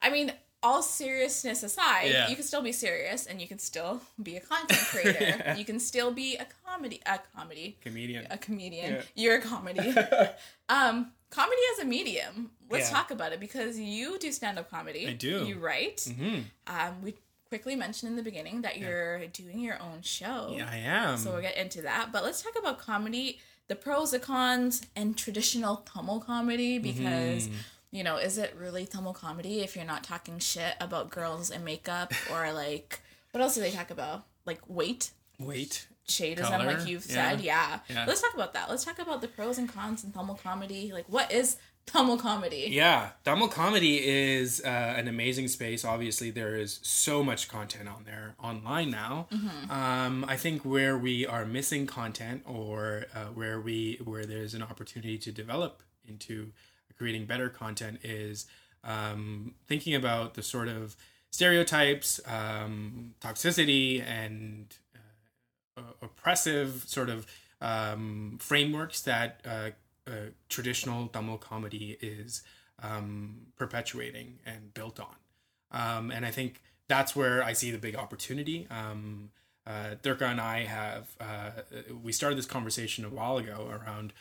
I 0.00 0.10
mean, 0.10 0.32
all 0.62 0.82
seriousness 0.82 1.62
aside, 1.62 2.10
Yeah. 2.10 2.28
you 2.28 2.36
can 2.36 2.44
still 2.44 2.62
be 2.62 2.72
serious 2.72 3.26
and 3.26 3.40
you 3.40 3.48
can 3.48 3.58
still 3.58 4.00
be 4.22 4.36
a 4.36 4.40
content 4.40 4.80
creator. 4.80 5.18
Yeah. 5.20 5.56
You 5.60 5.64
can 5.64 5.80
still 5.80 6.10
be 6.12 6.36
a 6.36 6.46
comedy, 6.64 7.00
a 7.06 7.18
comedy, 7.34 7.76
comedian. 7.80 8.26
a 8.30 8.38
comedian. 8.38 8.92
Yeah. 8.94 9.02
You're 9.14 9.36
a 9.38 9.40
comedy. 9.40 9.88
um, 10.68 11.12
comedy 11.30 11.62
as 11.74 11.84
a 11.84 11.86
medium. 11.86 12.50
Let's 12.70 12.90
talk 12.90 13.10
about 13.10 13.32
it 13.32 13.40
because 13.40 13.78
you 13.78 14.18
do 14.18 14.32
stand 14.32 14.58
up 14.58 14.70
comedy. 14.70 15.06
I 15.08 15.12
do. 15.12 15.44
You 15.44 15.58
write. 15.58 16.08
hmm 16.16 16.40
Um, 16.66 17.02
we 17.02 17.14
quickly 17.48 17.76
mentioned 17.76 18.08
in 18.10 18.16
the 18.16 18.22
beginning 18.22 18.62
that 18.62 18.78
you're 18.78 19.26
doing 19.26 19.58
your 19.60 19.78
own 19.82 20.00
show. 20.02 20.54
Yeah, 20.56 20.68
I 20.70 20.76
am. 20.78 21.18
So 21.18 21.32
we'll 21.32 21.42
get 21.42 21.56
into 21.56 21.82
that. 21.82 22.10
But 22.12 22.22
let's 22.24 22.40
talk 22.42 22.54
about 22.58 22.78
comedy, 22.78 23.40
the 23.68 23.74
pros, 23.74 24.12
the 24.12 24.18
cons, 24.18 24.82
and 24.96 25.16
traditional 25.18 25.76
Tamil 25.92 26.20
comedy 26.20 26.78
because. 26.78 27.48
Mhm. 27.48 27.52
You 27.92 28.02
know, 28.02 28.16
is 28.16 28.38
it 28.38 28.56
really 28.58 28.86
Tamil 28.86 29.12
comedy 29.12 29.60
if 29.60 29.76
you're 29.76 29.84
not 29.84 30.02
talking 30.02 30.38
shit 30.38 30.74
about 30.80 31.10
girls 31.10 31.50
and 31.50 31.64
makeup 31.64 32.12
or 32.32 32.52
like 32.52 33.00
what 33.32 33.40
else 33.40 33.54
do 33.54 33.60
they 33.60 33.70
talk 33.70 33.90
about? 33.90 34.24
Like 34.44 34.60
weight, 34.68 35.10
Wait. 35.38 35.86
shadeism, 36.08 36.48
Color, 36.48 36.64
like 36.64 36.86
you've 36.86 37.06
yeah. 37.06 37.30
said. 37.30 37.40
Yeah. 37.40 37.78
Yeah. 37.88 38.04
Let's 38.06 38.20
talk 38.20 38.34
about 38.34 38.54
that. 38.54 38.68
Let's 38.70 38.84
talk 38.84 38.98
about 38.98 39.20
the 39.20 39.28
pros 39.28 39.58
and 39.58 39.68
cons 39.68 40.04
in 40.04 40.12
Tamil 40.12 40.38
comedy. 40.42 40.90
Like, 40.92 41.04
what 41.08 41.30
is 41.30 41.56
Tamil 41.86 42.16
comedy? 42.18 42.68
Yeah, 42.70 43.10
Tamil 43.24 43.48
comedy 43.48 44.06
is 44.06 44.62
uh, 44.64 44.68
an 44.68 45.08
amazing 45.08 45.48
space. 45.48 45.84
Obviously, 45.84 46.30
there 46.30 46.56
is 46.56 46.80
so 46.82 47.22
much 47.22 47.48
content 47.48 47.88
on 47.88 48.04
there 48.04 48.34
online 48.42 48.90
now. 48.90 49.28
Um, 49.70 50.24
I 50.28 50.36
think 50.36 50.64
where 50.64 50.96
we 50.96 51.26
are 51.26 51.44
missing 51.44 51.86
content, 51.86 52.42
or 52.46 53.06
uh, 53.14 53.26
where 53.26 53.60
we 53.60 53.98
where 54.04 54.24
there's 54.24 54.54
an 54.54 54.62
opportunity 54.62 55.18
to 55.18 55.32
develop 55.32 55.82
into 56.06 56.52
creating 57.02 57.26
better 57.26 57.48
content, 57.48 57.98
is 58.04 58.46
um, 58.84 59.56
thinking 59.66 59.92
about 59.92 60.34
the 60.34 60.42
sort 60.42 60.68
of 60.68 60.94
stereotypes, 61.32 62.20
um, 62.28 63.12
toxicity, 63.20 64.00
and 64.06 64.76
uh, 65.76 65.94
oppressive 66.00 66.84
sort 66.86 67.10
of 67.10 67.26
um, 67.60 68.38
frameworks 68.38 69.00
that 69.00 69.40
uh, 69.44 69.70
uh, 70.06 70.12
traditional 70.48 71.08
Tamil 71.08 71.38
comedy 71.38 71.98
is 72.00 72.42
um, 72.80 73.48
perpetuating 73.56 74.38
and 74.46 74.72
built 74.72 75.00
on. 75.00 75.16
Um, 75.72 76.12
and 76.12 76.24
I 76.24 76.30
think 76.30 76.62
that's 76.86 77.16
where 77.16 77.42
I 77.42 77.52
see 77.52 77.72
the 77.72 77.78
big 77.78 77.96
opportunity. 77.96 78.68
Um, 78.70 79.30
uh, 79.66 79.96
and 80.04 80.40
I 80.40 80.66
have 80.66 81.16
uh, 81.20 81.50
we 82.00 82.12
started 82.12 82.38
this 82.38 82.46
conversation 82.46 83.04
a 83.04 83.08
while 83.08 83.38
ago 83.38 83.68
around 83.72 84.12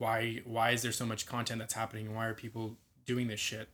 why 0.00 0.40
why 0.44 0.70
is 0.70 0.80
there 0.82 0.92
so 0.92 1.06
much 1.06 1.26
content 1.26 1.58
that's 1.60 1.74
happening 1.74 2.06
and 2.06 2.16
why 2.16 2.26
are 2.26 2.34
people 2.34 2.76
doing 3.06 3.26
this 3.28 3.40
shit 3.40 3.68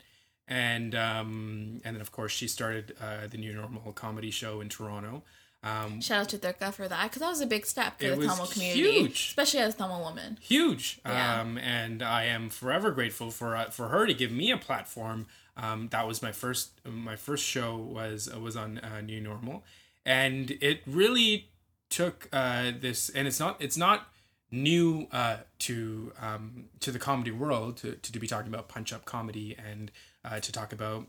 and 0.48 0.94
um, 0.94 1.80
and 1.84 1.94
then 1.96 2.00
of 2.00 2.10
course 2.12 2.32
she 2.32 2.46
started 2.48 2.94
uh, 3.00 3.26
the 3.28 3.38
new 3.38 3.52
normal 3.54 3.92
comedy 3.92 4.30
show 4.30 4.60
in 4.60 4.68
Toronto. 4.68 5.22
Um, 5.62 6.00
Shout 6.00 6.20
out 6.20 6.28
to 6.28 6.38
Durga 6.38 6.70
for 6.70 6.86
that 6.86 7.02
because 7.04 7.20
that 7.22 7.28
was 7.28 7.40
a 7.40 7.46
big 7.46 7.66
step 7.66 7.98
for 7.98 8.04
the 8.14 8.26
Tamil 8.28 8.46
community, 8.46 9.00
huge. 9.00 9.26
especially 9.30 9.60
as 9.60 9.74
a 9.74 9.78
Tamil 9.78 10.00
woman. 10.00 10.38
huge, 10.40 11.00
Yeah. 11.04 11.40
um, 11.40 11.58
and 11.58 12.02
I 12.02 12.24
am 12.24 12.50
forever 12.50 12.92
grateful 12.92 13.30
for 13.32 13.56
uh, 13.56 13.70
for 13.70 13.88
her 13.88 14.06
to 14.06 14.14
give 14.14 14.30
me 14.30 14.52
a 14.52 14.56
platform. 14.58 15.26
Um, 15.56 15.88
that 15.88 16.06
was 16.06 16.22
my 16.22 16.30
first 16.32 16.70
my 16.84 17.16
first 17.16 17.44
show 17.44 17.76
was 17.76 18.32
was 18.32 18.54
on 18.54 18.78
uh, 18.78 19.00
New 19.00 19.20
Normal, 19.20 19.64
and 20.04 20.52
it 20.60 20.82
really 20.86 21.48
took 21.88 22.28
uh, 22.32 22.70
this, 22.78 23.08
and 23.08 23.26
it's 23.26 23.40
not 23.40 23.56
it's 23.60 23.76
not 23.76 24.08
new 24.50 25.08
uh, 25.12 25.38
to 25.58 26.12
um, 26.20 26.66
to 26.80 26.90
the 26.90 26.98
comedy 26.98 27.30
world 27.30 27.78
to, 27.78 27.96
to 27.96 28.18
be 28.18 28.26
talking 28.26 28.52
about 28.52 28.68
punch 28.68 28.92
up 28.92 29.04
comedy 29.04 29.56
and 29.58 29.90
uh, 30.24 30.40
to 30.40 30.52
talk 30.52 30.72
about 30.72 31.06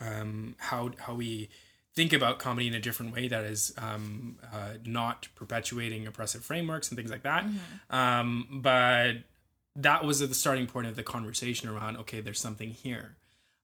um, 0.00 0.54
how 0.58 0.90
how 0.98 1.14
we 1.14 1.48
think 1.94 2.12
about 2.12 2.38
comedy 2.38 2.68
in 2.68 2.74
a 2.74 2.80
different 2.80 3.12
way 3.12 3.28
that 3.28 3.44
is 3.44 3.74
um, 3.76 4.38
uh, 4.52 4.74
not 4.84 5.28
perpetuating 5.34 6.06
oppressive 6.06 6.44
frameworks 6.44 6.88
and 6.88 6.96
things 6.96 7.10
like 7.10 7.24
that. 7.24 7.44
Um, 7.90 8.60
but 8.62 9.16
that 9.76 10.04
was 10.04 10.20
the 10.20 10.32
starting 10.34 10.66
point 10.66 10.86
of 10.86 10.96
the 10.96 11.02
conversation 11.02 11.68
around 11.68 11.96
okay, 11.98 12.20
there's 12.20 12.40
something 12.40 12.70
here, 12.70 13.16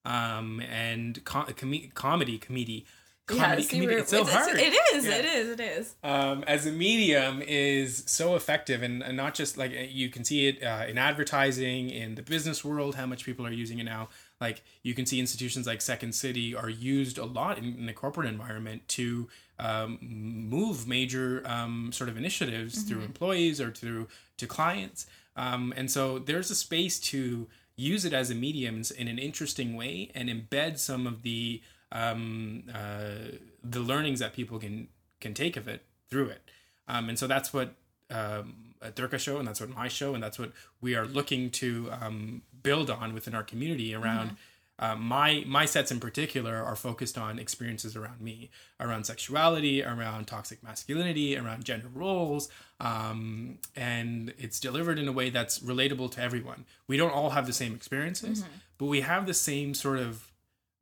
um, 0.05 0.61
and 0.61 1.25
com- 1.25 1.47
com- 1.47 1.91
comedy, 1.95 2.39
comedy. 2.39 2.87
Comedy, 3.27 3.81
we're- 3.81 3.97
it's 4.01 4.11
so 4.11 4.25
hard. 4.25 4.57
It 4.57 4.73
is. 4.95 5.05
Yeah 5.05 5.15
It 5.17 5.25
is. 5.25 5.49
It 5.51 5.61
is. 5.61 5.95
um, 6.05 6.45
as 6.47 6.65
a 6.67 6.71
medium 6.73 7.43
is 7.43 8.05
so 8.07 8.37
effective 8.37 8.83
and, 8.83 9.03
and 9.03 9.17
not 9.17 9.35
just 9.35 9.57
like 9.59 9.73
you 9.91 10.09
can 10.11 10.25
see 10.25 10.47
it 10.49 10.63
uh, 10.63 10.85
in 10.89 10.97
advertising 10.97 11.91
in 11.91 12.15
the 12.15 12.23
business 12.23 12.65
world 12.65 12.95
how 12.95 13.07
much 13.07 13.25
people 13.25 13.45
are 13.47 13.51
using 13.53 13.79
it 13.81 13.85
now 13.85 14.09
like 14.41 14.63
you 14.85 14.95
can 14.95 15.07
see 15.07 15.19
institutions 15.19 15.67
like 15.67 15.81
second 15.83 16.15
city 16.15 16.55
are 16.55 16.69
used 16.71 17.19
a 17.19 17.25
lot 17.25 17.59
in, 17.59 17.65
in 17.79 17.87
the 17.87 17.93
corporate 17.93 18.29
environment 18.29 18.87
to 18.89 19.27
um, 19.59 19.99
move 20.01 20.87
major 20.87 21.43
um, 21.47 21.91
sort 21.93 22.09
of 22.09 22.17
initiatives 22.17 22.83
through 22.83 23.01
employees 23.03 23.61
or 23.61 23.73
through 23.73 24.07
to 24.37 24.47
clients 24.47 25.07
um, 25.37 25.73
and 25.77 25.91
so 25.91 26.19
there's 26.19 26.51
a 26.51 26.55
space 26.55 26.99
to 27.01 27.47
use 27.77 28.05
it 28.05 28.13
as 28.13 28.31
a 28.31 28.35
medium 28.35 28.83
in 28.97 29.09
an 29.09 29.19
interesting 29.19 29.77
way 29.77 30.11
and 30.15 30.29
embed 30.29 30.79
some 30.79 31.07
of 31.07 31.23
the 31.23 31.61
um, 31.93 32.65
uh, 32.75 33.37
the 33.63 33.81
learnings 33.81 34.21
that 34.21 34.33
people 34.33 34.59
can 34.59 34.89
can 35.21 35.35
take 35.35 35.57
of 35.57 35.67
it 35.69 35.85
through 36.09 36.29
it. 36.29 36.43
Um, 36.89 37.09
and 37.09 37.19
so 37.19 37.27
that's 37.27 37.53
what 37.53 37.75
um, 38.11 38.75
a 38.81 38.91
Durga 38.91 39.19
show, 39.19 39.39
and 39.39 39.47
that's 39.47 39.61
what 39.61 39.71
my 39.71 39.89
show, 39.89 40.15
and 40.15 40.23
that's 40.23 40.39
what 40.39 40.53
we 40.81 40.95
are 40.95 41.07
looking 41.07 41.51
to 41.51 41.91
um, 42.01 42.43
build 42.63 42.91
on 42.91 43.15
within 43.15 43.35
our 43.35 43.43
community 43.43 43.95
around. 43.95 44.37
Uh, 44.79 44.95
my 44.95 45.43
my 45.47 45.65
sets 45.65 45.91
in 45.91 45.99
particular 45.99 46.63
are 46.63 46.77
focused 46.77 47.17
on 47.17 47.39
experiences 47.39 47.97
around 47.97 48.21
me, 48.21 48.51
around 48.79 49.05
sexuality, 49.05 49.83
around 49.83 50.27
toxic 50.27 50.63
masculinity, 50.63 51.35
around 51.37 51.65
gender 51.65 51.89
roles, 51.95 52.51
um, 52.81 53.59
and 53.75 54.35
it's 54.39 54.61
delivered 54.61 54.99
in 54.99 55.09
a 55.09 55.13
way 55.13 55.31
that's 55.31 55.61
relatable 55.61 56.11
to 56.11 56.21
everyone. 56.21 56.67
We 56.87 56.99
don't 56.99 57.13
all 57.13 57.31
have 57.31 57.47
the 57.47 57.55
same 57.55 57.75
experiences, 57.75 58.45
but 58.77 58.85
we 58.87 59.01
have 59.01 59.27
the 59.27 59.35
same 59.35 59.73
sort 59.73 59.99
of 59.99 60.26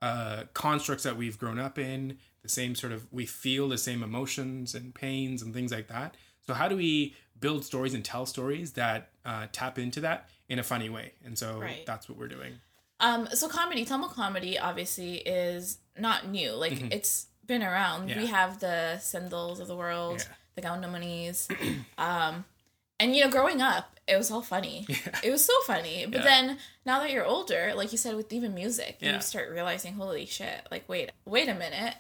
uh, 0.05 0.45
constructs 0.53 1.05
that 1.05 1.17
we've 1.17 1.39
grown 1.39 1.59
up 1.59 1.79
in, 1.79 2.19
the 2.43 2.49
same 2.49 2.75
sort 2.75 2.93
of, 2.93 3.01
we 3.13 3.25
feel 3.27 3.69
the 3.69 3.79
same 3.79 4.03
emotions 4.03 4.75
and 4.75 4.95
pains 4.95 5.41
and 5.43 5.55
things 5.55 5.73
like 5.73 5.89
that. 5.89 6.15
So, 6.47 6.53
how 6.55 6.69
do 6.69 6.77
we 6.77 7.15
build 7.41 7.65
stories 7.65 7.95
and 7.95 8.05
tell 8.05 8.27
stories 8.27 8.73
that 8.73 9.11
uh, 9.25 9.47
tap 9.53 9.79
into 9.79 10.01
that 10.01 10.29
in 10.49 10.59
a 10.59 10.63
funny 10.63 10.91
way? 10.91 11.13
And 11.25 11.39
so 11.39 11.59
Right. 11.61 11.85
that's 11.87 12.09
what 12.09 12.19
we're 12.19 12.29
doing. 12.29 12.53
Um, 13.01 13.29
so 13.33 13.49
comedy, 13.49 13.85
Tamil 13.85 14.09
comedy, 14.11 14.59
obviously 14.59 15.15
is 15.17 15.79
not 15.99 16.29
new. 16.29 16.53
Like 16.53 16.93
it's 16.93 17.27
been 17.47 17.63
around. 17.63 18.01
Mm-hmm. 18.03 18.09
Yeah. 18.11 18.25
We 18.25 18.27
have 18.27 18.61
the 18.61 18.99
Senthils 19.01 19.59
of 19.61 19.67
the 19.69 19.77
world, 19.77 20.19
Yeah. 20.21 20.35
the 20.57 20.63
Goundamanis. 20.63 21.39
um, 21.99 22.45
and 23.01 23.15
you 23.17 23.25
know, 23.25 23.31
growing 23.31 23.61
up, 23.63 23.94
it 24.07 24.17
was 24.17 24.31
all 24.31 24.43
funny. 24.43 24.87
It 25.23 25.31
was 25.31 25.45
so 25.45 25.53
funny. 25.67 26.07
But 26.07 26.19
Yeah. 26.19 26.25
then 26.25 26.59
now 26.85 27.01
that 27.01 27.11
you're 27.11 27.25
older, 27.25 27.73
like 27.75 27.93
you 27.93 27.99
said, 27.99 28.17
with 28.17 28.33
even 28.33 28.55
music, 28.55 28.99
Yeah. 29.01 29.15
you 29.15 29.21
start 29.21 29.51
realizing, 29.51 29.95
holy 29.95 30.27
shit! 30.27 30.67
Like, 30.71 30.89
wait, 30.89 31.11
wait 31.25 31.49
a 31.49 31.55
minute, 31.55 31.95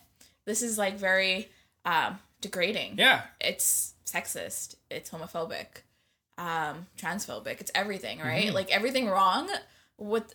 this 0.46 0.62
is 0.62 0.76
like 0.78 0.98
very 0.98 1.50
um, 1.84 2.18
degrading. 2.40 2.96
Yeah. 2.98 3.22
It's 3.40 3.94
sexist. 4.06 4.74
It's 4.90 5.10
homophobic. 5.10 5.66
Um, 6.36 6.86
transphobic. 6.98 7.60
It's 7.60 7.70
everything, 7.74 8.18
right? 8.20 8.46
Mm-hmm. 8.46 8.54
Like 8.54 8.70
everything 8.70 9.08
wrong 9.08 9.48
with 9.98 10.34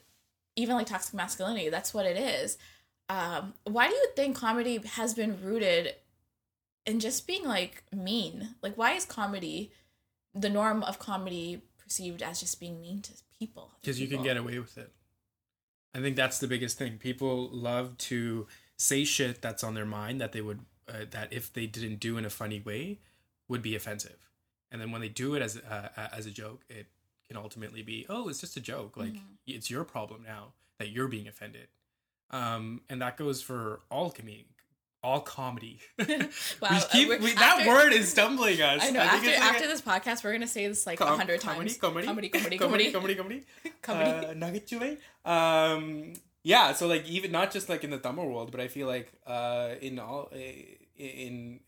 even 0.56 0.76
like 0.76 0.88
toxic 0.88 1.14
masculinity. 1.14 1.70
That's 1.70 1.94
what 1.94 2.06
it 2.06 2.18
is. 2.18 2.58
Um, 3.10 3.54
why 3.64 3.88
do 3.88 3.96
you 3.96 4.08
think 4.16 4.36
comedy 4.36 4.78
has 4.94 5.14
been 5.14 5.42
rooted 5.44 5.96
in 6.86 7.00
just 7.00 7.26
being 7.28 7.44
like 7.46 7.84
mean? 7.92 8.56
Like, 8.62 8.78
why 8.78 8.94
is 8.94 9.06
comedy 9.06 9.72
the 10.34 10.50
norm 10.50 10.84
of 10.84 11.00
comedy 11.00 11.62
perceived 11.78 12.22
as 12.22 12.40
just 12.40 12.60
being 12.60 12.82
mean 12.82 13.02
to 13.02 13.12
people? 13.38 13.72
because 13.82 14.00
you 14.00 14.08
can 14.08 14.24
get 14.24 14.38
away 14.38 14.60
with 14.60 14.78
it. 14.78 14.92
I 15.96 16.00
think 16.00 16.16
that's 16.16 16.40
the 16.40 16.48
biggest 16.48 16.78
thing. 16.78 16.98
People 16.98 17.50
love 17.52 17.98
to 17.98 18.48
say 18.78 19.04
shit 19.04 19.42
that's 19.42 19.64
on 19.64 19.74
their 19.74 19.86
mind 19.86 20.22
that 20.22 20.32
they 20.32 20.42
would 20.42 20.60
uh, 20.88 21.06
that 21.12 21.32
if 21.34 21.52
they 21.54 21.66
didn't 21.66 22.00
do 22.00 22.18
in 22.18 22.26
a 22.26 22.30
funny 22.30 22.60
way 22.60 23.00
would 23.48 23.62
be 23.62 23.76
offensive, 23.76 24.30
and 24.72 24.80
then 24.80 24.92
when 24.92 25.02
they 25.02 25.10
do 25.10 25.36
it 25.36 25.42
as 25.42 25.58
uh, 25.58 25.90
as 26.14 26.26
a 26.26 26.32
joke, 26.32 26.62
it 26.70 26.88
can 27.28 27.38
ultimately 27.38 27.82
be 27.82 28.06
oh 28.10 28.30
it's 28.30 28.42
just 28.42 28.58
a 28.58 28.62
joke. 28.62 28.98
Like 28.98 29.16
it's 29.48 29.70
your 29.70 29.84
problem 29.84 30.24
now 30.24 30.54
that 30.78 30.90
you're 30.90 31.08
being 31.08 31.28
offended, 31.28 31.68
um, 32.30 32.82
and 32.90 33.02
that 33.02 33.18
goes 33.18 33.42
for 33.42 33.82
all 33.90 34.12
comedy. 34.12 34.46
All 35.02 35.22
comedy. 35.22 35.80
Wow, 36.62 36.70
we 36.72 36.80
keep, 36.92 37.10
we, 37.22 37.34
that 37.34 37.60
after- 37.60 37.70
word 37.70 37.94
is 37.94 38.10
stumbling 38.12 38.62
us. 38.62 38.82
I 38.84 38.90
know. 38.92 39.00
think 39.00 39.14
after 39.14 39.30
it's 39.30 39.40
like 39.40 39.50
after 39.54 39.64
a- 39.66 39.68
this 39.68 39.82
podcast, 39.82 40.24
we're 40.24 40.34
gonna 40.34 40.48
say 40.48 40.68
this 40.68 40.86
like 40.86 41.00
a 41.00 41.06
Com- 41.06 41.18
hundred 41.18 41.40
times. 41.42 41.78
comedy, 41.78 42.00
comedy, 42.08 42.30
comedy, 42.30 42.58
comedy, 42.58 42.92
comedy, 42.92 43.16
comedy, 43.16 43.44
comedy, 43.82 44.60
Comedy. 44.62 44.98
Uh, 45.26 45.32
Um, 45.32 46.14
yeah. 46.44 46.74
So 46.74 46.88
like 46.88 47.08
even 47.08 47.32
not 47.32 47.52
just 47.52 47.70
like 47.70 47.84
in 47.84 47.92
the 47.92 47.98
Tamil 47.98 48.26
world, 48.26 48.52
but 48.52 48.60
I 48.60 48.68
feel 48.68 48.88
like 48.88 49.12
uh 49.26 49.76
in 49.82 50.00
all 50.00 50.30
uh, 50.34 50.38
in 50.98 51.60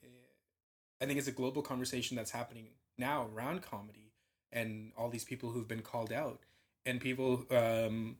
I 1.01 1.05
think 1.05 1.17
it's 1.19 1.27
a 1.27 1.31
global 1.31 1.61
conversation 1.61 2.15
that's 2.17 2.31
happening 2.31 2.67
now 2.97 3.27
around 3.33 3.61
comedy 3.61 4.11
and 4.51 4.91
all 4.97 5.09
these 5.09 5.23
people 5.23 5.51
who've 5.51 5.67
been 5.67 5.81
called 5.81 6.11
out 6.11 6.39
and 6.85 6.99
people 6.99 7.45
um 7.51 8.17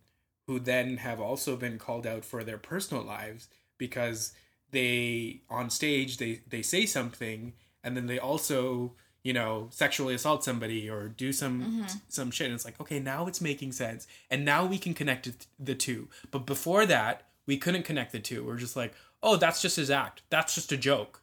who 0.47 0.59
then 0.59 0.97
have 0.97 1.20
also 1.20 1.55
been 1.55 1.78
called 1.78 2.07
out 2.07 2.24
for 2.26 2.43
their 2.43 2.57
personal 2.57 3.03
lives 3.03 3.47
because 3.78 4.34
they 4.72 5.41
on 5.49 5.69
stage 5.69 6.17
they 6.17 6.41
they 6.49 6.61
say 6.61 6.86
something 6.86 7.53
and 7.84 7.95
then 7.95 8.07
they 8.07 8.19
also 8.19 8.93
you 9.24 9.34
know 9.34 9.67
sexually 9.72 10.13
assault 10.15 10.43
somebody 10.43 10.89
or 10.89 11.07
do 11.07 11.32
some 11.32 11.86
some 12.07 12.32
shit 12.32 12.45
and 12.47 12.55
it's 12.55 12.65
like 12.65 12.80
okay 12.82 12.99
now 12.99 13.28
it's 13.28 13.41
making 13.41 13.72
sense 13.72 14.07
and 14.30 14.43
now 14.45 14.65
we 14.65 14.78
can 14.78 14.93
connect 14.93 15.30
the 15.59 15.76
two 15.76 16.07
but 16.32 16.45
before 16.45 16.86
that 16.86 17.24
we 17.45 17.57
couldn't 17.57 17.84
connect 17.84 18.11
the 18.11 18.19
two 18.19 18.43
we're 18.43 18.57
just 18.57 18.76
like 18.76 18.93
oh 19.22 19.36
that's 19.36 19.61
just 19.61 19.76
his 19.76 19.91
act 19.91 20.22
that's 20.30 20.55
just 20.55 20.72
a 20.72 20.78
joke 20.78 21.22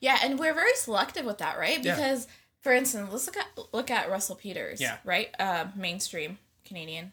Yeah, 0.00 0.18
and 0.24 0.38
we're 0.40 0.54
very 0.54 0.74
selective 0.74 1.24
with 1.24 1.38
that, 1.38 1.56
right? 1.56 1.78
Yeah. 1.84 1.94
Because, 1.94 2.26
for 2.62 2.72
instance, 2.72 3.10
let's 3.12 3.26
look 3.26 3.36
at 3.36 3.46
look 3.72 3.90
at 3.92 4.10
Russell 4.10 4.34
Peters, 4.34 4.80
Yeah. 4.80 4.96
right? 5.04 5.28
Uh, 5.38 5.66
mainstream 5.76 6.38
Canadian 6.64 7.12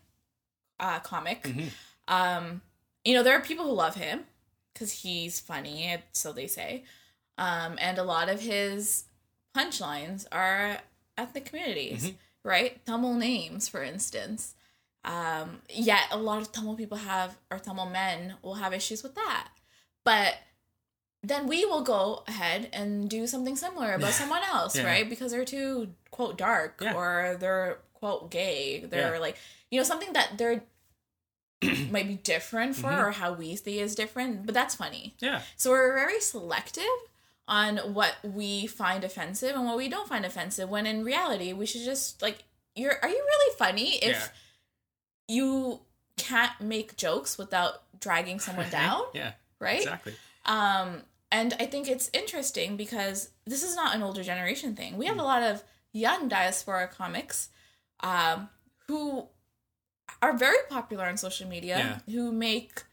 uh, 0.79 0.99
comic. 0.99 1.43
Mhm. 1.43 1.69
Um, 2.07 2.61
you 3.03 3.13
know, 3.13 3.21
there 3.21 3.35
are 3.37 3.41
people 3.41 3.65
who 3.65 3.71
love 3.73 3.93
him 3.93 4.25
because 4.75 4.91
he's 4.91 5.39
funny, 5.39 5.97
so 6.11 6.31
they 6.33 6.47
say. 6.47 6.83
Um, 7.37 7.77
and 7.79 7.97
a 7.97 8.03
lot 8.03 8.29
of 8.29 8.41
his 8.41 9.05
punchlines 9.55 10.25
are 10.33 10.79
ethnic 11.17 11.45
communities, 11.45 12.07
Mhm. 12.09 12.15
right? 12.43 12.85
Tamil 12.85 13.13
names, 13.13 13.69
for 13.69 13.81
instance. 13.81 14.53
Um, 15.05 15.61
yet 15.69 16.03
a 16.11 16.17
lot 16.17 16.41
of 16.41 16.51
Tamil 16.51 16.75
people 16.75 16.97
have, 16.97 17.37
or 17.49 17.57
Tamil 17.59 17.85
men 17.87 18.35
will 18.41 18.55
have 18.55 18.73
issues 18.73 19.01
with 19.01 19.15
that. 19.15 19.49
But 20.03 20.35
then 21.23 21.47
we 21.47 21.63
will 21.65 21.81
go 21.81 22.23
ahead 22.27 22.69
and 22.73 23.09
do 23.09 23.25
something 23.27 23.55
similar 23.55 23.93
about 23.93 24.13
someone 24.21 24.43
else, 24.43 24.75
Yeah. 24.75 24.83
right? 24.85 25.09
Because 25.09 25.31
they're 25.31 25.45
too 25.45 25.95
quote 26.11 26.37
dark 26.37 26.79
Yeah. 26.81 26.93
or 26.95 27.37
they're 27.39 27.79
quote 27.93 28.29
gay. 28.29 28.79
They're 28.85 29.13
Yeah. 29.15 29.19
like 29.19 29.37
you 29.71 29.79
know 29.79 29.83
something 29.85 30.13
that 30.13 30.37
they're 30.37 30.63
might 31.91 32.07
be 32.07 32.15
different 32.15 32.75
for 32.75 32.91
or 33.07 33.11
how 33.11 33.33
we 33.33 33.55
see 33.55 33.79
is 33.79 33.95
different, 33.95 34.45
but 34.45 34.53
that's 34.53 34.75
funny. 34.75 35.15
Yeah. 35.19 35.41
So 35.55 35.71
we're 35.71 35.93
very 35.95 36.19
selective 36.19 36.83
on 37.47 37.77
what 37.93 38.15
we 38.23 38.65
find 38.67 39.03
offensive 39.03 39.55
and 39.55 39.65
what 39.65 39.77
we 39.77 39.87
don't 39.87 40.09
find 40.09 40.25
offensive 40.25 40.67
when 40.69 40.85
in 40.87 41.03
reality 41.03 41.53
we 41.53 41.65
should 41.67 41.83
just 41.83 42.19
like 42.21 42.43
you're 42.75 42.95
are 43.03 43.09
you 43.09 43.15
really 43.23 43.55
funny 43.57 43.95
if 43.97 44.15
Yeah. 44.15 44.27
you 45.35 45.81
can't 46.17 46.59
make 46.59 46.97
jokes 46.97 47.37
without 47.37 47.83
dragging 47.99 48.39
someone 48.39 48.69
down, 48.81 49.01
Yeah. 49.13 49.33
right? 49.59 49.79
Exactly. 49.81 50.15
Um, 50.45 51.03
and 51.31 51.53
I 51.59 51.65
think 51.65 51.87
it's 51.87 52.09
interesting 52.13 52.77
because 52.77 53.29
this 53.45 53.63
is 53.63 53.75
not 53.75 53.95
an 53.95 54.01
older 54.03 54.23
generation 54.23 54.75
thing. 54.75 54.93
Mm. 54.93 54.97
We 54.97 55.05
have 55.07 55.17
a 55.19 55.23
lot 55.23 55.43
of 55.43 55.63
young 55.91 56.27
diaspora 56.27 56.87
comics 56.87 57.49
um, 58.01 58.49
who 58.87 59.27
are 60.25 60.35
very 60.37 60.61
popular 60.69 61.05
on 61.11 61.17
social 61.17 61.47
media, 61.55 62.01
who 62.13 62.31
make 62.31 62.83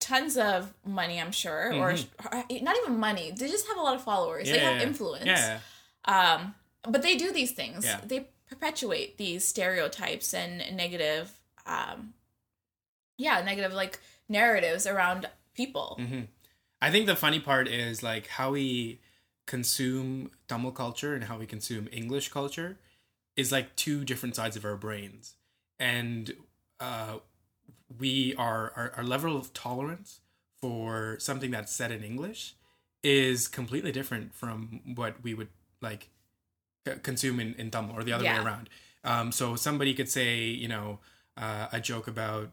tons 0.00 0.36
of 0.36 0.72
money, 0.84 1.16
I'm 1.20 1.32
sure, 1.32 1.72
or, 1.74 1.90
or 2.32 2.44
not 2.68 2.76
even 2.82 2.98
money. 2.98 3.32
They 3.36 3.48
just 3.48 3.66
have 3.68 3.78
a 3.78 3.84
lot 3.88 3.94
of 3.98 4.02
followers. 4.02 4.48
They 4.48 4.58
have 4.58 4.76
Mm-hmm. 4.76 4.80
Yeah. 4.80 4.86
influence. 4.88 5.26
Yeah. 5.26 5.58
Um, 6.16 6.54
but 6.92 7.02
they 7.02 7.16
do 7.16 7.32
these 7.32 7.52
things. 7.52 7.84
Yeah. 7.84 8.00
They 8.06 8.28
perpetuate 8.48 9.18
these 9.18 9.42
stereotypes 9.44 10.32
and 10.34 10.52
negative, 10.76 11.24
um, 11.66 12.14
yeah, 13.18 13.42
negative 13.42 13.72
like 13.72 13.98
narratives 14.28 14.86
around 14.86 15.28
people. 15.54 15.98
hmm 15.98 16.22
I 16.82 16.90
think 16.90 17.06
the 17.06 17.16
funny 17.16 17.40
part 17.40 17.68
is 17.68 18.02
like 18.02 18.26
how 18.26 18.50
we 18.52 19.00
consume 19.46 20.30
Tamil 20.46 20.72
culture 20.72 21.14
and 21.14 21.24
how 21.24 21.38
we 21.38 21.46
consume 21.46 21.88
English 21.90 22.28
culture 22.28 22.76
is 23.34 23.50
like 23.50 23.74
two 23.76 24.04
different 24.04 24.36
sides 24.36 24.56
of 24.56 24.64
our 24.64 24.76
brains, 24.76 25.35
and 25.78 26.32
uh, 26.80 27.18
we 27.98 28.34
are 28.36 28.72
our, 28.76 28.92
our 28.96 29.04
level 29.04 29.36
of 29.36 29.52
tolerance 29.52 30.20
for 30.60 31.16
something 31.18 31.50
that's 31.50 31.72
said 31.72 31.90
in 31.92 32.02
English 32.02 32.54
is 33.02 33.46
completely 33.48 33.92
different 33.92 34.34
from 34.34 34.80
what 34.94 35.22
we 35.22 35.34
would 35.34 35.48
like 35.80 36.08
consume 37.02 37.40
in, 37.40 37.54
in 37.54 37.70
Tamil 37.70 37.94
or 37.96 38.02
the 38.02 38.12
other 38.12 38.24
Yeah. 38.24 38.38
way 38.38 38.44
around. 38.44 38.68
Um, 39.04 39.30
so 39.32 39.54
somebody 39.56 39.94
could 39.94 40.08
say, 40.08 40.44
you 40.46 40.68
know, 40.68 40.98
uh, 41.36 41.68
a 41.72 41.80
joke 41.80 42.08
about, 42.08 42.50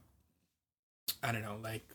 I 1.21 1.31
don't 1.31 1.41
know, 1.41 1.57
like 1.61 1.87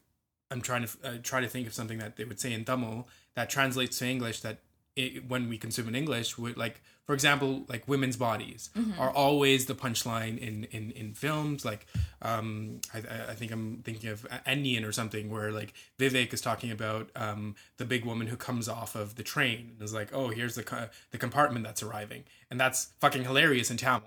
I'm 0.50 0.60
trying 0.60 0.86
to 0.86 0.98
uh, 1.04 1.18
try 1.22 1.40
to 1.40 1.48
think 1.48 1.66
of 1.66 1.74
something 1.74 1.98
that 1.98 2.16
they 2.16 2.24
would 2.24 2.40
say 2.40 2.52
in 2.52 2.64
Tamil 2.64 3.06
that 3.34 3.50
translates 3.50 3.98
to 3.98 4.06
English 4.06 4.40
that 4.40 4.58
it, 4.96 5.28
when 5.28 5.48
we 5.48 5.58
consume 5.58 5.88
in 5.88 5.94
English 5.94 6.38
would 6.38 6.56
like, 6.56 6.80
for 7.09 7.14
example, 7.14 7.64
like 7.68 7.88
women's 7.88 8.18
bodies 8.18 8.68
are 8.98 9.09
always 9.11 9.64
the 9.64 9.74
punchline 9.74 10.36
in 10.36 10.64
in 10.64 10.90
in 10.90 11.14
films. 11.14 11.64
Like, 11.64 11.86
um, 12.20 12.82
I 12.92 12.98
I 13.30 13.34
think 13.34 13.50
I'm 13.50 13.78
thinking 13.82 14.11
of 14.11 14.26
Endian 14.46 14.86
or 14.86 14.92
something 14.92 15.30
where 15.30 15.50
like 15.50 15.72
Vivek 15.98 16.34
is 16.34 16.42
talking 16.42 16.70
about 16.70 17.09
um 17.16 17.56
the 17.78 17.86
big 17.86 18.04
woman 18.04 18.26
who 18.26 18.36
comes 18.36 18.68
off 18.68 18.94
of 18.94 19.14
the 19.14 19.22
train 19.22 19.70
and 19.72 19.82
is 19.82 19.94
like, 19.94 20.11
oh, 20.12 20.28
here's 20.28 20.54
the 20.54 20.62
co- 20.62 20.90
the 21.11 21.16
compartment 21.16 21.64
that's 21.64 21.82
arriving, 21.82 22.24
and 22.50 22.61
that's 22.61 22.90
fucking 23.00 23.24
hilarious 23.24 23.70
in 23.70 23.78
Tamil. 23.78 24.02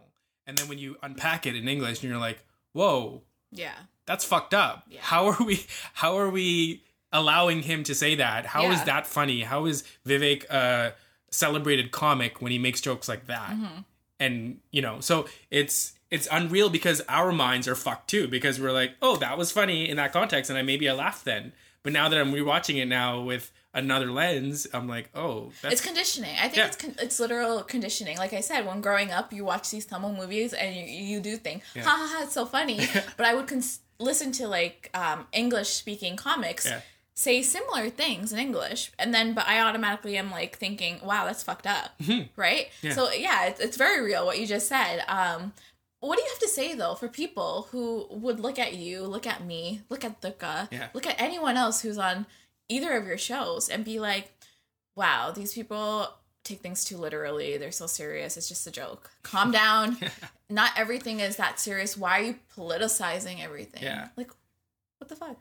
And 0.45 0.55
then 0.59 0.67
when 0.69 0.77
you 0.77 0.97
unpack 1.01 1.47
it 1.47 1.55
in 1.55 1.67
English, 1.67 2.01
and 2.03 2.09
you're 2.11 2.19
like, 2.19 2.43
whoa, 2.73 3.23
Yeah. 3.51 3.73
that's 4.05 4.25
fucked 4.25 4.53
up. 4.53 4.85
Yeah. 4.87 5.01
How 5.01 5.25
are 5.31 5.43
we 5.43 5.65
how 5.93 6.17
are 6.19 6.29
we 6.29 6.83
allowing 7.11 7.63
him 7.63 7.83
to 7.85 7.95
say 7.95 8.13
that? 8.13 8.45
How 8.45 8.69
is 8.69 8.77
Yeah. 8.79 8.85
that 8.85 9.07
funny? 9.07 9.41
How 9.41 9.65
is 9.65 9.83
Vivek 10.05 10.45
a 10.51 10.93
celebrated 11.31 11.91
comic 11.91 12.41
when 12.41 12.51
he 12.51 12.57
makes 12.57 12.81
jokes 12.81 13.07
like 13.07 13.27
that? 13.27 13.51
Mm-hmm. 13.51 13.79
And 14.19 14.59
you 14.71 14.81
know, 14.81 14.99
so 14.99 15.27
it's 15.49 15.93
it's 16.11 16.27
unreal 16.31 16.69
because 16.69 17.01
our 17.09 17.31
minds 17.31 17.67
are 17.67 17.75
fucked 17.75 18.09
too 18.09 18.27
because 18.27 18.59
we're 18.59 18.71
like, 18.73 18.91
oh, 19.01 19.15
that 19.17 19.37
was 19.37 19.51
funny 19.51 19.89
in 19.89 19.97
that 19.97 20.13
context, 20.13 20.49
and 20.49 20.59
I 20.59 20.61
maybe 20.61 20.87
I 20.89 20.93
laughed 20.93 21.25
then. 21.25 21.53
But 21.83 21.93
now 21.93 22.09
that 22.09 22.19
I'm 22.19 22.31
rewatching 22.31 22.77
it 22.79 22.85
now 22.85 23.21
with 23.21 23.51
another 23.73 24.11
lens, 24.11 24.67
I'm 24.71 24.87
like, 24.87 25.09
oh, 25.15 25.51
that's 25.63 25.73
It's 25.75 25.81
conditioning. 25.83 26.35
I 26.37 26.43
think 26.43 26.57
Yeah. 26.57 26.67
it's 26.67 26.75
con- 26.75 26.95
it's 26.99 27.19
literal 27.19 27.63
conditioning. 27.63 28.17
Like 28.17 28.33
I 28.33 28.41
said, 28.41 28.67
when 28.67 28.81
growing 28.81 29.09
up, 29.11 29.33
you 29.33 29.43
watch 29.45 29.71
these 29.71 29.87
Tamil 29.87 30.13
movies 30.13 30.53
and 30.53 30.75
you, 30.75 30.83
you 30.83 31.19
do 31.19 31.37
think, 31.37 31.63
ha 31.75 31.81
ha 31.81 32.07
ha, 32.17 32.23
it's 32.23 32.33
so 32.33 32.45
funny. 32.45 32.81
but 33.17 33.25
I 33.25 33.33
would 33.33 33.47
cons- 33.47 33.79
listen 33.97 34.31
to 34.33 34.47
like 34.47 34.91
um, 34.93 35.25
English 35.33 35.69
speaking 35.69 36.15
comics 36.17 36.67
Yeah. 36.67 36.81
Say 37.13 37.41
similar 37.43 37.89
things 37.89 38.31
in 38.33 38.39
English, 38.39 38.91
and 38.97 39.13
then 39.13 39.33
but 39.33 39.47
I 39.47 39.59
automatically 39.61 40.17
am 40.17 40.31
like 40.31 40.57
thinking, 40.57 40.99
wow, 41.03 41.25
that's 41.25 41.43
fucked 41.43 41.67
up, 41.67 41.91
right? 42.35 42.67
So 42.93 43.11
yeah, 43.11 43.45
it's, 43.47 43.59
it's 43.59 43.77
very 43.77 44.01
real 44.03 44.25
what 44.25 44.39
you 44.39 44.47
just 44.47 44.67
said. 44.67 45.03
Um, 45.07 45.53
what 45.99 46.15
do 46.17 46.23
you 46.23 46.29
have 46.29 46.39
to 46.39 46.47
say 46.47 46.73
though 46.73 46.95
for 46.95 47.07
people 47.09 47.67
who 47.71 48.07
would 48.09 48.39
look 48.39 48.57
at 48.57 48.73
you, 48.75 49.03
look 49.03 49.27
at 49.27 49.43
me, 49.45 49.81
look 49.89 50.03
at 50.05 50.21
Durga, 50.21 50.69
Yeah. 50.71 50.87
look 50.93 51.05
at 51.05 51.21
anyone 51.21 51.57
else 51.57 51.81
who's 51.81 51.97
on 51.99 52.25
either 52.69 52.93
of 52.93 53.05
your 53.05 53.17
shows 53.19 53.67
and 53.69 53.83
be 53.85 53.99
like, 53.99 54.31
wow, 54.95 55.31
these 55.31 55.53
people 55.53 56.09
take 56.43 56.61
things 56.61 56.83
too 56.83 56.97
literally. 56.97 57.57
They're 57.57 57.71
so 57.71 57.85
serious. 57.87 58.35
It's 58.37 58.49
just 58.49 58.65
a 58.65 58.71
joke. 58.71 59.11
Calm 59.21 59.51
down. 59.61 59.97
Not 60.49 60.71
everything 60.77 61.19
is 61.19 61.35
that 61.35 61.59
serious. 61.59 61.95
Why 61.97 62.19
are 62.19 62.23
you 62.23 62.35
politicizing 62.57 63.43
everything? 63.43 63.83
Yeah. 63.83 64.07
Like, 64.17 64.31
what 64.97 65.09
the 65.09 65.15
fuck? 65.15 65.37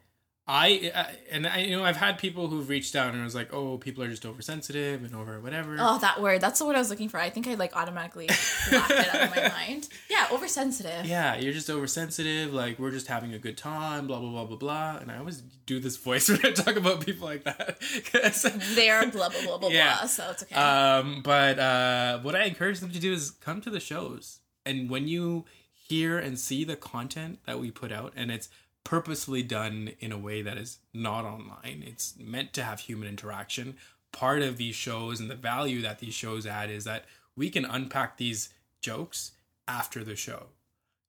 I, 0.50 0.90
I 0.94 1.06
and 1.30 1.46
I 1.46 1.58
you 1.60 1.76
know 1.76 1.84
I've 1.84 1.96
had 1.96 2.18
people 2.18 2.48
who've 2.48 2.68
reached 2.68 2.96
out 2.96 3.12
and 3.12 3.20
I 3.20 3.24
was 3.24 3.34
like, 3.34 3.52
oh, 3.54 3.78
people 3.78 4.02
are 4.02 4.08
just 4.08 4.26
oversensitive 4.26 5.04
and 5.04 5.14
over 5.14 5.38
whatever. 5.40 5.76
Oh, 5.78 5.98
that 6.00 6.20
word. 6.20 6.40
That's 6.40 6.58
the 6.58 6.66
word 6.66 6.74
I 6.76 6.80
was 6.80 6.90
looking 6.90 7.08
for. 7.08 7.18
I 7.18 7.30
think 7.30 7.46
I 7.46 7.54
like 7.54 7.76
automatically 7.76 8.26
laughed 8.26 8.90
it 8.90 9.14
out 9.14 9.22
of 9.22 9.36
my 9.36 9.48
mind. 9.48 9.88
Yeah, 10.10 10.26
oversensitive. 10.32 11.06
yeah, 11.06 11.36
you're 11.36 11.52
just 11.52 11.70
oversensitive. 11.70 12.52
Like 12.52 12.78
we're 12.78 12.90
just 12.90 13.06
having 13.06 13.32
a 13.32 13.38
good 13.38 13.56
time. 13.56 14.06
Blah 14.08 14.18
blah 14.18 14.30
blah 14.30 14.44
blah 14.46 14.56
blah. 14.56 14.96
And 15.00 15.10
I 15.12 15.18
always 15.18 15.40
do 15.66 15.78
this 15.78 15.96
voice 15.96 16.28
when 16.30 16.44
I 16.44 16.50
talk 16.50 16.74
about 16.76 17.04
people 17.06 17.26
like 17.28 17.44
that. 17.44 17.78
They 18.74 18.90
are 18.90 19.06
blah, 19.06 19.28
blah, 19.28 19.42
blah, 19.44 19.58
blah, 19.58 19.68
Yeah. 19.68 19.98
blah. 19.98 20.06
So 20.06 20.30
it's 20.30 20.42
okay. 20.42 20.54
um, 20.56 21.20
but 21.22 21.58
uh, 21.58 22.18
what 22.20 22.34
I 22.34 22.44
encourage 22.44 22.80
them 22.80 22.90
to 22.90 22.98
do 22.98 23.12
is 23.12 23.30
come 23.30 23.60
to 23.62 23.70
the 23.70 23.80
shows, 23.80 24.40
and 24.66 24.90
when 24.90 25.06
you 25.08 25.44
hear 25.72 26.18
and 26.18 26.38
see 26.38 26.64
the 26.64 26.76
content 26.76 27.38
that 27.46 27.58
we 27.60 27.70
put 27.70 27.92
out, 27.92 28.12
and 28.16 28.30
it's 28.30 28.48
purposefully 28.84 29.42
done 29.42 29.92
in 30.00 30.12
a 30.12 30.18
way 30.18 30.42
that 30.42 30.58
is 30.58 30.78
not 30.92 31.24
online. 31.24 31.84
It's 31.86 32.14
meant 32.18 32.52
to 32.54 32.62
have 32.62 32.80
human 32.80 33.08
interaction. 33.08 33.76
Part 34.12 34.42
of 34.42 34.56
these 34.56 34.74
shows 34.74 35.20
and 35.20 35.30
the 35.30 35.36
value 35.36 35.82
that 35.82 35.98
these 35.98 36.14
shows 36.14 36.46
add 36.46 36.70
is 36.70 36.84
that 36.84 37.04
we 37.36 37.50
can 37.50 37.64
unpack 37.64 38.16
these 38.16 38.50
jokes 38.80 39.32
after 39.68 40.02
the 40.02 40.16
show. 40.16 40.46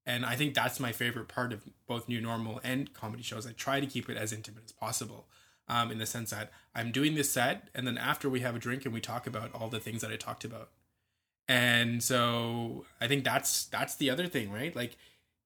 And 0.06 0.26
I 0.26 0.36
think 0.36 0.54
that's 0.54 0.80
my 0.80 0.92
favorite 0.92 1.28
part 1.28 1.54
of 1.54 1.64
both 1.88 2.10
New 2.10 2.22
Normal 2.22 2.60
and 2.64 2.94
comedy 2.94 3.24
shows. 3.24 3.46
I 3.46 3.52
try 3.52 3.80
to 3.80 3.86
keep 3.86 4.10
it 4.10 4.18
as 4.18 4.34
intimate 4.34 4.64
as 4.66 4.72
possible 4.72 5.28
um, 5.68 5.92
in 5.92 6.00
the 6.00 6.06
sense 6.06 6.32
that 6.32 6.52
I'm 6.76 6.92
doing 6.92 7.16
this 7.16 7.32
set, 7.32 7.70
and 7.74 7.86
then 7.86 7.98
after 7.98 8.30
we 8.30 8.42
have 8.42 8.56
a 8.56 8.60
drink 8.60 8.86
and 8.86 8.94
we 8.94 9.00
talk 9.00 9.28
about 9.28 9.54
all 9.54 9.70
the 9.70 9.80
things 9.80 10.02
that 10.02 10.12
I 10.12 10.16
talked 10.16 10.44
about. 10.44 10.70
And 11.48 12.02
so 12.02 12.86
I 13.00 13.08
think 13.08 13.24
that's 13.24 13.66
that's 13.66 13.96
the 13.96 14.10
other 14.10 14.28
thing, 14.28 14.52
right? 14.52 14.76
Like 14.76 14.98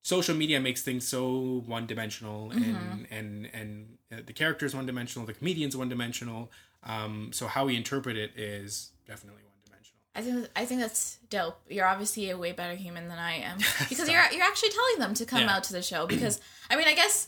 social 0.06 0.36
media 0.36 0.60
makes 0.60 0.84
things 0.84 1.08
so 1.08 1.64
one 1.66 1.88
dimensional, 1.88 2.52
and 2.52 3.08
and 3.10 3.50
and 3.54 3.98
uh, 4.14 4.18
the 4.26 4.34
characters 4.34 4.76
one 4.76 4.86
dimensional, 4.86 5.26
the 5.26 5.34
comedians 5.34 5.76
one 5.76 5.90
dimensional. 5.90 6.52
Um, 6.84 7.32
so 7.34 7.48
how 7.48 7.66
we 7.66 7.76
interpret 7.76 8.16
it 8.16 8.32
is 8.38 8.92
definitely 9.08 9.42
one 9.44 9.58
dimensional. 9.66 10.00
I 10.14 10.22
think 10.22 10.50
I 10.56 10.66
think 10.66 10.82
that's 10.82 11.18
dope. 11.32 11.60
You're 11.68 11.88
obviously 11.88 12.30
a 12.30 12.38
way 12.38 12.52
better 12.52 12.76
human 12.76 13.08
than 13.08 13.18
I 13.18 13.34
am 13.38 13.58
because 13.90 14.08
you're 14.08 14.22
you're 14.32 14.44
actually 14.52 14.70
telling 14.70 15.00
them 15.00 15.14
to 15.16 15.26
come 15.26 15.42
Yeah. 15.42 15.56
out 15.56 15.64
to 15.66 15.74
the 15.74 15.82
show 15.82 16.06
because 16.06 16.40
I 16.70 16.76
mean 16.76 16.88
I 16.88 16.94
guess 16.94 17.28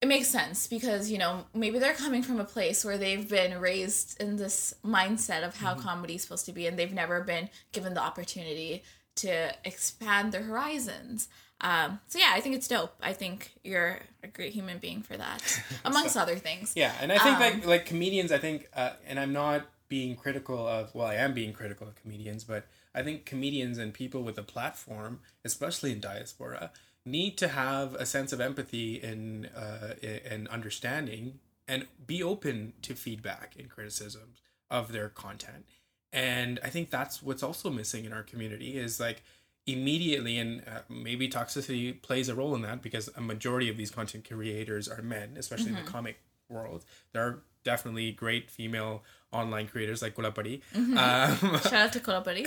it 0.00 0.06
makes 0.06 0.28
sense 0.28 0.68
because 0.68 1.10
you 1.10 1.18
know 1.18 1.46
maybe 1.54 1.80
they're 1.80 1.94
coming 1.94 2.22
from 2.22 2.38
a 2.38 2.44
place 2.44 2.84
where 2.84 2.98
they've 2.98 3.28
been 3.28 3.60
raised 3.60 4.20
in 4.22 4.36
this 4.36 4.74
mindset 4.84 5.42
of 5.44 5.56
how 5.56 5.74
comedy 5.74 6.14
is 6.14 6.22
supposed 6.22 6.46
to 6.46 6.52
be 6.52 6.66
and 6.68 6.78
they've 6.78 6.92
never 6.92 7.20
been 7.22 7.48
given 7.72 7.94
the 7.94 8.00
opportunity 8.02 8.84
to 9.16 9.50
expand 9.64 10.30
their 10.30 10.42
horizons. 10.42 11.26
Um, 11.60 12.00
so 12.06 12.18
yeah, 12.18 12.32
I 12.34 12.40
think 12.40 12.56
it's 12.56 12.68
dope. 12.68 12.94
I 13.02 13.12
think 13.12 13.52
you're 13.64 13.98
a 14.22 14.28
great 14.28 14.52
human 14.52 14.78
being 14.78 15.02
for 15.02 15.16
that, 15.16 15.62
amongst 15.84 16.16
other 16.16 16.36
things. 16.36 16.72
Yeah, 16.76 16.92
and 17.00 17.10
I 17.10 17.18
think 17.18 17.38
like 17.40 17.66
like 17.66 17.86
comedians, 17.86 18.30
I 18.30 18.38
think, 18.38 18.68
uh, 18.74 18.90
and 19.06 19.18
I'm 19.18 19.32
not 19.32 19.66
being 19.88 20.16
critical 20.16 20.66
of. 20.66 20.94
Well, 20.94 21.06
I 21.06 21.14
am 21.14 21.32
being 21.32 21.52
critical 21.52 21.88
of 21.88 21.94
comedians, 21.96 22.44
but 22.44 22.66
I 22.94 23.02
think 23.02 23.24
comedians 23.24 23.78
and 23.78 23.94
people 23.94 24.22
with 24.22 24.36
a 24.38 24.42
platform, 24.42 25.20
especially 25.44 25.92
in 25.92 26.00
diaspora, 26.00 26.72
need 27.06 27.38
to 27.38 27.48
have 27.48 27.94
a 27.94 28.04
sense 28.04 28.32
of 28.32 28.40
empathy 28.40 29.00
and 29.00 29.48
uh, 29.56 29.94
and 30.30 30.48
understanding, 30.48 31.38
and 31.66 31.86
be 32.06 32.22
open 32.22 32.74
to 32.82 32.94
feedback 32.94 33.54
and 33.58 33.70
criticisms 33.70 34.42
of 34.70 34.92
their 34.92 35.08
content. 35.08 35.64
And 36.12 36.60
I 36.64 36.68
think 36.68 36.90
that's 36.90 37.22
what's 37.22 37.42
also 37.42 37.70
missing 37.70 38.04
in 38.04 38.12
our 38.12 38.22
community 38.22 38.78
is 38.78 38.98
like 39.00 39.22
immediately 39.66 40.38
and 40.38 40.62
uh, 40.66 40.80
maybe 40.88 41.28
toxicity 41.28 42.00
plays 42.00 42.28
a 42.28 42.34
role 42.34 42.54
in 42.54 42.62
that 42.62 42.82
because 42.82 43.08
a 43.16 43.20
majority 43.20 43.68
of 43.68 43.76
these 43.76 43.90
content 43.90 44.26
creators 44.28 44.88
are 44.88 45.02
men 45.02 45.34
especially 45.36 45.70
in 45.70 45.74
the 45.74 45.82
comic 45.82 46.20
world 46.48 46.84
there 47.12 47.22
are 47.26 47.42
definitely 47.64 48.12
great 48.12 48.48
female 48.48 49.02
online 49.32 49.66
creators 49.66 50.00
like 50.00 50.14
Kulapadi. 50.14 50.60
Um, 50.74 51.58
Shout 51.60 51.72
out 51.74 51.92
to 51.94 52.20
Buddy. 52.20 52.46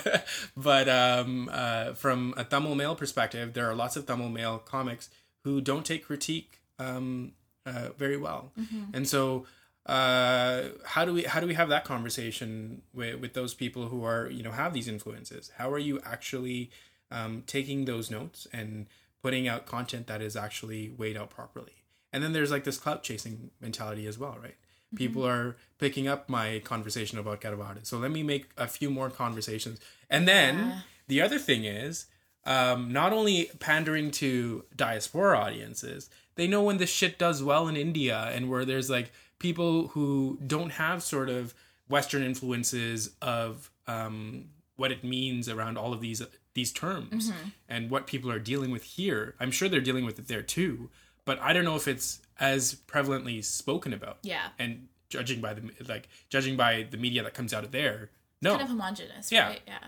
but 0.56 0.88
um, 0.88 1.50
uh, 1.52 1.92
from 1.94 2.34
a 2.36 2.44
Tamil 2.44 2.76
male 2.76 2.94
perspective, 2.94 3.52
there 3.52 3.68
are 3.68 3.74
lots 3.74 3.96
of 3.96 4.06
Tamil 4.06 4.28
male 4.28 4.58
comics 4.58 5.10
who 5.42 5.60
don't 5.60 5.84
take 5.84 6.04
critique 6.06 6.60
um, 6.78 7.32
uh, 7.66 7.88
very 7.98 8.16
well, 8.16 8.52
Mm-hmm. 8.58 8.94
and 8.94 9.08
so 9.08 9.44
uh, 9.86 10.64
how 10.84 11.04
do 11.04 11.12
we 11.14 11.22
how 11.24 11.40
do 11.40 11.46
we 11.46 11.54
have 11.54 11.68
that 11.70 11.84
conversation 11.84 12.82
with 12.92 13.16
with 13.20 13.34
those 13.34 13.54
people 13.54 13.88
who 13.88 14.04
are 14.04 14.28
you 14.28 14.42
know 14.42 14.52
have 14.52 14.72
these 14.74 14.88
influences? 14.88 15.50
How 15.58 15.70
are 15.72 15.78
you 15.78 16.00
actually 16.04 16.70
um, 17.10 17.42
taking 17.46 17.84
those 17.86 18.10
notes 18.10 18.46
and 18.52 18.86
putting 19.22 19.48
out 19.48 19.66
content 19.66 20.06
that 20.06 20.20
is 20.22 20.36
actually 20.36 20.90
weighed 20.96 21.16
out 21.16 21.30
properly? 21.30 21.72
And 22.12 22.22
then 22.22 22.32
there's 22.32 22.50
like 22.50 22.64
this 22.64 22.76
clout 22.78 23.02
chasing 23.02 23.50
mentality 23.60 24.06
as 24.06 24.18
well, 24.18 24.36
right? 24.42 24.56
People 24.96 25.24
are 25.24 25.56
picking 25.78 26.08
up 26.08 26.28
my 26.28 26.58
conversation 26.64 27.16
about 27.16 27.40
Caravada. 27.40 27.86
So 27.86 27.96
let 27.98 28.10
me 28.10 28.24
make 28.24 28.50
a 28.56 28.66
few 28.66 28.90
more 28.90 29.08
conversations. 29.08 29.78
And 30.10 30.26
then 30.26 30.58
Yeah. 30.58 30.80
the 31.06 31.20
other 31.22 31.38
thing 31.38 31.64
is 31.64 32.06
um, 32.44 32.92
not 32.92 33.12
only 33.12 33.50
pandering 33.60 34.10
to 34.12 34.64
diaspora 34.74 35.38
audiences, 35.38 36.10
they 36.34 36.48
know 36.48 36.64
when 36.64 36.78
this 36.78 36.90
shit 36.90 37.18
does 37.20 37.40
well 37.40 37.68
in 37.68 37.76
India 37.76 38.30
and 38.34 38.50
where 38.50 38.64
there's 38.64 38.90
like 38.90 39.12
people 39.40 39.88
who 39.88 40.38
don't 40.46 40.70
have 40.70 41.02
sort 41.02 41.28
of 41.28 41.52
Western 41.88 42.22
influences 42.22 43.10
of 43.20 43.68
um, 43.88 44.44
what 44.76 44.92
it 44.92 45.02
means 45.02 45.48
around 45.48 45.76
all 45.76 45.92
of 45.92 46.00
these 46.00 46.22
these 46.54 46.72
terms 46.72 47.32
and 47.68 47.90
what 47.90 48.06
people 48.06 48.30
are 48.30 48.38
dealing 48.38 48.70
with 48.70 48.82
here. 48.82 49.34
I'm 49.40 49.50
sure 49.50 49.68
they're 49.68 49.80
dealing 49.80 50.04
with 50.04 50.18
it 50.18 50.28
there 50.28 50.42
too, 50.42 50.90
but 51.24 51.40
I 51.40 51.52
don't 51.52 51.64
know 51.64 51.76
if 51.76 51.86
it's 51.88 52.20
as 52.38 52.74
prevalently 52.86 53.44
spoken 53.44 53.92
about. 53.92 54.18
Yeah. 54.22 54.48
And 54.58 54.88
judging 55.08 55.40
by 55.40 55.54
the 55.54 55.62
like 55.88 56.08
judging 56.28 56.56
by 56.56 56.86
the 56.88 56.96
media 56.96 57.22
that 57.24 57.34
comes 57.34 57.52
out 57.52 57.64
of 57.64 57.72
there, 57.72 58.10
no. 58.42 58.50
Kind 58.52 58.62
of 58.62 58.68
homogenous, 58.68 59.30
Yeah. 59.32 59.48
right? 59.48 59.60
Yeah. 59.66 59.78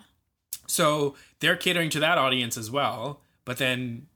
So 0.66 1.14
they're 1.40 1.56
catering 1.56 1.90
to 1.90 2.00
that 2.00 2.18
audience 2.18 2.56
as 2.56 2.70
well, 2.70 3.20
but 3.44 3.56
then 3.58 4.06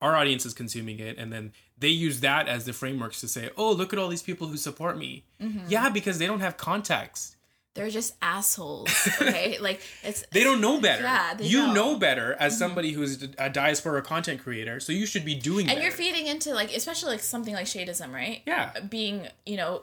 our 0.00 0.16
audience 0.16 0.46
is 0.46 0.54
consuming 0.54 0.98
it, 0.98 1.18
and 1.18 1.32
then 1.32 1.52
they 1.78 1.88
use 1.88 2.20
that 2.20 2.48
as 2.48 2.64
the 2.64 2.72
frameworks 2.72 3.20
to 3.20 3.28
say, 3.28 3.50
"Oh, 3.56 3.72
look 3.72 3.92
at 3.92 3.98
all 3.98 4.08
these 4.08 4.22
people 4.22 4.46
who 4.48 4.56
support 4.56 4.96
me." 4.96 5.24
Mm-hmm. 5.40 5.66
Yeah, 5.68 5.88
because 5.90 6.18
they 6.18 6.26
don't 6.26 6.40
have 6.40 6.56
context. 6.56 7.36
They're 7.74 7.90
just 7.90 8.14
assholes. 8.20 8.90
Okay, 9.22 9.58
like 9.60 9.80
it's 10.02 10.24
They 10.32 10.42
don't 10.42 10.60
know 10.60 10.80
better. 10.80 11.02
Yeah, 11.02 11.36
you 11.40 11.58
don't. 11.58 11.66
Mm-hmm. 11.66 11.74
know 11.74 11.96
better 11.98 12.34
as 12.40 12.58
somebody 12.58 12.92
who's 12.92 13.22
a 13.38 13.48
diaspora 13.48 14.02
content 14.02 14.42
creator, 14.42 14.80
so 14.80 14.92
you 14.92 15.06
should 15.06 15.24
be 15.24 15.34
doing. 15.36 15.66
and 15.66 15.76
better. 15.76 15.82
you're 15.82 15.92
feeding 15.92 16.26
into 16.26 16.52
like 16.52 16.74
especially 16.74 17.10
like 17.12 17.20
something 17.20 17.54
like 17.54 17.66
shadism, 17.66 18.12
right? 18.12 18.42
Yeah. 18.46 18.72
Being 18.80 19.28
you 19.46 19.56
know 19.56 19.82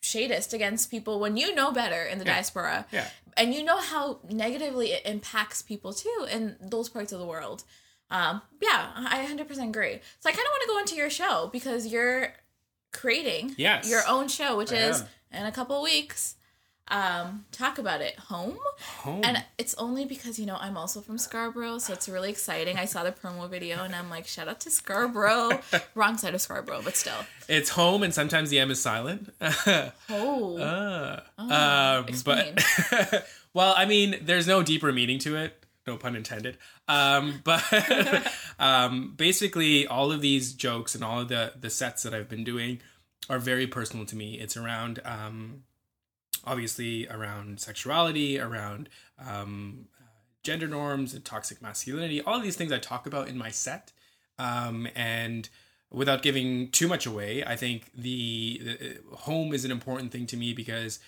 shadist 0.00 0.52
against 0.52 0.90
people 0.90 1.18
when 1.18 1.36
you 1.36 1.54
know 1.54 1.72
better 1.72 2.04
in 2.04 2.18
the 2.18 2.24
diaspora. 2.24 2.86
Yeah. 2.92 3.08
And 3.36 3.52
you 3.52 3.64
know 3.64 3.78
how 3.78 4.20
negatively 4.30 4.92
it 4.92 5.04
impacts 5.04 5.60
people 5.60 5.92
too 5.92 6.28
in 6.30 6.56
those 6.60 6.88
parts 6.88 7.10
of 7.10 7.18
the 7.18 7.26
world. 7.26 7.64
Um, 8.14 8.40
yeah, 8.62 8.90
I 8.94 9.26
100% 9.28 9.40
agree. 9.68 9.98
So 10.20 10.28
I 10.28 10.32
kind 10.32 10.46
of 10.46 10.50
want 10.50 10.62
to 10.62 10.68
go 10.68 10.78
into 10.78 10.94
your 10.94 11.10
show 11.10 11.48
because 11.52 11.86
you're 11.86 12.32
creating 12.92 13.54
Yes. 13.58 13.88
your 13.90 14.02
own 14.08 14.28
show, 14.28 14.56
which 14.56 14.72
I 14.72 14.76
is 14.76 15.00
am. 15.00 15.06
in 15.40 15.46
a 15.46 15.52
couple 15.52 15.82
weeks. 15.82 16.36
Um, 16.88 17.46
talk 17.50 17.78
about 17.78 18.02
it. 18.02 18.16
Home. 18.28 18.58
Home. 18.98 19.22
And 19.24 19.42
it's 19.56 19.74
only 19.76 20.04
because, 20.04 20.38
you 20.38 20.44
know, 20.44 20.58
I'm 20.60 20.76
also 20.76 21.00
from 21.00 21.16
Scarborough, 21.16 21.78
so 21.78 21.94
it's 21.94 22.08
really 22.10 22.28
exciting. 22.30 22.76
I 22.78 22.84
saw 22.84 23.02
the 23.02 23.10
promo 23.10 23.48
video 23.48 23.82
and 23.84 23.94
I'm 23.96 24.10
like, 24.10 24.26
shout 24.26 24.48
out 24.48 24.60
to 24.60 24.70
Scarborough. 24.70 25.60
Wrong 25.94 26.18
side 26.18 26.34
of 26.34 26.42
Scarborough, 26.42 26.82
but 26.84 26.94
still. 26.94 27.24
it's 27.48 27.70
home, 27.70 28.02
and 28.02 28.12
sometimes 28.12 28.50
the 28.50 28.58
M 28.58 28.70
is 28.70 28.80
silent. 28.80 29.32
Oh. 30.10 30.58
Uh, 30.58 31.20
um, 31.38 32.06
explain. 32.06 32.54
but 32.90 33.26
well, 33.54 33.74
I 33.76 33.86
mean, 33.86 34.16
there's 34.22 34.46
no 34.46 34.62
deeper 34.62 34.92
meaning 34.92 35.18
to 35.20 35.36
it. 35.36 35.63
No 35.86 35.96
pun 35.96 36.16
intended. 36.16 36.58
Um, 36.88 37.40
but 37.44 37.62
um, 38.58 39.14
basically, 39.16 39.86
all 39.86 40.12
of 40.12 40.20
these 40.20 40.52
jokes 40.54 40.94
and 40.94 41.04
all 41.04 41.20
of 41.20 41.28
the 41.28 41.52
the 41.58 41.70
sets 41.70 42.02
that 42.02 42.14
I've 42.14 42.28
been 42.28 42.44
doing 42.44 42.80
are 43.28 43.38
very 43.38 43.66
personal 43.66 44.06
to 44.06 44.16
me. 44.16 44.38
It's 44.38 44.56
around, 44.56 45.00
um, 45.04 45.62
obviously, 46.44 47.08
around 47.08 47.60
sexuality, 47.60 48.38
around 48.38 48.88
um, 49.18 49.86
uh, 49.98 50.04
gender 50.42 50.68
norms 50.68 51.14
and 51.14 51.24
toxic 51.24 51.62
masculinity. 51.62 52.20
All 52.20 52.40
these 52.40 52.56
things 52.56 52.72
I 52.72 52.78
talk 52.78 53.06
about 53.06 53.28
in 53.28 53.38
my 53.38 53.50
set, 53.50 53.92
um, 54.38 54.88
and 54.94 55.48
without 55.90 56.22
giving 56.22 56.70
too 56.70 56.88
much 56.88 57.06
away, 57.06 57.44
I 57.44 57.56
think 57.56 57.90
the, 57.94 58.60
the 58.62 59.16
home 59.16 59.54
is 59.54 59.64
an 59.64 59.70
important 59.70 60.12
thing 60.12 60.26
to 60.26 60.36
me 60.36 60.52
because 60.52 60.98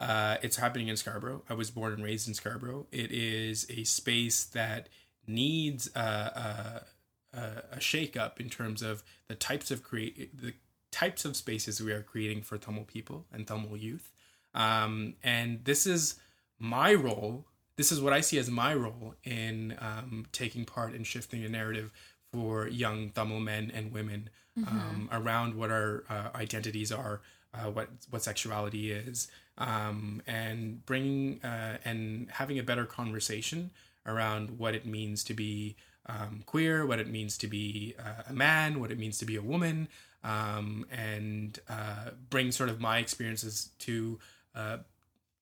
uh, 0.00 0.38
it's 0.42 0.56
happening 0.56 0.88
in 0.88 0.96
Scarborough. 0.96 1.42
I 1.48 1.54
was 1.54 1.70
born 1.70 1.92
and 1.92 2.02
raised 2.02 2.26
in 2.26 2.34
Scarborough. 2.34 2.86
It 2.90 3.12
is 3.12 3.66
a 3.68 3.84
space 3.84 4.44
that 4.44 4.88
needs 5.26 5.90
a, 5.94 6.00
a, 6.00 7.38
a, 7.38 7.62
a 7.72 7.80
shake 7.80 8.16
up 8.16 8.40
in 8.40 8.48
terms 8.48 8.82
of 8.82 9.02
the 9.28 9.34
types 9.34 9.70
of 9.70 9.82
create 9.82 10.40
the 10.40 10.54
types 10.90 11.24
of 11.24 11.36
spaces 11.36 11.80
we 11.80 11.92
are 11.92 12.02
creating 12.02 12.42
for 12.42 12.58
Tamil 12.58 12.84
people 12.84 13.26
and 13.32 13.46
Tamil 13.46 13.76
youth. 13.76 14.10
Um, 14.54 15.14
and 15.22 15.64
this 15.64 15.86
is 15.86 16.16
my 16.58 16.94
role. 16.94 17.46
This 17.76 17.92
is 17.92 18.00
what 18.00 18.12
I 18.12 18.20
see 18.22 18.38
as 18.38 18.50
my 18.50 18.74
role 18.74 19.14
in 19.22 19.76
um, 19.80 20.26
taking 20.32 20.64
part 20.64 20.94
in 20.94 21.04
shifting 21.04 21.42
the 21.42 21.48
narrative 21.48 21.92
for 22.32 22.66
young 22.68 23.10
Tamil 23.10 23.40
men 23.40 23.70
and 23.72 23.92
women 23.92 24.30
um, 24.66 25.08
around 25.12 25.54
what 25.54 25.70
our 25.70 26.04
uh, 26.08 26.28
identities 26.34 26.92
are, 26.92 27.20
uh, 27.54 27.70
what 27.70 27.88
what 28.10 28.22
sexuality 28.22 28.92
is, 28.92 29.28
um, 29.60 30.22
and 30.26 30.84
bringing 30.86 31.40
uh, 31.44 31.76
and 31.84 32.28
having 32.32 32.58
a 32.58 32.62
better 32.62 32.86
conversation 32.86 33.70
around 34.06 34.58
what 34.58 34.74
it 34.74 34.86
means 34.86 35.22
to 35.24 35.34
be 35.34 35.76
um, 36.06 36.42
queer, 36.46 36.86
what 36.86 36.98
it 36.98 37.08
means 37.08 37.36
to 37.38 37.46
be 37.46 37.94
uh, 37.98 38.22
a 38.28 38.32
man, 38.32 38.80
what 38.80 38.90
it 38.90 38.98
means 38.98 39.18
to 39.18 39.24
be 39.24 39.36
a 39.36 39.42
woman, 39.42 39.86
um, 40.24 40.86
and 40.90 41.60
uh, 41.68 42.10
bring 42.30 42.50
sort 42.50 42.70
of 42.70 42.80
my 42.80 42.98
experiences 42.98 43.68
to 43.80 44.18
uh, 44.54 44.78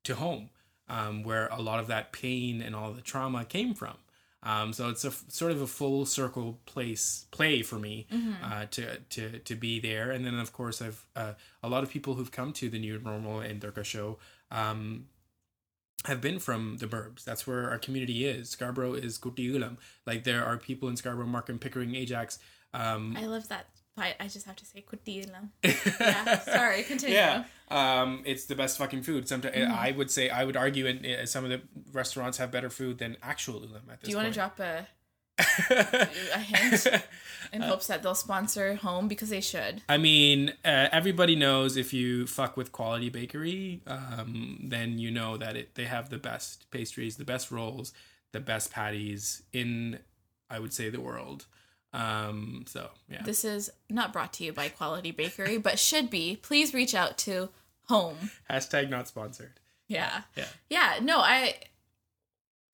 to 0.04 0.16
home, 0.16 0.50
um, 0.88 1.22
where 1.22 1.46
a 1.48 1.62
lot 1.62 1.78
of 1.78 1.86
that 1.86 2.12
pain 2.12 2.60
and 2.60 2.74
all 2.74 2.92
the 2.92 3.00
trauma 3.00 3.44
came 3.44 3.72
from. 3.72 3.94
Um, 4.42 4.72
so 4.72 4.88
it's 4.88 5.04
a 5.04 5.10
sort 5.10 5.50
of 5.50 5.60
a 5.60 5.66
full 5.66 6.06
circle 6.06 6.60
place 6.64 7.26
play 7.30 7.62
for 7.62 7.78
me 7.78 8.06
uh, 8.44 8.66
to 8.70 8.98
to 8.98 9.38
to 9.40 9.54
be 9.56 9.80
there, 9.80 10.10
and 10.10 10.24
then 10.24 10.38
of 10.38 10.52
course 10.52 10.80
I've 10.80 11.04
uh, 11.16 11.32
a 11.62 11.68
lot 11.68 11.82
of 11.82 11.90
people 11.90 12.14
who've 12.14 12.30
come 12.30 12.52
to 12.54 12.68
the 12.68 12.78
new 12.78 13.00
normal 13.00 13.40
and 13.40 13.60
Durga 13.60 13.82
show 13.82 14.18
um, 14.50 15.06
have 16.04 16.20
been 16.20 16.38
from 16.38 16.76
the 16.78 16.86
burbs. 16.86 17.24
That's 17.24 17.46
where 17.46 17.68
our 17.68 17.78
community 17.78 18.26
is. 18.26 18.50
Scarborough 18.50 18.94
is 18.94 19.18
Kutti 19.18 19.50
Eelam. 19.50 19.76
Like 20.06 20.22
there 20.22 20.44
are 20.44 20.56
people 20.56 20.88
in 20.88 20.96
Scarborough, 20.96 21.26
Markham, 21.26 21.58
Pickering, 21.58 21.96
Ajax. 21.96 22.38
Um, 22.72 23.16
I 23.18 23.26
love 23.26 23.48
that. 23.48 23.66
I, 23.98 24.14
I 24.20 24.28
just 24.28 24.46
have 24.46 24.56
to 24.56 24.64
say 24.64 24.84
kutila. 24.88 25.48
Yeah, 26.00 26.40
sorry, 26.40 26.82
continue. 26.82 27.16
yeah, 27.16 27.44
um, 27.70 28.22
it's 28.24 28.46
the 28.46 28.54
best 28.54 28.78
fucking 28.78 29.02
food. 29.02 29.28
Sometimes 29.28 29.56
I 29.56 29.92
would 29.92 30.10
say 30.10 30.30
I 30.30 30.44
would 30.44 30.56
argue, 30.56 30.86
and 30.86 31.28
some 31.28 31.44
of 31.44 31.50
the 31.50 31.60
restaurants 31.92 32.38
have 32.38 32.50
better 32.50 32.70
food 32.70 32.98
than 32.98 33.16
actual 33.22 33.60
Eelam 33.60 33.90
at 33.90 34.00
this 34.00 34.08
Do 34.08 34.10
you 34.10 34.16
want 34.16 34.28
to 34.28 34.34
drop 34.34 34.60
a, 34.60 34.86
a 36.34 36.38
hint 36.38 36.86
in 37.52 37.62
hopes 37.62 37.86
that 37.86 38.02
they'll 38.02 38.14
sponsor 38.14 38.74
home 38.76 39.08
because 39.08 39.30
they 39.30 39.40
should? 39.40 39.82
I 39.88 39.98
mean, 39.98 40.50
uh, 40.64 40.88
everybody 40.92 41.36
knows 41.36 41.76
if 41.76 41.92
you 41.92 42.26
fuck 42.26 42.56
with 42.56 42.72
Quality 42.72 43.10
Bakery, 43.10 43.82
um, 43.86 44.60
then 44.62 44.98
you 44.98 45.10
know 45.10 45.36
that 45.36 45.56
it 45.56 45.74
they 45.74 45.84
have 45.84 46.10
the 46.10 46.18
best 46.18 46.70
pastries, 46.70 47.16
the 47.16 47.24
best 47.24 47.50
rolls, 47.50 47.92
the 48.32 48.40
best 48.40 48.70
patties 48.70 49.42
in, 49.52 49.98
I 50.50 50.58
would 50.58 50.72
say, 50.72 50.88
the 50.88 51.00
world. 51.00 51.46
Um, 51.92 52.64
so 52.68 52.90
yeah, 53.08 53.22
This 53.22 53.44
is 53.44 53.70
not 53.88 54.12
brought 54.12 54.32
to 54.34 54.44
you 54.44 54.52
by 54.52 54.68
Quality 54.68 55.10
Bakery, 55.10 55.56
but 55.58 55.78
should 55.78 56.10
be. 56.10 56.36
Please 56.36 56.74
reach 56.74 56.94
out 56.94 57.16
to 57.18 57.48
home. 57.84 58.30
hashtag 58.50 58.90
not 58.90 59.08
sponsored. 59.08 59.60
Yeah. 59.88 60.22
Yeah. 60.36 60.48
Yeah, 60.68 60.98
no, 61.02 61.18
I 61.20 61.56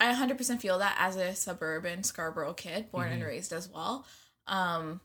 I 0.01 0.13
100% 0.13 0.61
feel 0.61 0.79
that 0.81 0.97
as 0.99 1.15
a 1.17 1.35
suburban 1.35 2.03
Scarborough 2.03 2.55
kid, 2.55 2.91
born 2.91 3.13
and 3.13 3.23
raised 3.23 3.53
as 3.53 3.69
well. 3.69 4.05
Um 4.49 5.01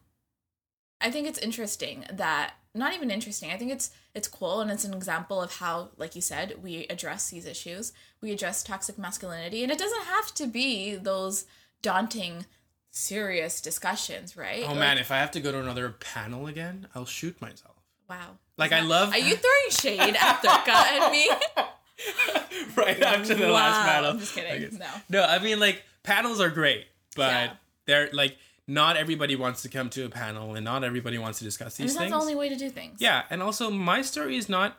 I 1.02 1.12
think 1.12 1.28
it's 1.28 1.40
interesting 1.40 2.04
that 2.12 2.56
not 2.76 2.94
even 2.94 3.10
interesting. 3.12 3.52
I 3.52 3.58
think 3.58 3.72
it's 3.72 3.92
it's 4.16 4.28
cool 4.28 4.60
and 4.62 4.72
it's 4.72 4.84
an 4.86 4.94
example 4.96 5.40
of 5.42 5.54
how 5.58 5.90
like 5.98 6.16
you 6.16 6.22
said, 6.22 6.64
we 6.64 6.88
address 6.90 7.30
these 7.30 7.46
issues. 7.46 7.94
We 8.22 8.32
address 8.32 8.64
toxic 8.64 8.98
masculinity 8.98 9.62
and 9.64 9.72
it 9.72 9.78
doesn't 9.78 10.06
have 10.06 10.34
to 10.36 10.48
be 10.48 10.96
those 10.96 11.46
daunting 11.84 12.46
serious 12.92 13.62
discussions, 13.62 14.36
right? 14.38 14.64
Oh 14.66 14.70
Like, 14.70 14.78
man, 14.80 14.98
if 14.98 15.12
I 15.12 15.18
have 15.18 15.32
to 15.32 15.40
go 15.40 15.52
to 15.52 15.60
another 15.60 15.90
panel 15.90 16.48
again, 16.48 16.88
I'll 16.96 17.06
shoot 17.06 17.40
myself. 17.42 17.76
Wow. 18.10 18.38
Like, 18.58 18.72
Is 18.72 18.78
I 18.78 18.82
love- 18.82 19.12
Are 19.14 19.18
you 19.20 19.36
throwing 19.46 19.70
shade 20.00 20.16
at 20.16 20.42
Durga 20.42 20.78
and 21.04 21.12
me? 21.12 21.30
right 22.76 23.02
after 23.02 23.36
the 23.36 23.50
last 23.50 23.86
panel. 23.88 24.12
I'm 24.12 24.20
just 24.20 24.34
kidding. 24.36 24.78
No. 24.80 24.88
No, 25.10 25.24
I 25.24 25.40
mean 25.40 25.60
like 25.60 25.84
panels 26.04 26.40
are 26.40 26.50
great, 26.50 26.86
but 27.16 27.32
Yeah. 27.32 27.54
they're 27.86 28.10
like 28.14 28.38
not 28.68 28.98
everybody 28.98 29.36
wants 29.36 29.64
to 29.64 29.70
come 29.70 29.90
to 29.92 30.06
a 30.06 30.10
panel 30.10 30.56
and 30.56 30.64
not 30.64 30.84
everybody 30.84 31.18
wants 31.18 31.40
to 31.40 31.44
discuss 31.46 31.80
And 31.80 31.88
these 31.90 31.96
not 31.96 32.02
things. 32.02 32.12
the 32.14 32.18
only 32.20 32.36
way 32.36 32.50
to 32.50 32.56
do 32.56 32.70
things. 32.70 33.00
Yeah, 33.02 33.24
and 33.30 33.42
also 33.42 33.70
my 33.72 34.02
story 34.02 34.38
is 34.38 34.48
not 34.48 34.78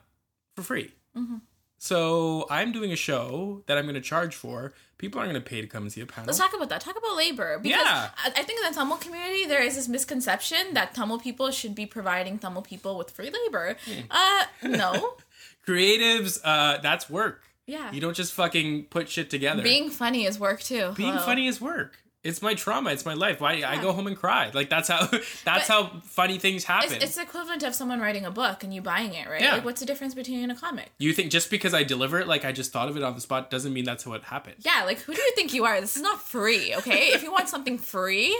for 0.56 0.62
free. 0.62 0.92
Mm-hmm. 1.16 1.36
So 1.83 2.47
I'm 2.51 2.72
doing 2.72 2.93
a 2.93 2.97
show 2.97 3.62
that 3.66 3.78
I'm 3.78 3.85
going 3.85 3.95
to 3.95 4.03
charge 4.03 4.37
for. 4.37 4.74
People 4.99 5.18
aren't 5.18 5.33
going 5.33 5.43
to 5.43 5.49
pay 5.49 5.62
to 5.62 5.66
come 5.66 5.85
and 5.85 5.91
see 5.91 6.03
a 6.03 6.07
panel. 6.07 6.26
Let's 6.26 6.37
talk 6.39 6.55
about 6.55 6.68
that. 6.68 6.83
Talk 6.83 6.99
about 6.99 7.16
labor 7.16 7.59
because 7.59 7.81
Yeah. 7.81 8.11
I 8.22 8.43
think 8.43 8.61
in 8.62 8.70
the 8.70 8.78
Tamil 8.78 8.99
community 8.99 9.47
there 9.47 9.62
is 9.62 9.76
this 9.76 9.89
misconception 9.89 10.74
that 10.74 10.95
Tamil 10.95 11.18
people 11.18 11.51
should 11.51 11.74
be 11.74 11.87
providing 11.87 12.39
Tamil 12.39 12.61
people 12.61 12.99
with 12.99 13.11
free 13.11 13.31
labor. 13.31 13.78
Hmm. 13.87 14.01
Uh, 14.11 14.45
no. 14.68 15.14
Creatives, 15.66 16.39
uh, 16.45 16.76
that's 16.83 17.09
work. 17.09 17.45
Yeah. 17.66 17.91
You 17.93 18.01
don't 18.03 18.14
just 18.14 18.35
fucking 18.35 18.85
put 18.91 19.09
shit 19.09 19.31
together. 19.31 19.62
Being 19.62 19.89
funny 19.89 20.26
is 20.26 20.39
work 20.39 20.61
too. 20.61 20.93
Being 20.99 21.12
Hello. 21.12 21.24
funny 21.24 21.47
is 21.47 21.62
work. 21.62 21.99
It's 22.22 22.42
my 22.42 22.52
trauma. 22.54 22.90
It's 22.90 23.06
my 23.06 23.14
life. 23.14 23.40
Why 23.40 23.62
I 23.66 23.80
go 23.80 23.92
home 23.92 24.06
and 24.06 24.14
cry. 24.16 24.50
Like 24.52 24.68
that's 24.68 24.88
how 24.88 25.06
that's 25.44 25.44
But- 25.44 25.62
how 25.68 26.00
funny 26.02 26.38
things 26.38 26.64
happen. 26.64 26.92
It's, 26.94 27.04
it's 27.04 27.18
equivalent 27.18 27.62
of 27.62 27.74
someone 27.74 27.98
writing 28.00 28.26
a 28.26 28.30
book 28.30 28.62
and 28.62 28.74
you 28.74 28.82
buying 28.82 29.14
it, 29.14 29.26
right? 29.28 29.40
Yeah. 29.40 29.54
Like, 29.54 29.64
what's 29.64 29.80
the 29.80 29.86
difference 29.86 30.14
between 30.14 30.50
a 30.50 30.54
comic? 30.54 30.90
you 30.98 31.12
think 31.14 31.30
just 31.30 31.50
because 31.50 31.72
I 31.72 31.82
deliver 31.82 32.20
it, 32.20 32.28
like 32.28 32.44
I 32.44 32.52
just 32.52 32.72
thought 32.72 32.88
of 32.90 32.96
it 32.98 33.02
on 33.02 33.14
the 33.14 33.20
spot, 33.22 33.50
doesn't 33.50 33.72
mean 33.72 33.84
that's 33.84 34.04
what 34.06 34.22
happened. 34.24 34.56
Yeah, 34.60 34.82
like 34.84 34.98
who 35.00 35.14
do 35.14 35.20
you 35.22 35.32
think 35.34 35.54
you 35.54 35.64
are? 35.64 35.80
This 35.80 35.96
is 35.96 36.02
not 36.02 36.20
free, 36.20 36.74
okay? 36.76 37.08
if 37.08 37.22
you 37.22 37.32
want 37.32 37.48
something 37.48 37.78
free, 37.78 38.38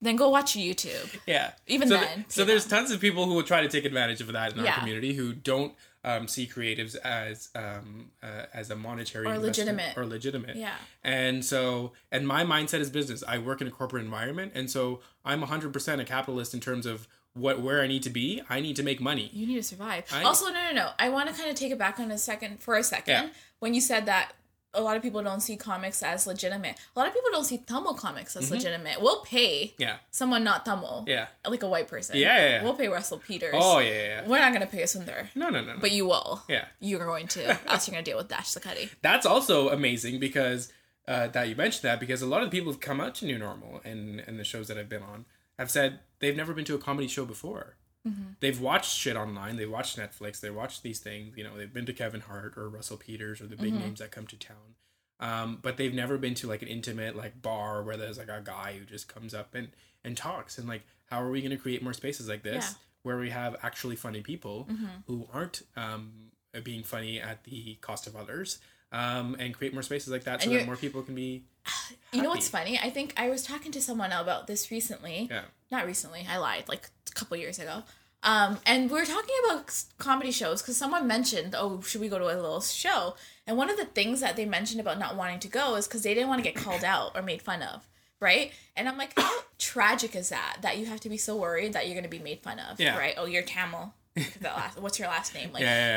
then 0.00 0.16
go 0.16 0.30
watch 0.30 0.54
YouTube. 0.54 1.14
Yeah. 1.26 1.52
Even 1.66 1.88
so 1.88 1.98
then, 1.98 2.24
so 2.28 2.40
you 2.42 2.46
there's 2.46 2.66
tons 2.66 2.90
of 2.90 3.00
people 3.00 3.26
who 3.26 3.34
will 3.34 3.42
try 3.42 3.60
to 3.60 3.68
take 3.68 3.84
advantage 3.84 4.20
of 4.22 4.26
that 4.32 4.52
in 4.54 4.58
our 4.60 4.64
Yeah. 4.64 4.78
community 4.78 5.12
who 5.12 5.32
don't 5.34 5.74
um, 6.04 6.26
see 6.28 6.46
creatives 6.46 6.96
as 6.96 7.48
um, 7.54 8.10
uh, 8.22 8.46
as 8.52 8.70
a 8.70 8.76
monetary 8.76 9.26
Or 9.26 9.38
legitimate. 9.38 9.96
or 9.96 10.04
legitimate. 10.06 10.56
Yeah. 10.56 10.74
And 11.04 11.44
so, 11.44 11.92
and 12.10 12.26
my 12.26 12.44
mindset 12.44 12.80
is 12.80 12.90
business. 12.90 13.22
I 13.26 13.38
work 13.38 13.60
in 13.60 13.66
a 13.68 13.70
corporate 13.70 14.04
environment, 14.04 14.52
and 14.54 14.70
so 14.70 15.00
I'm 15.24 15.42
100% 15.42 16.00
a 16.00 16.04
capitalist 16.04 16.54
in 16.54 16.60
terms 16.60 16.86
of 16.86 17.06
what 17.34 17.60
where 17.60 17.80
I 17.80 17.86
need 17.86 18.02
to 18.02 18.10
be. 18.10 18.42
I 18.50 18.60
need 18.60 18.76
to 18.76 18.82
make 18.82 19.00
money. 19.00 19.30
You 19.32 19.46
need 19.46 19.54
to 19.56 19.62
survive. 19.62 20.04
I- 20.12 20.22
also, 20.24 20.46
no, 20.46 20.52
no, 20.54 20.72
no. 20.72 20.90
I 20.98 21.08
want 21.08 21.28
to 21.30 21.34
kind 21.34 21.48
of 21.48 21.56
take 21.56 21.72
it 21.72 21.78
back 21.78 21.98
on 22.00 22.10
a 22.10 22.18
second 22.18 22.62
for 22.62 22.74
a 22.76 22.82
second. 22.82 23.12
Yeah. 23.14 23.28
When 23.60 23.72
you 23.74 23.80
said 23.80 24.06
that 24.06 24.32
a 24.74 24.80
lot 24.80 24.96
of 24.96 25.02
people 25.02 25.22
don't 25.22 25.40
see 25.40 25.56
comics 25.56 26.02
as 26.02 26.26
legitimate. 26.26 26.76
A 26.94 26.98
lot 26.98 27.06
of 27.08 27.14
people 27.14 27.30
don't 27.32 27.44
see 27.44 27.58
Tamil 27.58 27.94
comics 27.94 28.34
as 28.36 28.50
legitimate. 28.50 29.00
We'll 29.02 29.20
pay 29.20 29.68
Mm-hmm. 29.72 29.82
Yeah. 29.82 29.96
someone 30.10 30.44
not 30.44 30.64
Tamil. 30.64 31.04
Yeah. 31.06 31.26
Like 31.46 31.62
a 31.62 31.68
white 31.68 31.88
person. 31.88 32.16
Yeah, 32.16 32.36
yeah, 32.38 32.48
yeah. 32.56 32.62
We'll 32.64 32.74
pay 32.74 32.88
Russell 32.88 33.18
Peters. 33.18 33.54
Oh 33.56 33.78
yeah, 33.80 33.88
yeah. 33.90 33.98
yeah. 34.22 34.28
We're 34.28 34.38
not 34.38 34.52
going 34.52 34.64
to 34.66 34.72
pay 34.74 34.82
Sunthar. 34.84 35.26
No, 35.34 35.50
no, 35.50 35.60
no, 35.60 35.74
no. 35.74 35.78
But 35.80 35.90
you 35.92 36.06
will. 36.06 36.42
yeah. 36.48 36.66
You're 36.80 37.04
going 37.04 37.28
to. 37.28 37.44
else 37.70 37.86
you're 37.86 37.92
going 37.94 38.04
to 38.04 38.10
deal 38.10 38.18
with 38.18 38.28
Dash 38.28 38.52
the 38.52 38.60
Curry. 38.60 38.88
That's 39.02 39.26
also 39.26 39.68
amazing 39.68 40.20
because 40.20 40.72
uh, 41.08 41.26
that 41.28 41.48
you 41.48 41.56
mentioned 41.56 41.82
that 41.82 42.00
because 42.00 42.22
a 42.22 42.26
lot 42.26 42.42
of 42.42 42.50
the 42.50 42.56
people 42.56 42.72
who've 42.72 42.80
come 42.80 43.00
out 43.00 43.14
to 43.16 43.26
New 43.26 43.38
Normal 43.38 43.80
and 43.84 44.20
and 44.20 44.38
the 44.38 44.44
shows 44.44 44.68
that 44.68 44.78
I've 44.78 44.88
been 44.88 45.02
on 45.02 45.24
have 45.58 45.70
said 45.70 45.98
they've 46.20 46.36
never 46.36 46.54
been 46.54 46.64
to 46.64 46.74
a 46.74 46.78
comedy 46.78 47.08
show 47.08 47.24
before. 47.26 47.76
They've 48.40 48.60
watched 48.60 48.96
shit 48.96 49.16
online. 49.16 49.56
They 49.56 49.66
watched 49.66 49.96
Netflix. 49.96 50.40
They 50.40 50.50
watched 50.50 50.82
these 50.82 50.98
things. 50.98 51.36
You 51.36 51.44
know, 51.44 51.56
they've 51.56 51.72
been 51.72 51.86
to 51.86 51.92
Kevin 51.92 52.20
Hart 52.22 52.54
or 52.56 52.68
Russell 52.68 52.96
Peters 52.96 53.40
or 53.40 53.46
the 53.46 53.56
big 53.56 53.74
names 53.74 54.00
that 54.00 54.10
come 54.10 54.26
to 54.26 54.36
town. 54.36 54.74
Um, 55.20 55.58
but 55.62 55.76
they've 55.76 55.94
never 55.94 56.18
been 56.18 56.34
to 56.34 56.48
like 56.48 56.62
an 56.62 56.68
intimate 56.68 57.14
like 57.14 57.40
bar 57.42 57.82
where 57.84 57.96
there's 57.96 58.18
like 58.18 58.28
a 58.28 58.42
guy 58.44 58.74
who 58.78 58.84
just 58.84 59.06
comes 59.06 59.34
up 59.34 59.54
and 59.54 59.68
and 60.04 60.16
talks 60.16 60.58
and 60.58 60.66
like 60.66 60.82
how 61.06 61.22
are 61.22 61.30
we 61.30 61.40
going 61.40 61.52
to 61.52 61.56
create 61.56 61.80
more 61.80 61.92
spaces 61.92 62.28
like 62.28 62.42
this 62.42 62.64
Yeah. 62.70 62.74
where 63.04 63.18
we 63.18 63.30
have 63.30 63.54
actually 63.62 63.94
funny 63.94 64.20
people 64.20 64.66
who 65.06 65.28
aren't 65.32 65.62
um, 65.76 66.32
being 66.64 66.82
funny 66.82 67.20
at 67.20 67.44
the 67.44 67.76
cost 67.80 68.08
of 68.08 68.16
others 68.16 68.58
um, 68.92 69.36
and 69.38 69.54
create 69.54 69.72
more 69.72 69.82
spaces 69.82 70.08
like 70.12 70.24
that 70.24 70.42
so 70.42 70.50
that 70.50 70.66
more 70.66 70.76
people 70.76 71.02
can 71.02 71.14
be 71.14 71.44
You 72.12 72.22
know 72.22 72.28
what's 72.30 72.48
funny? 72.48 72.78
I 72.78 72.90
think 72.90 73.14
I 73.16 73.30
was 73.30 73.42
talking 73.42 73.72
to 73.72 73.80
someone 73.80 74.12
about 74.12 74.46
this 74.46 74.70
recently. 74.70 75.28
yeah 75.30 75.42
Not 75.70 75.86
recently. 75.86 76.26
I 76.28 76.36
lied. 76.38 76.64
Like 76.68 76.88
a 77.10 77.12
couple 77.14 77.36
years 77.38 77.58
ago. 77.58 77.82
Um, 78.24 78.58
and 78.66 78.88
we 78.90 78.98
were 79.00 79.04
talking 79.06 79.34
about 79.46 79.82
comedy 79.98 80.30
shows 80.30 80.62
because 80.62 80.76
someone 80.76 81.06
mentioned, 81.08 81.56
"Oh, 81.58 81.80
should 81.80 82.00
we 82.00 82.08
go 82.08 82.18
to 82.18 82.26
a 82.26 82.36
little 82.36 82.60
show?" 82.60 83.16
And 83.48 83.56
one 83.56 83.68
of 83.68 83.76
the 83.76 83.84
things 83.86 84.20
that 84.20 84.36
they 84.36 84.44
mentioned 84.44 84.80
about 84.80 84.98
not 85.00 85.16
wanting 85.16 85.40
to 85.40 85.48
go 85.48 85.74
is 85.74 85.88
because 85.88 86.02
they 86.04 86.14
didn't 86.14 86.28
want 86.28 86.38
to 86.44 86.48
get 86.48 86.54
called 86.54 86.84
out 86.84 87.12
or 87.16 87.22
made 87.22 87.42
fun 87.42 87.62
of, 87.62 87.88
right? 88.20 88.52
And 88.76 88.88
I'm 88.88 88.96
like, 88.96 89.18
how 89.18 89.40
tragic 89.58 90.14
is 90.14 90.28
that? 90.28 90.58
That 90.62 90.78
you 90.78 90.86
have 90.86 91.00
to 91.00 91.08
be 91.08 91.16
so 91.16 91.34
worried 91.36 91.72
that 91.72 91.86
you're 91.86 91.94
going 91.94 92.04
to 92.04 92.08
be 92.10 92.20
made 92.20 92.40
fun 92.42 92.60
of, 92.60 92.78
Yeah. 92.78 92.96
right? 92.96 93.14
Oh, 93.16 93.24
you're 93.24 93.42
Tamil. 93.42 93.92
that 94.14 94.56
last, 94.56 94.78
what's 94.80 94.98
your 95.00 95.08
last 95.08 95.34
name? 95.34 95.50
Like, 95.52 95.62
Yeah, 95.62 95.96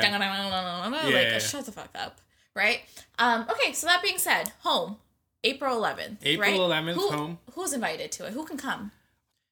like 1.04 1.12
Yeah, 1.12 1.20
yeah. 1.32 1.38
shut 1.38 1.66
the 1.66 1.72
fuck 1.72 1.90
up, 1.94 2.20
right? 2.56 2.80
Um, 3.18 3.46
okay, 3.50 3.72
so 3.72 3.86
that 3.86 4.02
being 4.02 4.18
said, 4.18 4.52
home, 4.60 4.96
April 5.44 5.80
11th. 5.80 6.16
April 6.22 6.68
right? 6.68 6.84
11th, 6.84 6.94
Who- 6.94 7.10
home. 7.10 7.38
Who's 7.54 7.72
invited 7.72 8.10
to 8.12 8.26
it? 8.26 8.32
Who 8.32 8.44
can 8.44 8.56
come? 8.56 8.90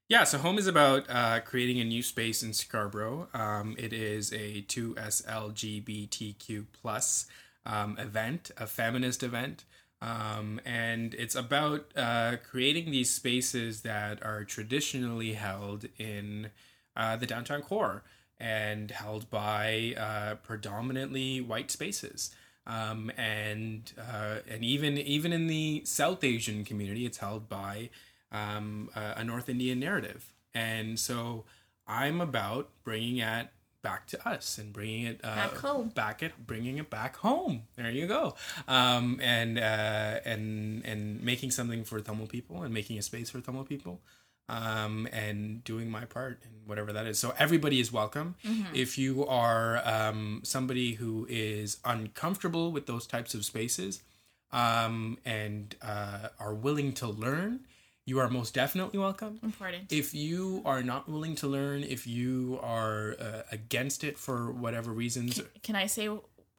Yeah, 0.07 0.25
so 0.25 0.37
Home 0.37 0.59
is 0.59 0.67
about 0.67 1.07
uh, 1.09 1.41
creating 1.41 1.81
a 1.81 1.85
new 1.85 2.03
space 2.03 2.43
in 2.43 2.53
Scarborough. 2.53 3.29
Um, 3.33 3.75
it 3.79 3.95
is 3.95 4.35
a 4.35 4.61
2SLGBTQ 4.69 6.67
plus 6.79 7.27
um, 7.65 7.97
event, 7.99 8.51
a 8.59 8.67
feminist 8.67 9.23
event. 9.23 9.65
Um, 10.03 10.61
and 10.67 11.15
it's 11.15 11.35
about 11.35 11.87
uh, 11.97 12.37
creating 12.49 12.91
these 12.91 13.11
spaces 13.11 13.81
that 13.81 14.23
are 14.23 14.45
traditionally 14.45 15.33
held 15.33 15.87
in 15.99 16.51
uh, 16.95 17.17
the 17.17 17.25
downtown 17.27 17.63
core 17.63 18.03
and 18.39 18.91
held 18.91 19.31
by 19.31 19.95
uh, 19.97 20.35
predominantly 20.35 21.41
white 21.41 21.71
spaces. 21.71 22.31
Um, 22.67 23.11
and 23.17 23.93
uh, 23.99 24.37
and 24.49 24.65
even 24.65 24.97
even 24.99 25.33
in 25.33 25.47
the 25.47 25.83
South 25.85 26.25
Asian 26.25 26.65
community, 26.65 27.05
it's 27.05 27.19
held 27.19 27.49
by 27.49 27.91
um, 28.33 28.91
a, 28.97 29.21
a 29.21 29.25
North 29.25 29.49
Indian 29.49 29.81
narrative. 29.81 30.33
And 30.55 30.99
so 30.99 31.45
I'm 31.87 32.21
about 32.21 32.71
bringing 32.85 33.19
it 33.19 33.49
back 33.83 34.07
to 34.07 34.29
us 34.29 34.57
and 34.57 34.73
bringing 34.73 35.05
it 35.05 35.21
uh, 35.23 35.35
Back 35.35 35.57
home. 35.57 35.89
back 35.89 36.23
it, 36.23 36.33
bringing 36.47 36.79
it 36.79 36.89
back 36.89 37.17
home. 37.17 37.65
There 37.77 37.91
you 37.91 38.07
go. 38.07 38.35
Um, 38.67 39.21
and 39.23 39.59
uh, 39.59 40.21
and 40.25 40.85
and 40.87 41.23
making 41.23 41.51
something 41.51 41.85
for 41.85 42.01
Tamil 42.01 42.27
people 42.27 42.63
and 42.63 42.73
making 42.73 42.99
a 42.99 43.03
space 43.03 43.31
for 43.31 43.41
Tamil 43.41 43.65
people. 43.65 44.01
Um, 44.49 45.09
and 45.11 45.65
doing 45.65 45.91
my 45.91 46.05
part 46.05 46.39
and 46.45 46.53
whatever 46.67 46.93
that 46.93 47.07
is. 47.07 47.19
So 47.19 47.33
everybody 47.39 47.81
is 47.81 47.91
welcome. 47.91 48.35
If 48.75 48.99
you 48.99 49.27
are 49.27 49.81
um, 49.87 50.41
somebody 50.45 50.95
who 50.95 51.27
is 51.31 51.79
uncomfortable 51.83 52.71
with 52.71 52.85
those 52.87 53.07
types 53.07 53.33
of 53.35 53.45
spaces, 53.47 54.03
um, 54.53 55.19
and 55.25 55.75
uh, 55.83 56.29
are 56.39 56.55
willing 56.55 56.93
to 56.95 57.07
learn, 57.09 57.61
you 58.07 58.19
are 58.21 58.29
most 58.29 58.55
definitely 58.55 58.99
welcome. 58.99 59.41
Important. 59.43 59.91
If 59.91 60.15
you 60.15 60.63
are 60.65 60.83
not 60.83 61.09
willing 61.09 61.35
to 61.37 61.47
learn, 61.49 61.83
if 61.83 62.07
you 62.07 62.61
are 62.63 63.17
uh, 63.19 63.43
against 63.51 64.05
it 64.05 64.19
for 64.19 64.53
whatever 64.53 64.93
reasons, 64.93 65.41
Can 65.63 65.75
I 65.75 65.87
say 65.87 66.09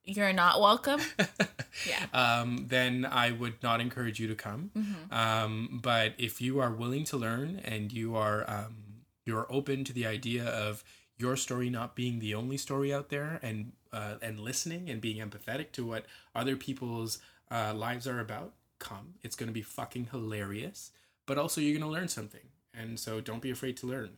you're 0.04 0.34
not 0.34 0.60
welcome? 0.60 1.00
yeah. 1.88 2.06
um, 2.14 2.66
then 2.68 3.06
I 3.06 3.32
would 3.32 3.62
not 3.62 3.82
encourage 3.82 4.20
you 4.20 4.28
to 4.28 4.36
come. 4.36 4.72
Um, 5.12 5.80
but 5.82 6.14
if 6.18 6.42
you 6.42 6.60
are 6.60 6.72
willing 6.72 7.04
to 7.06 7.18
learn 7.18 7.62
and 7.64 7.92
you 7.92 8.16
are 8.16 8.50
um, 8.50 8.86
you're 9.26 9.48
open 9.50 9.84
to 9.84 9.94
the 9.94 10.06
idea 10.06 10.46
of 10.46 10.84
your 11.18 11.36
story 11.36 11.70
not 11.70 11.96
being 11.96 12.20
the 12.20 12.36
only 12.36 12.58
story 12.58 12.94
out 12.94 13.10
there, 13.10 13.40
and 13.42 13.72
uh, 13.94 14.16
and 14.22 14.40
listening 14.40 14.90
and 14.90 15.02
being 15.02 15.18
empathetic 15.18 15.72
to 15.72 15.86
what 15.86 16.06
other 16.34 16.56
people's 16.56 17.20
uh, 17.50 17.74
lives 17.74 18.08
are 18.08 18.20
about, 18.20 18.54
come. 18.80 19.16
It's 19.24 19.36
going 19.36 19.48
to 19.48 19.54
be 19.54 19.62
fucking 19.62 20.10
hilarious. 20.12 20.92
But 21.26 21.38
also, 21.38 21.62
you're 21.62 21.78
going 21.78 21.90
to 21.90 22.00
learn 22.00 22.08
something, 22.08 22.48
and 22.74 23.00
so 23.00 23.20
don't 23.20 23.42
be 23.42 23.50
afraid 23.50 23.78
to 23.78 23.88
learn. 23.88 24.12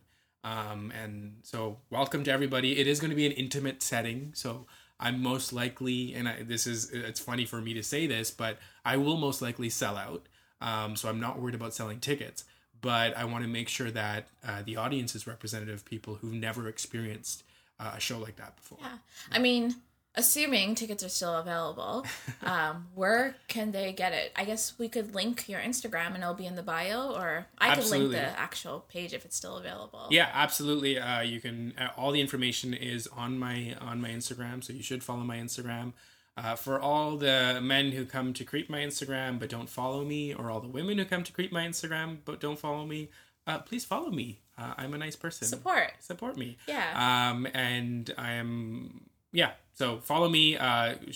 Um, 0.44 0.92
and 1.00 1.38
so, 1.42 1.78
welcome 1.90 2.22
to 2.24 2.32
everybody. 2.32 2.78
It 2.78 2.86
is 2.86 3.00
going 3.00 3.10
to 3.10 3.16
be 3.16 3.26
an 3.26 3.32
intimate 3.32 3.82
setting, 3.82 4.32
so 4.34 4.66
I'm 5.00 5.22
most 5.22 5.52
likely, 5.52 6.14
and 6.14 6.28
I, 6.28 6.42
this 6.42 6.66
is 6.66 6.90
it's 6.90 7.20
funny 7.20 7.44
for 7.44 7.60
me 7.60 7.74
to 7.74 7.82
say 7.82 8.06
this, 8.06 8.30
but 8.30 8.58
I 8.84 8.96
will 8.96 9.16
most 9.16 9.40
likely 9.40 9.70
sell 9.70 9.96
out. 9.96 10.26
Um, 10.60 10.96
so 10.96 11.08
I'm 11.08 11.20
not 11.20 11.38
worried 11.38 11.54
about 11.54 11.72
selling 11.72 12.00
tickets, 12.00 12.44
but 12.80 13.16
I 13.16 13.24
want 13.24 13.44
to 13.44 13.48
make 13.48 13.68
sure 13.68 13.90
that 13.92 14.28
uh, 14.46 14.62
the 14.64 14.76
audience 14.76 15.14
is 15.14 15.26
representative 15.26 15.76
of 15.76 15.84
people 15.84 16.16
who've 16.16 16.32
never 16.32 16.68
experienced 16.68 17.44
uh, 17.78 17.92
a 17.96 18.00
show 18.00 18.18
like 18.18 18.36
that 18.36 18.56
before. 18.56 18.78
Yeah. 18.80 18.98
I 19.30 19.38
mean, 19.38 19.76
assuming 20.18 20.74
tickets 20.74 21.02
are 21.02 21.08
still 21.08 21.36
available, 21.36 22.04
um, 22.42 22.88
where 22.94 23.36
can 23.46 23.70
they 23.70 23.92
get 23.92 24.12
it? 24.12 24.32
I 24.36 24.44
guess 24.44 24.74
we 24.78 24.88
could 24.88 25.14
link 25.14 25.48
your 25.48 25.60
Instagram 25.60 26.08
and 26.08 26.18
it'll 26.18 26.34
be 26.34 26.46
in 26.46 26.56
the 26.56 26.62
bio, 26.62 27.14
or 27.14 27.46
I 27.58 27.74
could 27.74 27.86
link 27.86 28.10
the 28.10 28.38
actual 28.38 28.84
page 28.88 29.14
if 29.14 29.24
it's 29.24 29.36
still 29.36 29.56
available. 29.56 30.08
Yeah, 30.10 30.28
absolutely. 30.34 30.98
Uh, 30.98 31.22
you 31.22 31.40
can. 31.40 31.72
Uh, 31.78 31.88
all 31.96 32.10
the 32.10 32.20
information 32.20 32.74
is 32.74 33.06
on 33.16 33.38
my 33.38 33.76
on 33.80 34.00
my 34.00 34.10
Instagram, 34.10 34.62
so 34.62 34.72
you 34.72 34.82
should 34.82 35.02
follow 35.02 35.22
my 35.22 35.38
Instagram. 35.38 35.92
Uh, 36.36 36.54
for 36.54 36.78
all 36.78 37.16
the 37.16 37.58
men 37.60 37.90
who 37.90 38.04
come 38.04 38.32
to 38.32 38.44
creep 38.44 38.70
my 38.70 38.78
Instagram 38.78 39.40
but 39.40 39.48
don't 39.48 39.68
follow 39.68 40.04
me, 40.04 40.34
or 40.34 40.50
all 40.50 40.60
the 40.60 40.68
women 40.68 40.98
who 40.98 41.04
come 41.04 41.24
to 41.24 41.32
creep 41.32 41.50
my 41.50 41.66
Instagram 41.66 42.18
but 42.24 42.38
don't 42.38 42.58
follow 42.58 42.86
me, 42.86 43.08
uh, 43.46 43.58
please 43.58 43.84
follow 43.84 44.10
me. 44.10 44.38
Uh, 44.56 44.74
I'm 44.76 44.94
a 44.94 44.98
nice 44.98 45.16
person. 45.16 45.48
Support. 45.48 45.92
Support 46.00 46.36
me. 46.36 46.58
Yeah. 46.66 47.30
Um, 47.30 47.46
and 47.54 48.12
I 48.18 48.32
am. 48.32 49.08
Yeah. 49.32 49.52
So 49.78 49.98
follow 49.98 50.28
me, 50.28 50.56
uh, 50.56 50.66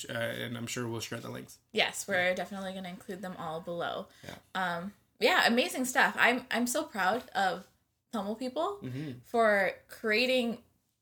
uh, 0.08 0.12
and 0.12 0.56
I'm 0.56 0.68
sure 0.68 0.86
we'll 0.86 1.00
share 1.00 1.18
the 1.18 1.28
links. 1.28 1.58
Yes, 1.72 2.06
we're 2.06 2.32
definitely 2.32 2.70
going 2.72 2.84
to 2.84 2.90
include 2.90 3.20
them 3.20 3.34
all 3.36 3.58
below. 3.60 4.06
Yeah. 4.22 4.34
Um, 4.54 4.92
yeah, 5.18 5.46
amazing 5.48 5.84
stuff. 5.84 6.14
I'm 6.16 6.46
I'm 6.48 6.68
so 6.68 6.84
proud 6.84 7.24
of 7.34 7.64
Tamil 8.12 8.36
people 8.36 8.78
Mm-hmm. 8.84 9.10
for 9.24 9.72
creating 9.88 10.58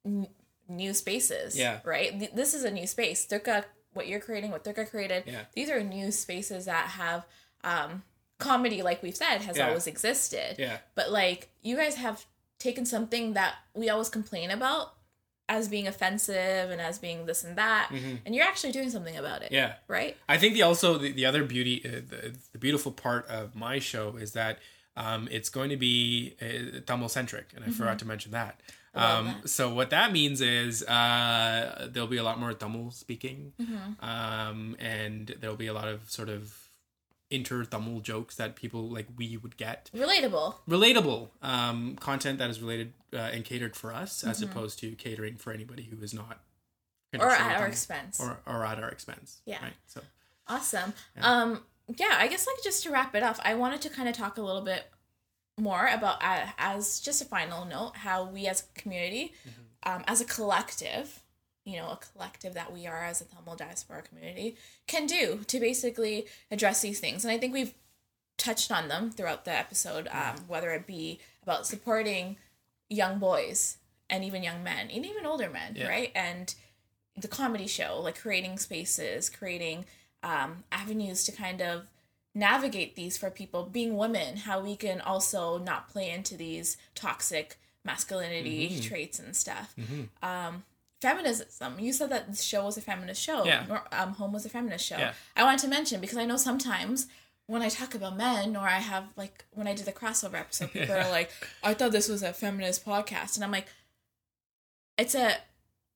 n- 0.06 0.28
new 0.68 0.94
spaces. 0.94 1.58
Yeah. 1.58 1.80
Right. 1.84 2.18
Th- 2.18 2.32
This 2.32 2.54
is 2.54 2.64
a 2.64 2.70
new 2.70 2.86
space. 2.86 3.26
Durga 3.26 3.66
what 3.92 4.06
you're 4.08 4.20
creating, 4.20 4.52
what 4.52 4.64
Durga 4.64 4.86
created. 4.86 5.24
Yeah. 5.26 5.42
These 5.54 5.68
are 5.68 5.82
new 5.82 6.10
spaces 6.12 6.64
that 6.64 6.86
have 6.86 7.26
um, 7.62 8.04
comedy, 8.38 8.80
like 8.82 9.02
we've 9.02 9.16
said, 9.16 9.38
has 9.42 9.58
Yeah. 9.58 9.68
always 9.68 9.86
existed. 9.86 10.56
Yeah. 10.58 10.78
But 10.94 11.10
like 11.12 11.50
you 11.60 11.76
guys 11.76 11.96
have 11.96 12.24
taken 12.58 12.86
something 12.86 13.34
that 13.34 13.56
we 13.74 13.90
always 13.90 14.08
complain 14.08 14.50
about 14.50 14.94
as 15.50 15.68
being 15.68 15.86
offensive 15.88 16.70
and 16.70 16.80
as 16.80 16.98
being 16.98 17.26
this 17.26 17.42
and 17.44 17.58
that, 17.58 17.90
and 18.24 18.34
you're 18.34 18.46
actually 18.46 18.72
doing 18.72 18.88
something 18.88 19.16
about 19.16 19.42
it. 19.42 19.46
Mm-hmm. 19.46 19.54
Yeah. 19.54 19.72
Right. 19.88 20.16
I 20.28 20.38
think 20.38 20.54
the 20.54 20.62
also 20.62 20.96
the, 20.96 21.10
the 21.12 21.26
other 21.26 21.42
beauty, 21.44 21.82
uh, 21.84 22.00
the, 22.08 22.36
the 22.52 22.58
beautiful 22.58 22.92
part 22.92 23.26
of 23.26 23.54
my 23.54 23.80
show 23.80 24.16
is 24.16 24.32
that 24.32 24.60
um, 24.96 25.28
it's 25.30 25.50
going 25.50 25.70
to 25.70 25.76
be 25.76 26.34
uh, 26.40 26.80
Tamil 26.86 27.08
centric, 27.08 27.48
and 27.54 27.64
I 27.64 27.70
forgot 27.70 27.98
to 27.98 28.06
mention 28.06 28.32
that. 28.32 28.60
Um, 28.94 29.36
so 29.44 29.72
what 29.72 29.90
that 29.90 30.12
means 30.12 30.40
is 30.40 30.82
uh, 30.84 31.88
there'll 31.92 32.08
be 32.08 32.16
a 32.16 32.24
lot 32.24 32.38
more 32.40 32.52
Tamil 32.52 32.90
speaking, 32.92 33.52
um, 34.00 34.76
and 34.78 35.34
there'll 35.40 35.56
be 35.56 35.68
a 35.68 35.72
lot 35.72 35.88
of 35.88 36.10
sort 36.10 36.28
of 36.28 36.56
inter 37.30 37.64
Tamil 37.64 38.00
jokes 38.00 38.34
that 38.36 38.56
people 38.56 38.88
like 38.90 39.06
we 39.16 39.36
would 39.36 39.56
get 39.56 39.90
Relatable. 39.94 40.54
relatable 40.68 41.28
um, 41.42 41.96
content 41.96 42.38
that 42.40 42.50
is 42.50 42.60
related 42.60 42.92
uh, 43.12 43.16
and 43.16 43.44
catered 43.44 43.74
for 43.76 43.92
us 43.92 44.24
as 44.24 44.42
opposed 44.42 44.78
to 44.80 44.92
catering 44.92 45.36
for 45.36 45.52
anybody 45.52 45.84
who 45.84 46.02
is 46.02 46.14
not 46.14 46.40
Mm-hmm. 47.12 47.26
Or 47.26 47.30
at 47.32 47.60
our 47.60 47.66
expense. 47.66 48.20
or, 48.20 48.38
or 48.46 48.64
at 48.64 48.78
our 48.78 48.88
expense 48.88 49.40
Yeah. 49.44 49.60
right 49.60 49.72
so 49.88 50.00
Awesome. 50.46 50.92
Um, 51.20 51.60
yeah, 51.96 52.14
I 52.18 52.28
guess 52.28 52.46
like 52.46 52.62
just 52.62 52.84
to 52.84 52.90
wrap 52.90 53.14
it 53.16 53.22
up, 53.24 53.36
I 53.44 53.54
wanted 53.54 53.80
to 53.82 53.90
kind 53.90 54.08
of 54.08 54.14
talk 54.14 54.36
a 54.38 54.42
little 54.42 54.62
bit 54.62 54.84
more 55.58 55.88
about 55.92 56.22
uh, 56.22 56.46
as 56.58 57.00
just 57.00 57.20
a 57.20 57.24
final 57.24 57.64
note 57.64 57.96
how 57.96 58.24
we 58.26 58.46
as 58.46 58.62
a 58.62 58.80
community, 58.80 59.34
um, 59.84 60.04
as 60.06 60.20
a 60.20 60.24
collective, 60.24 61.20
you 61.64 61.76
know, 61.78 61.88
a 61.90 61.96
collective 62.12 62.54
that 62.54 62.72
we 62.72 62.86
are 62.86 63.04
as 63.04 63.20
a 63.20 63.24
Tamil 63.24 63.56
diaspora 63.56 64.02
community 64.02 64.56
can 64.86 65.06
do 65.06 65.40
to 65.48 65.58
basically 65.60 66.26
address 66.50 66.80
these 66.80 67.00
things, 67.00 67.24
and 67.24 67.32
I 67.32 67.38
think 67.38 67.52
we've 67.52 67.74
touched 68.38 68.70
on 68.72 68.86
them 68.88 69.10
throughout 69.10 69.44
the 69.44 69.52
episode, 69.52 70.08
um, 70.12 70.36
whether 70.48 70.70
it 70.70 70.86
be 70.86 71.18
about 71.42 71.66
supporting 71.66 72.36
young 72.90 73.18
boys 73.18 73.78
and 74.10 74.22
even 74.24 74.42
young 74.42 74.62
men 74.62 74.90
and 74.90 75.06
even 75.06 75.24
older 75.24 75.48
men, 75.48 75.74
Yeah. 75.76 75.88
right? 75.88 76.12
And 76.14 76.54
the 77.16 77.28
comedy 77.28 77.66
show, 77.66 78.00
like 78.02 78.18
creating 78.20 78.58
spaces, 78.58 79.30
creating 79.30 79.86
um, 80.22 80.64
avenues 80.72 81.24
to 81.24 81.32
kind 81.32 81.62
of 81.62 81.84
navigate 82.34 82.94
these 82.96 83.16
for 83.16 83.30
people, 83.30 83.64
being 83.64 83.96
women, 83.96 84.36
how 84.36 84.60
we 84.60 84.76
can 84.76 85.00
also 85.00 85.58
not 85.58 85.88
play 85.88 86.10
into 86.10 86.36
these 86.36 86.76
toxic 86.94 87.56
masculinity 87.84 88.68
Mm-hmm. 88.70 88.88
traits 88.88 89.18
and 89.18 89.34
stuff. 89.34 89.74
Um, 90.22 90.64
feminism. 91.00 91.78
You 91.78 91.92
said 91.92 92.10
that 92.10 92.30
the 92.30 92.36
show 92.36 92.64
was 92.66 92.76
a 92.76 92.80
feminist 92.82 93.22
show. 93.22 93.44
Yeah. 93.44 93.64
Or, 93.70 93.82
um, 93.92 94.12
Home 94.14 94.32
was 94.32 94.44
a 94.44 94.50
feminist 94.50 94.84
show. 94.84 94.98
Yeah. 94.98 95.14
I 95.36 95.44
wanted 95.44 95.60
to 95.62 95.68
mention 95.68 96.00
because 96.00 96.18
I 96.18 96.24
know 96.26 96.36
sometimes 96.36 97.06
when 97.50 97.62
I 97.62 97.68
talk 97.68 97.94
about 97.94 98.16
men 98.16 98.56
or 98.56 98.66
I 98.78 98.78
have 98.92 99.04
like 99.16 99.44
when 99.52 99.66
I 99.66 99.74
did 99.74 99.86
the 99.86 99.92
crossover 99.92 100.34
episode, 100.38 100.70
people 100.72 100.94
are 100.94 101.10
like, 101.18 101.30
I 101.62 101.74
thought 101.74 101.92
this 101.92 102.08
was 102.08 102.22
a 102.22 102.32
feminist 102.32 102.84
podcast. 102.86 103.34
And 103.36 103.44
I'm 103.44 103.50
like, 103.50 103.66
it's 104.96 105.14
a 105.14 105.36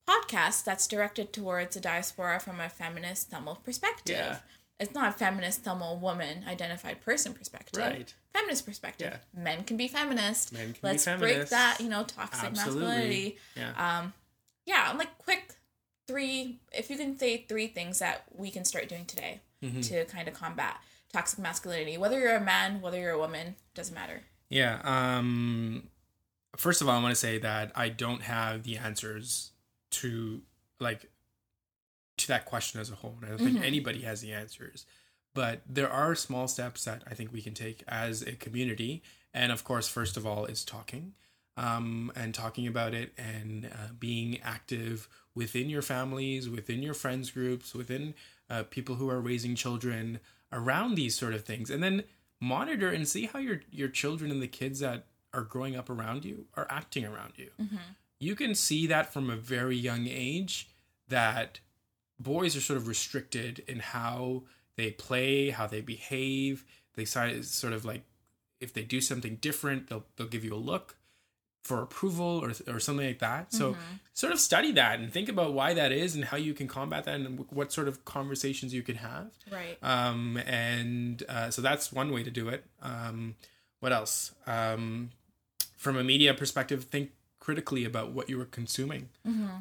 podcast 0.08 0.64
that's 0.64 0.86
directed 0.86 1.32
towards 1.32 1.76
a 1.76 1.80
diaspora 1.80 2.40
from 2.40 2.60
a 2.60 2.68
feminist 2.68 3.30
Tamil 3.30 3.58
perspective. 3.64 4.16
Yeah. 4.16 4.36
It's 4.80 4.92
not 4.92 5.10
a 5.10 5.12
feminist 5.12 5.64
Tamil 5.64 5.98
woman 5.98 6.44
identified 6.48 7.00
person 7.00 7.32
perspective. 7.34 7.80
Right. 7.82 8.12
Feminist 8.32 8.66
perspective. 8.66 9.12
Yeah. 9.12 9.42
Men 9.42 9.62
can 9.64 9.76
be 9.76 9.86
feminist. 9.88 10.52
Men 10.52 10.62
can 10.64 10.72
be 10.72 10.78
Let's 10.82 11.04
break 11.04 11.18
feminist. 11.20 11.50
that, 11.52 11.76
you 11.80 11.88
know, 11.88 12.02
toxic 12.02 12.50
Absolutely. 12.50 12.80
masculinity. 12.82 13.38
yeah 13.56 13.98
Um, 14.00 14.12
yeah, 14.66 14.88
I'm 14.90 14.98
like 14.98 15.16
quick 15.18 15.54
three. 16.08 16.58
If 16.72 16.90
you 16.90 16.96
can 16.96 17.16
say 17.18 17.44
three 17.48 17.68
things 17.68 18.00
that 18.00 18.24
we 18.34 18.50
can 18.50 18.64
start 18.64 18.88
doing 18.88 19.04
today 19.06 19.40
Mm-hmm. 19.62 19.80
to 19.80 20.04
kind 20.04 20.28
of 20.28 20.34
combat 20.34 20.76
toxic 21.14 21.38
masculinity, 21.38 21.96
whether 21.96 22.18
you're 22.20 22.36
a 22.36 22.40
man, 22.54 22.80
whether 22.82 22.98
you're 22.98 23.12
a 23.12 23.18
woman, 23.26 23.46
doesn't 23.74 23.94
matter. 23.94 24.18
yeah 24.50 24.74
um 24.84 25.88
first 26.64 26.80
of 26.82 26.88
all 26.88 26.96
i 26.98 27.02
want 27.02 27.10
to 27.18 27.20
say 27.28 27.38
that 27.38 27.66
i 27.84 27.88
don't 27.88 28.22
have 28.22 28.62
the 28.68 28.76
answers 28.76 29.52
to 29.90 30.42
like 30.86 31.10
to 32.18 32.28
that 32.28 32.44
question 32.44 32.80
as 32.80 32.90
a 32.90 32.94
whole 33.00 33.14
and 33.16 33.24
i 33.26 33.28
don't 33.30 33.38
think 33.46 33.58
Mhm. 33.58 33.64
anybody 33.72 34.00
has 34.02 34.20
the 34.20 34.32
answers 34.32 34.86
but 35.40 35.62
there 35.68 35.90
are 35.90 36.14
small 36.14 36.46
steps 36.46 36.84
that 36.84 37.02
i 37.10 37.14
think 37.14 37.32
we 37.32 37.42
can 37.42 37.54
take 37.54 37.82
as 37.88 38.22
a 38.22 38.32
community 38.32 39.02
and 39.32 39.50
of 39.50 39.64
course 39.64 39.88
first 39.88 40.16
of 40.16 40.26
all 40.26 40.44
is 40.46 40.64
talking 40.64 41.14
um, 41.56 42.10
and 42.16 42.34
talking 42.34 42.66
about 42.66 42.94
it 42.94 43.12
and 43.16 43.66
uh, 43.66 43.92
being 43.98 44.40
active 44.42 45.08
within 45.36 45.70
your 45.70 45.82
families, 45.82 46.48
within 46.48 46.82
your 46.82 46.94
friends 46.94 47.30
groups, 47.30 47.72
within 47.74 48.14
uh, 48.50 48.64
people 48.76 48.96
who 48.96 49.08
are 49.08 49.20
raising 49.20 49.54
children 49.54 50.18
around 50.54 50.94
these 50.94 51.14
sort 51.14 51.34
of 51.34 51.44
things, 51.44 51.68
and 51.68 51.82
then 51.82 52.04
monitor 52.40 52.88
and 52.88 53.06
see 53.06 53.26
how 53.26 53.38
your 53.38 53.60
your 53.70 53.88
children 53.88 54.30
and 54.30 54.40
the 54.40 54.48
kids 54.48 54.80
that 54.80 55.06
are 55.34 55.42
growing 55.42 55.76
up 55.76 55.90
around 55.90 56.24
you 56.24 56.46
are 56.54 56.66
acting 56.70 57.04
around 57.04 57.32
you. 57.36 57.50
Mm-hmm. 57.60 57.76
You 58.20 58.34
can 58.36 58.54
see 58.54 58.86
that 58.86 59.12
from 59.12 59.28
a 59.28 59.36
very 59.36 59.76
young 59.76 60.06
age 60.06 60.70
that 61.08 61.60
boys 62.18 62.56
are 62.56 62.60
sort 62.60 62.76
of 62.76 62.88
restricted 62.88 63.62
in 63.66 63.80
how 63.80 64.44
they 64.76 64.92
play, 64.92 65.50
how 65.50 65.66
they 65.66 65.80
behave. 65.80 66.64
They 66.94 67.04
sort 67.04 67.72
of 67.72 67.84
like 67.84 68.04
if 68.60 68.72
they 68.72 68.84
do 68.84 69.00
something 69.00 69.36
different, 69.36 69.88
they'll 69.88 70.06
they'll 70.16 70.28
give 70.28 70.44
you 70.44 70.54
a 70.54 70.56
look 70.56 70.96
for 71.64 71.82
approval 71.82 72.40
or 72.44 72.52
or 72.72 72.78
something 72.78 73.06
like 73.06 73.18
that. 73.18 73.52
So 73.52 73.74
sort 74.12 74.32
of 74.32 74.38
study 74.38 74.70
that 74.72 75.00
and 75.00 75.12
think 75.12 75.28
about 75.28 75.54
why 75.54 75.74
that 75.74 75.90
is 75.90 76.14
and 76.14 76.24
how 76.26 76.36
you 76.36 76.54
can 76.54 76.68
combat 76.68 77.04
that 77.06 77.16
and 77.16 77.44
what 77.50 77.72
sort 77.72 77.88
of 77.88 78.04
conversations 78.04 78.72
you 78.72 78.82
can 78.82 78.96
have. 78.96 79.26
Right. 79.50 79.76
Um, 79.82 80.36
and 80.46 81.22
uh, 81.28 81.50
so 81.50 81.60
that's 81.62 81.90
one 81.92 82.12
way 82.12 82.22
to 82.22 82.30
do 82.30 82.48
it. 82.48 82.64
Um, 82.82 83.34
what 83.80 83.92
else? 83.92 84.32
Um, 84.46 85.10
from 85.76 85.96
a 85.96 86.04
media 86.04 86.32
perspective, 86.34 86.84
think 86.84 87.10
critically 87.40 87.84
about 87.84 88.12
what 88.12 88.28
you 88.30 88.40
are 88.40 88.46
consuming. 88.46 89.08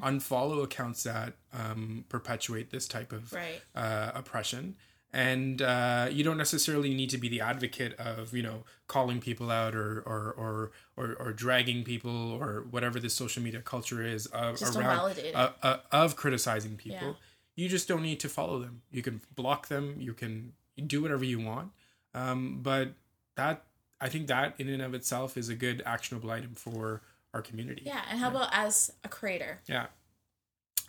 Unfollow 0.01 0.63
accounts 0.63 1.03
that 1.03 1.33
um, 1.53 2.05
perpetuate 2.09 2.69
this 2.69 2.87
type 2.87 3.11
of 3.11 3.33
Right. 3.33 3.61
uh, 3.75 4.11
oppression. 4.13 4.75
And 5.13 5.61
uh, 5.61 6.07
you 6.11 6.23
don't 6.23 6.37
necessarily 6.37 6.91
need 6.91 7.11
to 7.11 7.19
be 7.19 7.29
the 7.29 7.41
advocate 7.41 7.93
of, 7.99 8.33
you 8.33 8.41
know, 8.41 8.63
calling 8.87 9.19
people 9.19 9.51
out 9.51 9.75
or 9.75 10.01
or 10.01 10.33
or 10.35 10.71
or, 10.97 11.15
or 11.19 11.33
dragging 11.33 11.83
people 11.83 12.31
or 12.31 12.65
whatever 12.71 12.99
the 12.99 13.09
social 13.09 13.43
media 13.43 13.61
culture 13.61 14.03
is 14.03 14.25
of, 14.27 14.57
Just 14.57 14.75
around 14.75 15.19
uh, 15.35 15.51
uh, 15.61 15.77
of 15.91 16.15
criticizing 16.15 16.77
people. 16.77 17.09
Yeah. 17.09 17.13
You 17.55 17.69
just 17.69 17.87
don't 17.87 18.01
need 18.01 18.19
to 18.21 18.29
follow 18.29 18.59
them. 18.59 18.81
You 18.91 19.03
can 19.03 19.21
block 19.35 19.67
them. 19.67 19.97
You 19.99 20.13
can 20.13 20.53
do 20.87 21.03
whatever 21.03 21.23
you 21.23 21.39
want. 21.39 21.71
Um, 22.15 22.59
but 22.63 22.93
that 23.35 23.63
I 24.01 24.09
think 24.09 24.27
that 24.27 24.55
in 24.57 24.67
and 24.67 24.81
of 24.81 24.95
itself 24.95 25.37
is 25.37 25.47
a 25.49 25.55
good 25.55 25.83
actionable 25.85 26.31
item 26.31 26.55
for 26.55 27.01
our 27.33 27.41
community. 27.41 27.83
Yeah. 27.85 28.01
And 28.09 28.19
how 28.19 28.29
about 28.29 28.49
as 28.51 28.91
a 29.03 29.09
creator? 29.09 29.59
Yeah. 29.67 29.87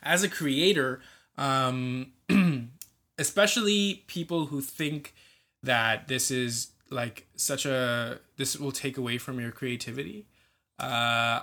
As 0.03 0.23
a 0.23 0.29
creator, 0.29 1.01
um, 1.39 2.13
especially 3.19 4.05
people 4.07 4.47
who 4.47 4.61
think 4.61 5.15
that 5.63 6.09
this 6.09 6.31
is 6.31 6.69
like 6.91 7.27
such 7.37 7.67
a 7.67 8.21
this 8.37 8.57
will 8.57 8.73
take 8.73 8.97
away 8.97 9.19
from 9.19 9.41
your 9.41 9.51
creativity, 9.51 10.27
uh, 10.79 11.41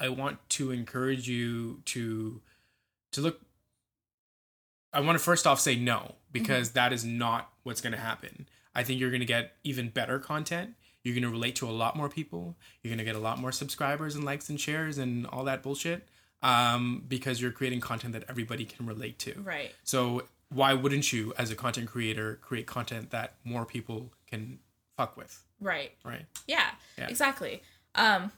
I 0.00 0.08
want 0.08 0.38
to 0.50 0.70
encourage 0.70 1.28
you 1.28 1.80
to 1.86 2.40
to 3.12 3.20
look. 3.20 3.40
I 4.92 5.00
want 5.00 5.16
to 5.18 5.24
first 5.24 5.46
off 5.46 5.60
say 5.60 5.76
no 5.76 6.16
because 6.32 6.72
that 6.72 6.92
is 6.92 7.04
not 7.04 7.50
what's 7.62 7.80
going 7.80 7.94
to 7.94 7.98
happen. 7.98 8.46
I 8.74 8.82
think 8.82 9.00
you're 9.00 9.10
going 9.10 9.20
to 9.20 9.26
get 9.26 9.56
even 9.64 9.88
better 9.88 10.18
content. 10.18 10.74
You're 11.02 11.14
going 11.14 11.24
to 11.24 11.30
relate 11.30 11.56
to 11.56 11.68
a 11.68 11.72
lot 11.72 11.96
more 11.96 12.08
people. 12.08 12.56
You're 12.82 12.90
going 12.90 12.98
to 12.98 13.04
get 13.04 13.16
a 13.16 13.20
lot 13.20 13.38
more 13.38 13.52
subscribers 13.52 14.14
and 14.14 14.24
likes 14.24 14.48
and 14.48 14.60
shares 14.60 14.98
and 14.98 15.26
all 15.26 15.44
that 15.44 15.62
bullshit 15.62 16.08
um, 16.42 17.04
because 17.08 17.40
you're 17.40 17.52
creating 17.52 17.80
content 17.80 18.12
that 18.12 18.24
everybody 18.28 18.64
can 18.64 18.86
relate 18.86 19.18
to. 19.20 19.40
Right. 19.40 19.72
So 19.84 20.22
why 20.52 20.74
wouldn't 20.74 21.12
you, 21.12 21.32
as 21.38 21.50
a 21.50 21.54
content 21.56 21.88
creator, 21.88 22.38
create 22.42 22.66
content 22.66 23.10
that 23.10 23.34
more 23.44 23.64
people 23.64 24.12
can 24.26 24.58
fuck 24.96 25.16
with? 25.16 25.44
Right. 25.60 25.92
Right. 26.04 26.26
Yeah, 26.46 26.70
Yeah. 26.98 27.08
exactly. 27.08 27.62
Um, 27.94 28.32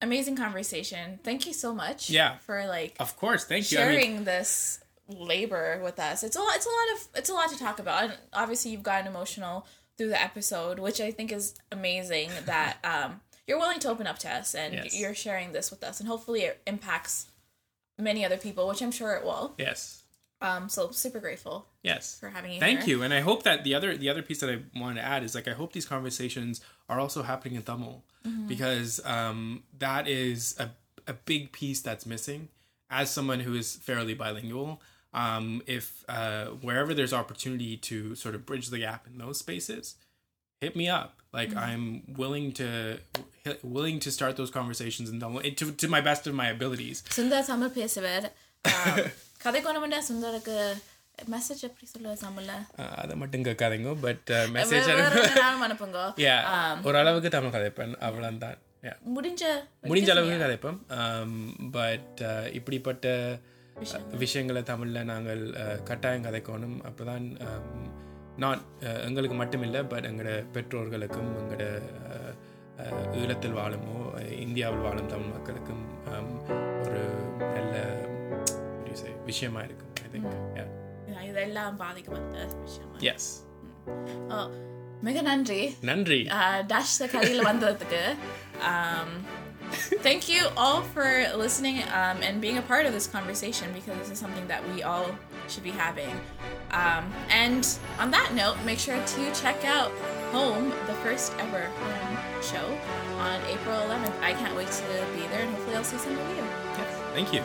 amazing 0.00 0.36
conversation. 0.36 1.18
Thank 1.24 1.46
you 1.46 1.52
so 1.52 1.74
much. 1.74 2.10
Yeah. 2.10 2.38
For 2.38 2.66
like 2.66 2.96
Of 3.00 3.16
course. 3.16 3.44
Thank 3.44 3.70
you. 3.72 3.78
I 3.78 3.82
sharing 3.82 4.14
mean, 4.16 4.24
this 4.24 4.80
labor 5.08 5.80
with 5.82 5.98
us. 5.98 6.22
It's 6.22 6.36
a 6.36 6.40
lot. 6.40 6.56
It's 6.56 6.66
a 6.66 6.68
lot 6.68 6.96
of. 6.96 7.08
It's 7.18 7.30
a 7.30 7.34
lot 7.34 7.50
to 7.50 7.58
talk 7.58 7.78
about. 7.78 8.04
And 8.04 8.14
obviously, 8.32 8.70
you've 8.72 8.82
gotten 8.82 9.06
emotional 9.06 9.66
through 9.96 10.08
the 10.08 10.20
episode, 10.22 10.78
which 10.78 11.00
I 11.00 11.10
think 11.10 11.32
is 11.32 11.54
amazing. 11.72 12.30
that 12.46 12.78
um, 12.84 13.20
you're 13.46 13.58
willing 13.58 13.78
to 13.80 13.88
open 13.88 14.06
up 14.06 14.18
to 14.20 14.30
us 14.30 14.54
and 14.54 14.74
Yes. 14.74 14.98
you're 14.98 15.14
sharing 15.14 15.52
this 15.52 15.70
with 15.70 15.82
us, 15.84 16.00
and 16.00 16.08
hopefully, 16.08 16.42
it 16.42 16.60
impacts 16.66 17.26
many 17.98 18.24
other 18.24 18.36
people, 18.36 18.68
which 18.68 18.82
I'm 18.82 18.90
sure 18.90 19.14
it 19.14 19.24
will. 19.24 19.54
yes. 19.58 20.02
Um, 20.40 20.68
so 20.68 20.90
super 20.90 21.18
grateful. 21.18 21.66
Yes. 21.82 22.18
For 22.20 22.28
having 22.28 22.52
you. 22.52 22.60
Thank 22.60 22.80
here. 22.80 22.98
you, 22.98 23.02
and 23.02 23.14
I 23.14 23.20
hope 23.20 23.42
that 23.44 23.64
the 23.64 23.74
other 23.74 23.96
the 23.96 24.10
other 24.10 24.22
piece 24.22 24.40
that 24.40 24.50
I 24.50 24.58
wanted 24.78 25.00
to 25.00 25.06
add 25.06 25.22
is 25.22 25.34
like 25.34 25.48
I 25.48 25.52
hope 25.52 25.72
these 25.72 25.86
conversations 25.86 26.60
are 26.88 27.00
also 27.00 27.22
happening 27.22 27.54
in 27.54 27.62
Tamil 27.62 28.04
mm-hmm. 28.26 28.46
because 28.46 29.04
um, 29.06 29.62
that 29.78 30.06
is 30.06 30.54
a 30.58 30.70
a 31.06 31.14
big 31.14 31.52
piece 31.52 31.80
that's 31.80 32.06
missing. 32.06 32.48
As 32.88 33.10
someone 33.10 33.40
who 33.40 33.54
is 33.54 33.76
fairly 33.76 34.14
bilingual, 34.14 34.80
um, 35.12 35.62
if 35.66 36.04
uh, 36.08 36.46
wherever 36.46 36.94
there's 36.94 37.12
opportunity 37.12 37.76
to 37.78 38.14
sort 38.14 38.34
of 38.34 38.44
bridge 38.46 38.68
the 38.68 38.78
gap 38.78 39.06
in 39.06 39.18
those 39.18 39.38
spaces, 39.38 39.96
hit 40.60 40.76
me 40.76 40.88
up. 40.88 41.22
Like 41.32 41.50
mm-hmm. 41.50 41.58
I'm 41.58 42.02
willing 42.16 42.52
to 42.52 42.98
willing 43.62 44.00
to 44.00 44.10
start 44.10 44.36
those 44.36 44.50
conversations 44.50 45.08
and 45.08 45.22
eh, 45.44 45.50
to, 45.56 45.72
to 45.72 45.88
my 45.88 46.00
best 46.00 46.26
of 46.26 46.34
my 46.34 46.48
abilities. 46.48 47.02
So 47.10 47.28
that's 47.28 47.48
கதை 49.46 49.60
கொண்டு 49.62 49.98
சுந்தருக்கு 50.10 50.54
message 51.32 51.60
எப்படி 51.66 51.86
சொல்லுவார் 51.92 52.22
தமிழ்ல 52.24 52.52
Uh, 52.82 52.92
அதை 53.02 53.14
மட்டும் 53.20 53.44
கேட்காதீங்க 53.46 53.92
but 54.04 54.30
message 54.56 54.88
அனுப்புங்க. 55.64 56.00
ஓரளவுக்கு 56.88 57.30
தமிழ் 57.36 57.54
கதைப்பேன் 57.56 57.94
அவ்வளோதான் 58.08 58.62
Yeah. 58.86 58.96
முடிஞ்ச 59.14 59.42
முடிஞ்ச 59.90 60.10
அளவுக்கு 60.14 60.42
கதைப்போம். 60.42 60.76
பட் 61.76 62.20
இப்படிப்பட்ட 62.58 63.06
விஷயங்களை. 64.22 64.60
தமிழில் 64.70 65.08
நாங்கள் 65.12 65.42
uh, 65.62 65.76
கட்டாயம் 65.88 66.26
கதைக்கணும். 66.26 66.76
அப்போ 66.88 67.04
தான் 67.04 67.24
நான் 68.44 68.62
எங்களுக்கு 69.08 69.36
மட்டும் 69.36 69.64
இல்லை 69.68 69.82
பட் 69.92 70.08
எங்களோட 70.10 70.34
பெற்றோர்களுக்கும் 70.56 71.30
எங்களோட 71.40 71.66
uh, 72.10 72.30
uh, 72.82 73.02
ஈழத்தில் 73.22 73.58
வாழுமோ 73.60 73.96
uh, 74.20 74.28
இந்தியாவில் 74.46 74.86
வாழும் 74.88 75.12
தமிழ் 75.14 75.34
மக்களுக்கும் 75.36 75.84
um, 76.12 76.28
ஒரு 76.86 77.02
விஷயமா 79.25 79.63
இருக்கும் 79.67 79.93
ஐ 80.05 80.09
திங்க் 80.13 81.27
இதெல்லாம் 81.31 81.75
பாதிக்கப்பட்ட 81.83 82.45
விஷயம் 82.65 82.93
எஸ் 83.13 83.29
ஓ, 84.35 84.39
மிக 85.07 85.21
நன்றி 85.29 85.61
நன்றி 85.91 86.21
டேஷ் 86.73 86.97
கதையில் 87.15 87.47
வந்ததுக்கு 87.51 88.03
um, 88.71 89.09
thank 90.05 90.23
you 90.29 90.41
all 90.63 90.79
for 90.93 91.07
listening 91.35 91.77
um, 91.99 92.17
and 92.27 92.35
being 92.45 92.57
a 92.57 92.65
part 92.71 92.85
of 92.85 92.93
this 92.97 93.07
conversation 93.07 93.67
because 93.77 93.95
this 94.01 94.11
is 94.11 94.19
something 94.19 94.47
that 94.47 94.61
we 94.71 94.83
all 94.83 95.07
should 95.47 95.63
be 95.63 95.75
having. 95.85 96.13
Um, 96.71 97.03
and 97.41 97.63
on 97.99 98.09
that 98.11 98.29
note, 98.33 98.57
make 98.65 98.79
sure 98.79 98.99
to 99.15 99.21
check 99.33 99.61
out 99.77 99.91
Home, 100.33 100.67
the 100.87 100.93
first 101.05 101.29
ever 101.39 101.63
home 101.79 102.13
show 102.41 102.67
on 103.19 103.37
April 103.53 103.77
11th. 103.87 104.17
I 104.21 104.33
can't 104.33 104.55
wait 104.55 104.71
to 104.71 104.85
be 105.11 105.23
there 105.27 105.41
and 105.41 105.51
hopefully 105.51 105.75
I'll 105.75 105.83
see 105.83 105.97
some 105.97 106.15
of 106.15 106.27
you. 106.29 106.45
Thank 107.13 107.33
you 107.33 107.43